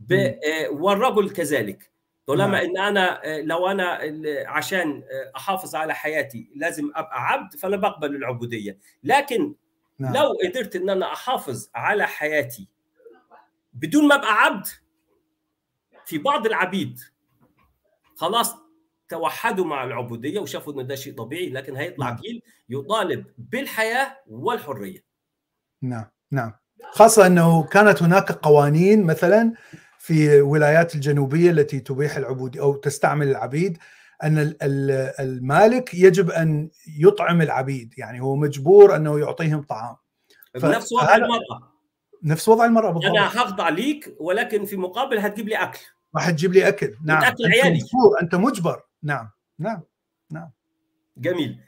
[0.00, 0.34] ب...
[0.70, 1.89] والرجل كذلك
[2.30, 3.98] طالما إن أنا لو أنا
[4.46, 5.02] عشان
[5.36, 9.54] أحافظ على حياتي لازم أبقى عبد فأنا بقبل العبودية لكن
[9.98, 10.14] نعم.
[10.14, 12.68] لو قدرت إن أنا أحافظ على حياتي
[13.74, 14.66] بدون ما أبقى عبد
[16.06, 17.00] في بعض العبيد
[18.16, 18.56] خلاص
[19.08, 22.16] توحدوا مع العبودية وشافوا إن ده شيء طبيعي لكن هيطلع نعم.
[22.16, 25.04] جيل يطالب بالحياة والحرية
[25.82, 26.52] نعم نعم
[26.92, 29.52] خاصة إنه كانت هناك قوانين مثلا
[30.00, 33.78] في الولايات الجنوبية التي تبيح العبود أو تستعمل العبيد
[34.22, 34.54] أن
[35.20, 39.96] المالك يجب أن يطعم العبيد يعني هو مجبور أنه يعطيهم طعام.
[40.56, 41.72] نفس وضع المرأة.
[42.22, 43.10] نفس وضع المرأة بالضبط.
[43.10, 45.80] أنا هخضع ليك ولكن في مقابل هتجيب لي أكل.
[46.16, 46.96] راح تجيب لي أكل.
[47.04, 47.24] نعم.
[47.24, 47.68] اكل عيالي.
[47.68, 48.82] انت مجبور أنت مجبر.
[49.02, 49.30] نعم.
[49.58, 49.82] نعم.
[50.30, 50.50] نعم.
[51.16, 51.60] جميل.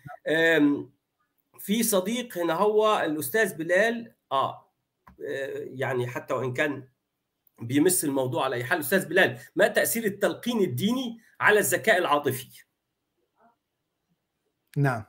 [1.58, 4.14] في صديق هنا هو الأستاذ بلال.
[4.32, 4.68] آه
[5.64, 6.91] يعني حتى وإن كان
[7.66, 8.78] بيمس الموضوع على أي حال.
[8.78, 12.64] أستاذ بلال ما تأثير التلقين الديني على الذكاء العاطفي؟
[14.76, 15.04] نعم.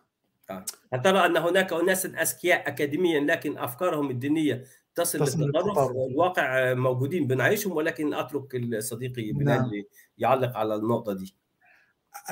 [0.93, 4.63] هل ترى أن هناك اناس أذكياء اكاديميا لكن أفكارهم الدينية
[4.95, 7.27] تصل, تصل للتطرف الواقع موجودين.
[7.27, 9.71] بنعيشهم ولكن أترك صديقي بلال نعم.
[10.17, 11.35] يعلق على النقطة دي.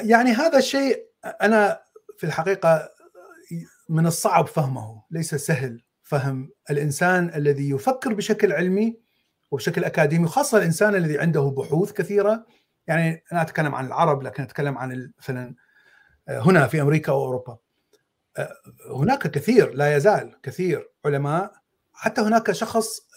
[0.03, 1.83] يعني هذا الشيء أنا
[2.17, 2.89] في الحقيقة
[3.89, 8.99] من الصعب فهمه ليس سهل فهم الإنسان الذي يفكر بشكل علمي
[9.51, 12.45] وبشكل أكاديمي خاصة الإنسان الذي عنده بحوث كثيرة.
[12.87, 15.55] يعني أنا أتكلم عن العرب لكن أتكلم عن مثلا
[16.29, 17.57] هنا في أمريكا واوروبا
[18.91, 21.51] هناك كثير لا يزال كثير علماء
[21.93, 23.07] حتى هناك شخص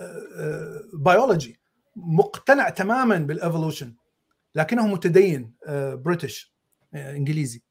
[0.94, 1.61] بيولوجي
[1.97, 3.94] مقتنع تماما بال evolution
[4.55, 6.55] لكنه متدين British
[6.94, 7.62] إنجليزي.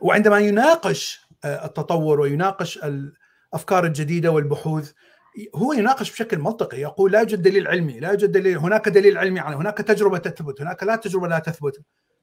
[0.00, 4.92] وعندما يناقش التطور ويناقش الأفكار الجديدة والبحوث
[5.54, 9.40] هو يناقش بشكل منطقي يقول لا يوجد دليل علمي لا يوجد دليل هناك دليل علمي
[9.40, 11.82] على هناك تجربة تثبت هناك لا تجربة لا تثبت.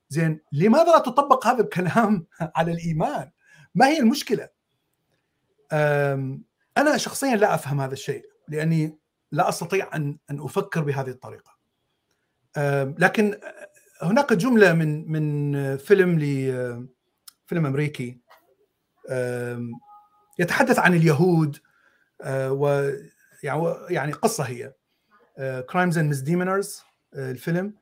[0.09, 2.25] زين لماذا لا تطبق هذا الكلام
[2.55, 3.31] على الإيمان؟
[3.75, 4.49] ما هي المشكلة؟
[6.77, 8.97] أنا شخصيا لا أفهم هذا الشيء لأني
[9.31, 11.55] لا أستطيع أن أن أفكر بهذه الطريقة.
[12.99, 13.39] لكن
[14.01, 16.25] هناك جملة من من فيلم ل
[17.45, 18.19] فيلم أمريكي
[20.39, 21.57] يتحدث عن اليهود
[22.27, 22.91] و
[23.43, 24.73] يعني يعني قصة هي.
[25.69, 26.81] Crimes and Misdemeanors
[27.15, 27.73] الفيلم.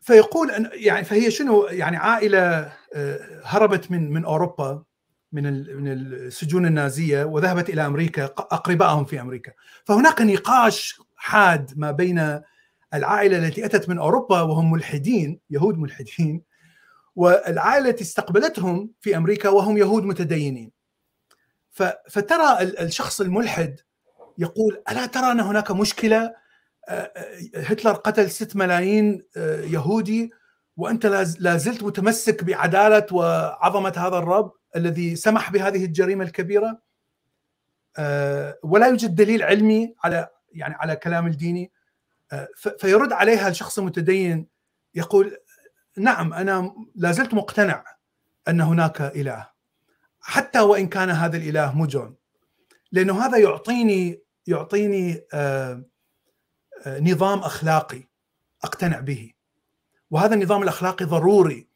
[0.00, 2.72] فيقول أن يعني فهي شنو؟ يعني عائلة
[3.44, 4.82] هربت من من أوروبا
[5.32, 5.42] من
[5.76, 9.52] من السجون النازية وذهبت إلى أمريكا أقربائهم في أمريكا.
[9.84, 12.40] فهناك نقاش حاد ما بين
[12.94, 16.42] العائلة التي أتت من أوروبا وهم ملحدين يهود ملحدين
[17.16, 20.79] والعائلة التي استقبلتهم في أمريكا وهم يهود متدينين.
[22.08, 23.80] فترى الشخص الملحد
[24.38, 26.34] يقول ألا ترى ان هناك مشكلة؟
[27.56, 30.32] هتلر قتل 6 ملايين يهودي
[30.76, 31.06] وأنت
[31.40, 36.78] لا زلت متمسك بعدالة وعظمة هذا الرب الذي سمح بهذه الجريمة الكبيرة؟
[38.62, 41.72] ولا يوجد دليل علمي على يعني على كلام الديني؟
[42.78, 44.46] فيرد عليها الشخص المتدين
[44.94, 45.36] يقول
[45.96, 47.84] نعم أنا لا زلت مقتنع
[48.48, 49.49] أن هناك إله.
[50.20, 52.14] حتى وإن كان هذا الإله مجرم
[52.92, 55.84] لأنه هذا يعطيني يعطيني آه،
[56.86, 58.08] آه، نظام أخلاقي
[58.64, 59.32] أقتنع به.
[60.10, 61.68] وهذا النظام الأخلاقي ضروري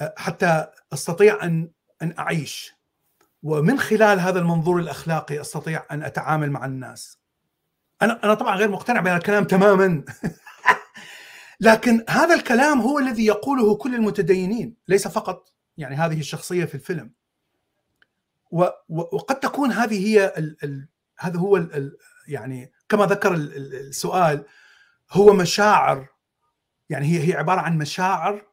[0.00, 1.70] آه، حتى أستطيع أن
[2.02, 2.76] أن أعيش.
[3.42, 7.18] ومن خلال هذا المنظور الأخلاقي أستطيع أن أتعامل مع الناس.
[8.02, 10.04] أنا أنا طبعا غير مقتنع بهذا الكلام تماما.
[11.60, 17.12] لكن هذا الكلام هو الذي يقوله كل المتدينين ليس فقط يعني هذه الشخصية في الفيلم.
[18.88, 21.96] وقد تكون هذه هي ال ال هذا هو ال
[22.28, 24.44] يعني كما ذكر السؤال
[25.12, 26.08] هو مشاعر
[26.90, 28.46] يعني هي هي عبارة عن مشاعر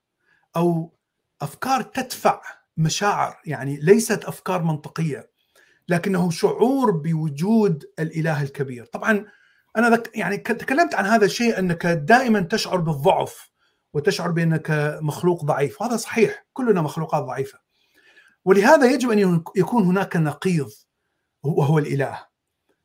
[0.56, 0.94] أو
[1.42, 2.42] أفكار تدفع
[2.78, 5.30] مشاعر يعني ليست أفكار منطقية
[5.90, 8.86] لكنه شعور بوجود الإله الكبير.
[8.86, 9.26] طبعا
[9.78, 13.52] أنا يعني تكلمت عن هذا الشيء أنك دائما تشعر بالضعف
[13.94, 17.63] وتشعر بأنك مخلوق ضعيف وهذا صحيح كلنا مخلوقات ضعيفة.
[18.46, 20.72] ولهذا يجب أن يكون هناك نقيض
[21.44, 22.26] وهو الإله.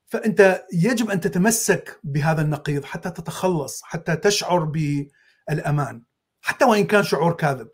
[0.07, 6.03] فأنت يجب أن تتمسك بهذا النقيض حتى تتخلص حتى تشعر بالأمان
[6.41, 7.69] حتى وإن كان شعور كاذب.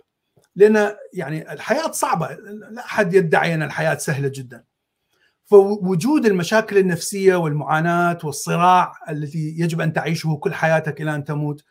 [0.57, 2.29] لأن يعني الحياة صعبة
[2.71, 4.65] لا أحد يدعي أن الحياة سهلة جدا.
[5.47, 11.65] فوجود المشاكل النفسية والمعاناة والصراع الذي يجب أن تعيشه كل حياتك إلى أن تموت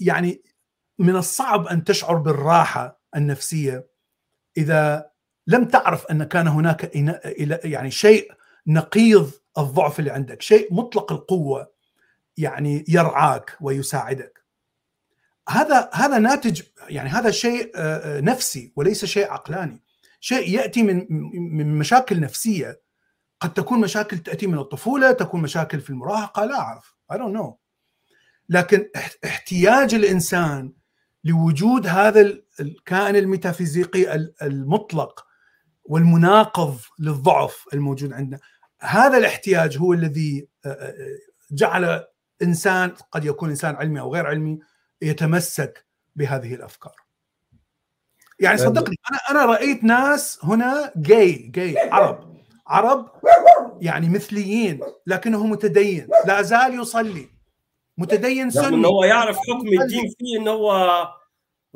[0.00, 0.42] يعني
[0.98, 3.91] من الصعب أن تشعر بالراحة النفسية
[4.56, 5.10] إذا
[5.46, 6.90] لم تعرف أن كان هناك
[7.64, 8.32] يعني شيء
[8.66, 11.72] نقيض الضعف اللي عندك، شيء مطلق القوة
[12.36, 14.44] يعني يرعاك ويساعدك.
[15.48, 17.72] هذا هذا ناتج يعني هذا شيء
[18.24, 19.82] نفسي وليس شيء عقلاني.
[20.20, 21.06] شيء يأتي من
[21.56, 22.80] من مشاكل نفسية
[23.40, 27.52] قد تكون مشاكل تأتي من الطفولة تكون مشاكل في المراهقة لا أعرف I don't know
[28.48, 28.88] لكن
[29.24, 30.72] احتياج الإنسان
[31.24, 35.26] لوجود هذا الكائن الميتافيزيقي المطلق
[35.84, 38.38] والمناقض للضعف الموجود عندنا.
[38.80, 40.48] هذا الاحتياج هو الذي
[41.50, 42.04] جعل
[42.42, 44.58] إنسان قد يكون إنسان علمي أو غير علمي
[45.02, 45.86] يتمسك
[46.16, 46.94] بهذه الأفكار.
[48.40, 52.32] يعني صدقني أنا أنا رأيت ناس هنا جاي جاي عرب.
[52.66, 53.10] عرب
[53.80, 57.28] يعني مثليين لكنه متدين لا زال يصلي.
[57.98, 58.66] متدين سني.
[58.66, 61.08] انه هو يعرف حكم الدين فيه انه هو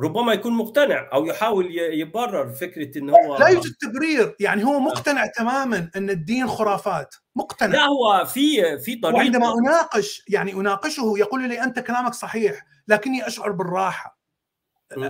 [0.01, 4.37] ربما يكون مقتنع أو يحاول يبرر فكرة إن هو لا يوجد تبرير.
[4.41, 7.15] يعني هو مقتنع تماما إن الدين خرافات.
[7.37, 7.73] مقتنع.
[7.73, 9.17] لا هو في في طريقة.
[9.17, 14.19] وعندما اناقش يعني أناقشه يقول لي أنت كلامك صحيح لكني أشعر بالراحة.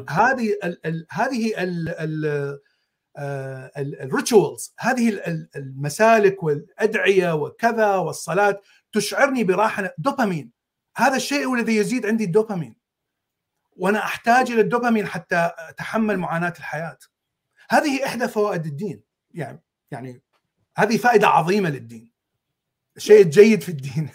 [0.09, 1.53] هذه ال هذه
[4.03, 5.21] الريتشوالز هذه
[5.57, 8.61] المسالك والأدعية وكذا والصلاة
[8.93, 9.95] تشعرني براحة.
[9.99, 10.56] دوبامين.
[10.97, 12.77] هذا الشيء الذي يزيد عندي الدوبامين.
[13.77, 16.99] وأنا أحتاج إلى الدوبامين حتى أتحمل معاناة الحياة.
[17.71, 19.03] هذه إحدى فوائد الدين.
[19.35, 20.23] يعني يعني
[20.77, 22.13] هذه فائدة عظيمة للدين.
[22.97, 24.09] الشيء الجيد في الدين.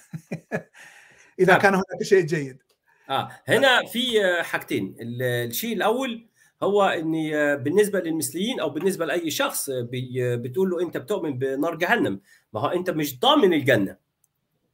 [1.39, 2.63] إذا كان هناك شيء جيد.
[3.09, 4.95] آه هنا في حاجتين.
[4.99, 6.27] الشيء الأول
[6.63, 7.13] هو ان
[7.63, 12.21] بالنسبة للمثليين أو بالنسبة لأي شخص بتقول له أنت بتؤمن بنار جهنم.
[12.53, 13.97] ما هو أنت مش ضامن الجنة.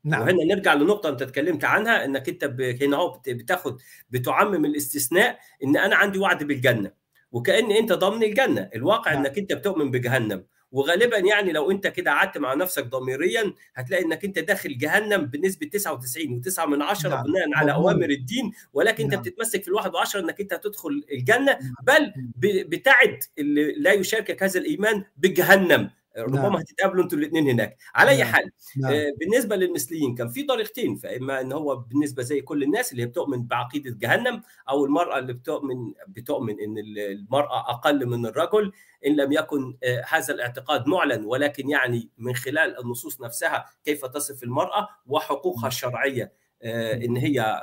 [0.07, 2.43] نعم وهنا نرجع لنقطة أنت اتكلمت عنها أنك أنت
[2.81, 6.91] هنا هو بتاخد بتعمم الاستثناء أن أنا عندي وعد بالجنة
[7.31, 9.25] وكأن أنت ضامن الجنة الواقع نعم.
[9.25, 14.25] أنك أنت بتؤمن بجهنم وغالبا يعني لو أنت كده قعدت مع نفسك ضميريا هتلاقي إنك
[14.25, 17.23] أنت داخل جهنم بنسبة 99 و9 من 10 نعم.
[17.23, 19.19] بناء على أوامر الدين ولكن نعم.
[19.19, 24.59] انت بتتمسك في الواحد وعشرة إنك أنت هتدخل الجنة بل بتعد اللي لا يشاركك هذا
[24.59, 26.55] الإيمان بجهنم ربما نعم.
[26.55, 28.27] هتتقابلوا أنتوا الاثنين هناك على أي نعم.
[28.27, 28.93] حال نعم.
[28.93, 33.07] آه بالنسبة للمثليين كان في طريقتين فإما إن هو بالنسبة زي كل الناس اللي هي
[33.07, 38.71] بتؤمن بعقيدة جهنم أو المرأة اللي بتؤمن بتؤمن إن المرأة أقل من الرجل
[39.05, 44.43] إن لم يكن آه هذا الاعتقاد معلن ولكن يعني من خلال النصوص نفسها كيف تصف
[44.43, 46.31] المرأة وحقوقها الشرعية
[46.63, 47.61] آه إن هي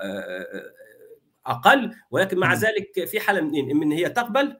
[1.46, 4.56] أقل ولكن مع ذلك في حالة من إن هي تقبل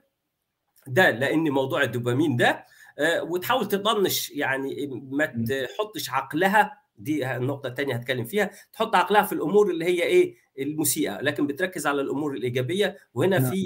[0.87, 2.65] ده لأن موضوع الدوبامين ده
[3.01, 9.69] وتحاول تطنش يعني ما تحطش عقلها دي النقطة الثانية هتكلم فيها تحط عقلها في الأمور
[9.71, 13.51] اللي هي إيه؟ المسيئة لكن بتركز على الأمور الإيجابية وهنا نعم.
[13.51, 13.63] في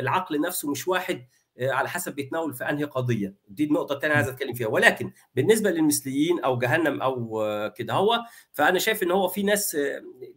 [0.00, 1.26] العقل نفسه مش واحد
[1.60, 3.34] على حسب بيتناول في أنهي قضية.
[3.48, 4.66] دي النقطة الثانية عايز أتكلم فيها.
[4.68, 7.44] ولكن بالنسبة للمثليين أو جهنم أو
[7.76, 8.20] كده هو
[8.52, 9.76] فأنا شايف إن هو في ناس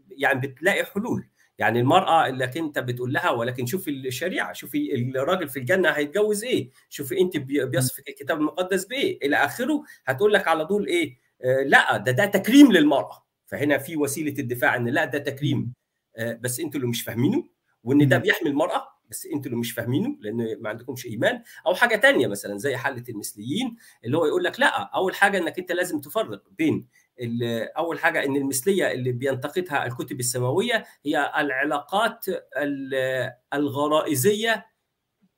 [0.09, 1.27] يعني بتلاقي حلول.
[1.57, 6.69] يعني المرأة اللي أنت بتقول لها ولكن شوفي الشريعة شوفي الراجل في الجنة هيتجوز إيه؟
[6.89, 11.97] شوفي أنت بيصفك الكتاب المقدس بإيه؟ إلى آخره هتقول لك على طول إيه؟ آه لأ
[11.97, 13.25] ده ده تكريم للمرأة.
[13.45, 15.73] فهنا في وسيلة الدفاع إن لأ ده تكريم.
[16.17, 17.43] آه بس أنتوا اللي مش فاهمينه
[17.83, 21.43] وإن ده بيحمي المرأة بس أنتوا اللي مش فاهمينه لأن ما عندكمش إيمان.
[21.67, 23.75] أو حاجة تانية مثلا زي حالة المثليين
[24.05, 26.87] اللي هو يقول لك لأ أول حاجة إنك أنت لازم تفرق بين
[27.77, 32.25] أول حاجة إن المثلية اللي بينتقدها الكتب السماوية هي العلاقات
[33.53, 34.65] الغرائزية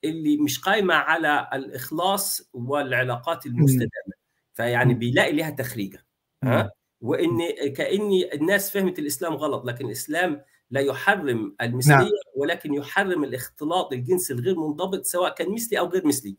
[0.04, 4.14] اللي مش قايمة على الإخلاص والعلاقات المستدامة.
[4.54, 6.06] فيعني بيلاقي لها تخريجة
[6.44, 6.72] ها؟
[7.02, 7.40] وإن
[7.76, 10.42] كان الناس فهمت الإسلام غلط لكن الإسلام
[10.72, 12.10] لا يحرم المثلية نعم.
[12.36, 16.38] ولكن يحرم الاختلاط الجنسي الغير منضبط سواء كان مثلي أو غير مثلي.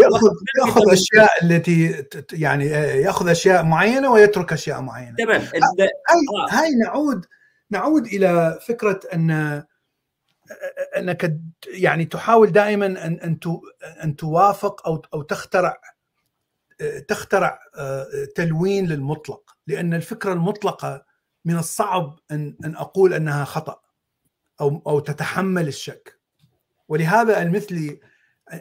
[0.00, 0.28] ياخذ
[0.58, 5.16] يأخذ أشياء التي يعني يأخذ أشياء معينة ويترك أشياء معينة.
[5.16, 5.40] تمام.
[5.40, 7.26] هاي, هاي نعود
[7.70, 9.62] نعود إلى فكرة أن
[10.96, 11.36] أنك
[11.66, 13.38] يعني تحاول دائما ان أن
[14.04, 15.80] أن توافق أو أو تخترع
[17.08, 17.58] تخترع
[18.34, 19.56] تلوين للمطلق.
[19.66, 21.11] لأن الفكرة المطلقة
[21.44, 23.80] من الصعب أن أن أقول أنها خطأ
[24.60, 26.20] أو أو تتحمل الشك.
[26.88, 28.00] ولهذا المثلي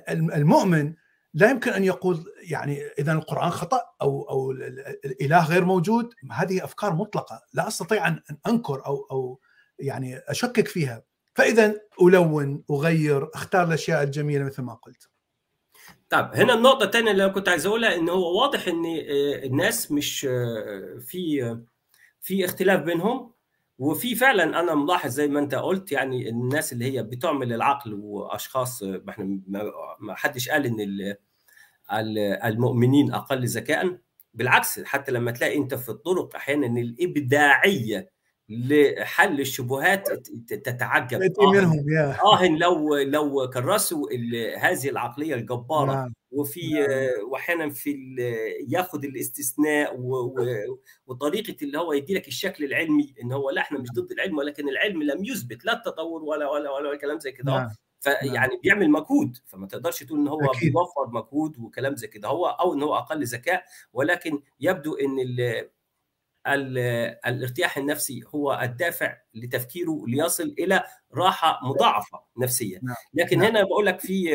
[0.09, 0.93] المؤمن
[1.33, 6.13] لا يمكن أن يقول يعني اذا القرآن خطأ أو أو الإله غير موجود.
[6.31, 7.41] هذه أفكار مطلقة.
[7.53, 9.39] لا أستطيع أن أنكر أو أو
[9.79, 11.03] يعني أشكك فيها.
[11.35, 15.09] فإذا ألون أغير أختار الأشياء الجميلة مثل ما قلت.
[16.09, 18.83] طيب هنا النقطة الثانية اللي أنا كنت عايز أقولها إن هو واضح إن
[19.43, 20.19] الناس مش
[20.99, 21.57] في
[22.21, 23.31] في اختلاف بينهم
[23.77, 28.83] وفي فعلا أنا ملاحظ زي ما أنت قلت يعني الناس اللي هي بتعمل العقل وأشخاص
[28.83, 29.39] إحنا
[29.99, 31.15] ما حدش قال إن
[32.45, 33.97] المؤمنين أقل ذكاء.
[34.33, 38.11] بالعكس حتى لما تلاقي أنت في الطرق أحيانا الإبداعية
[38.51, 40.09] لحل الشبهات
[40.47, 41.85] تتعجب آه منهم.
[42.25, 44.07] آه لو لو كرسوا
[44.57, 46.13] هذه العقلية الجبارة نعم.
[46.31, 47.29] وفي نعم.
[47.31, 48.15] واحيانا في
[48.67, 49.99] ياخد الاستثناء
[51.07, 54.69] وطريقة اللي هو يدي لك الشكل العلمي إن هو لا إحنا مش ضد العلم ولكن
[54.69, 57.69] العلم لم يثبت لا التطور ولا ولا ولا, ولا كلام زي كده نعم.
[57.99, 60.71] فيعني بيعمل مجهود فما تقدرش تقول إن هو أكيد.
[60.71, 63.63] بيوفر مجهود وكلام زي كده هو أو إن هو أقل ذكاء
[63.93, 65.19] ولكن يبدو إن
[66.47, 72.81] الارتياح النفسي هو الدافع لتفكيره ليصل إلى راحة مضاعفة نفسيا
[73.13, 74.29] لكن هنا بقول لك في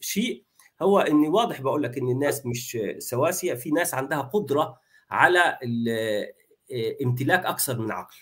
[0.00, 0.44] شيء
[0.82, 4.78] هو إني واضح بقول لك إن الناس مش سواسية في ناس عندها قدرة
[5.10, 5.58] على
[7.04, 8.16] امتلاك أكثر من عقل.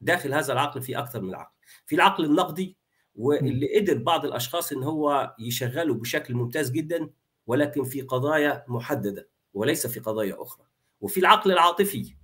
[0.00, 1.54] داخل هذا العقل في أكثر من عقل.
[1.86, 2.76] في العقل النقدي
[3.16, 7.10] واللي قدر بعض الأشخاص إن هو يشغله بشكل ممتاز جدا
[7.46, 10.66] ولكن في قضايا محددة وليس في قضايا أخرى.
[11.00, 12.14] وفي العقل العاطفي.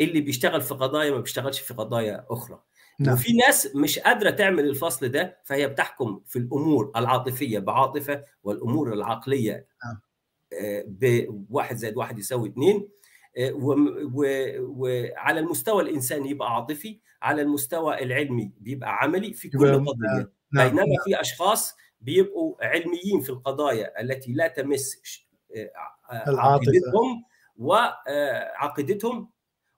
[0.00, 2.60] اللي بيشتغل في قضايا ما بيشتغلش في قضايا أخرى
[3.00, 3.14] نعم.
[3.14, 9.66] وفي ناس مش قادرة تعمل الفصل ده فهي بتحكم في الأمور العاطفية بعاطفة والأمور العقلية
[9.84, 10.00] نعم.
[10.86, 12.88] بواحد زائد واحد يساوي اثنين
[14.62, 20.68] وعلى المستوى الإنساني يبقى عاطفي على المستوى العلمي بيبقى عملي في كل قضية نعم.
[20.68, 20.96] بينما نعم.
[21.04, 25.00] في أشخاص بيبقوا علميين في القضايا التي لا تمس
[26.26, 27.24] عقيدتهم
[27.56, 29.30] وعقيدتهم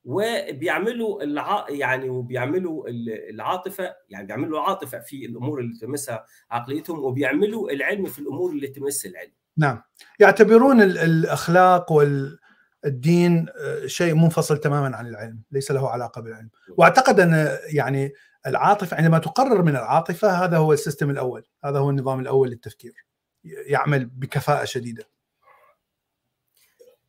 [0.06, 1.66] وبيعملوا الع...
[1.68, 2.88] يعني وبيعملوا
[3.30, 9.06] العاطفة يعني بيعملوا عاطفه في الأمور اللي تمسها عقليتهم وبيعملوا العلم في الأمور اللي تمس
[9.06, 9.32] العلم.
[9.56, 9.82] نعم
[10.20, 13.46] يعتبرون الأخلاق والدين
[13.86, 18.12] شيء منفصل تماما عن العلم، ليس له علاقة بالعلم، وأعتقد أن يعني
[18.46, 23.06] العاطفة عندما تقرر من العاطفة هذا هو السيستم الأول، هذا هو النظام الأول للتفكير.
[23.44, 25.04] يعمل بكفاءة شديدة.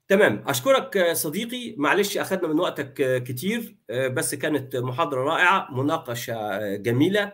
[0.08, 0.44] تمام.
[0.48, 1.76] أشكرك صديقي.
[1.78, 7.32] معلش أخذنا من وقتك كتير بس كانت محاضرة رائعة مناقشة جميلة.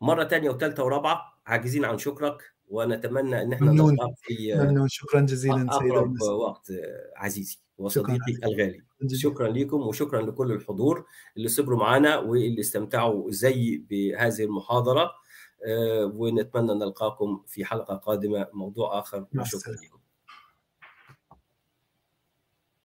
[0.00, 4.88] مرة تانية وثالثه ورابعة عاجزين عن شكرك ونتمنى إن إحنا نلقاك في ممنون.
[4.88, 6.72] شكرا جزيلا أقرب وقت
[7.16, 8.48] عزيزي وصديقي شكرا.
[8.48, 8.82] الغالي.
[9.12, 11.06] شكرا لكم وشكرا لكل الحضور
[11.36, 15.10] اللي صبروا معنا واللي استمتعوا زي بهذه المحاضرة.
[16.14, 19.26] ونتمنى نلقاكم في حلقة قادمة موضوع آخر.
[19.34, 19.97] وشكرا لكم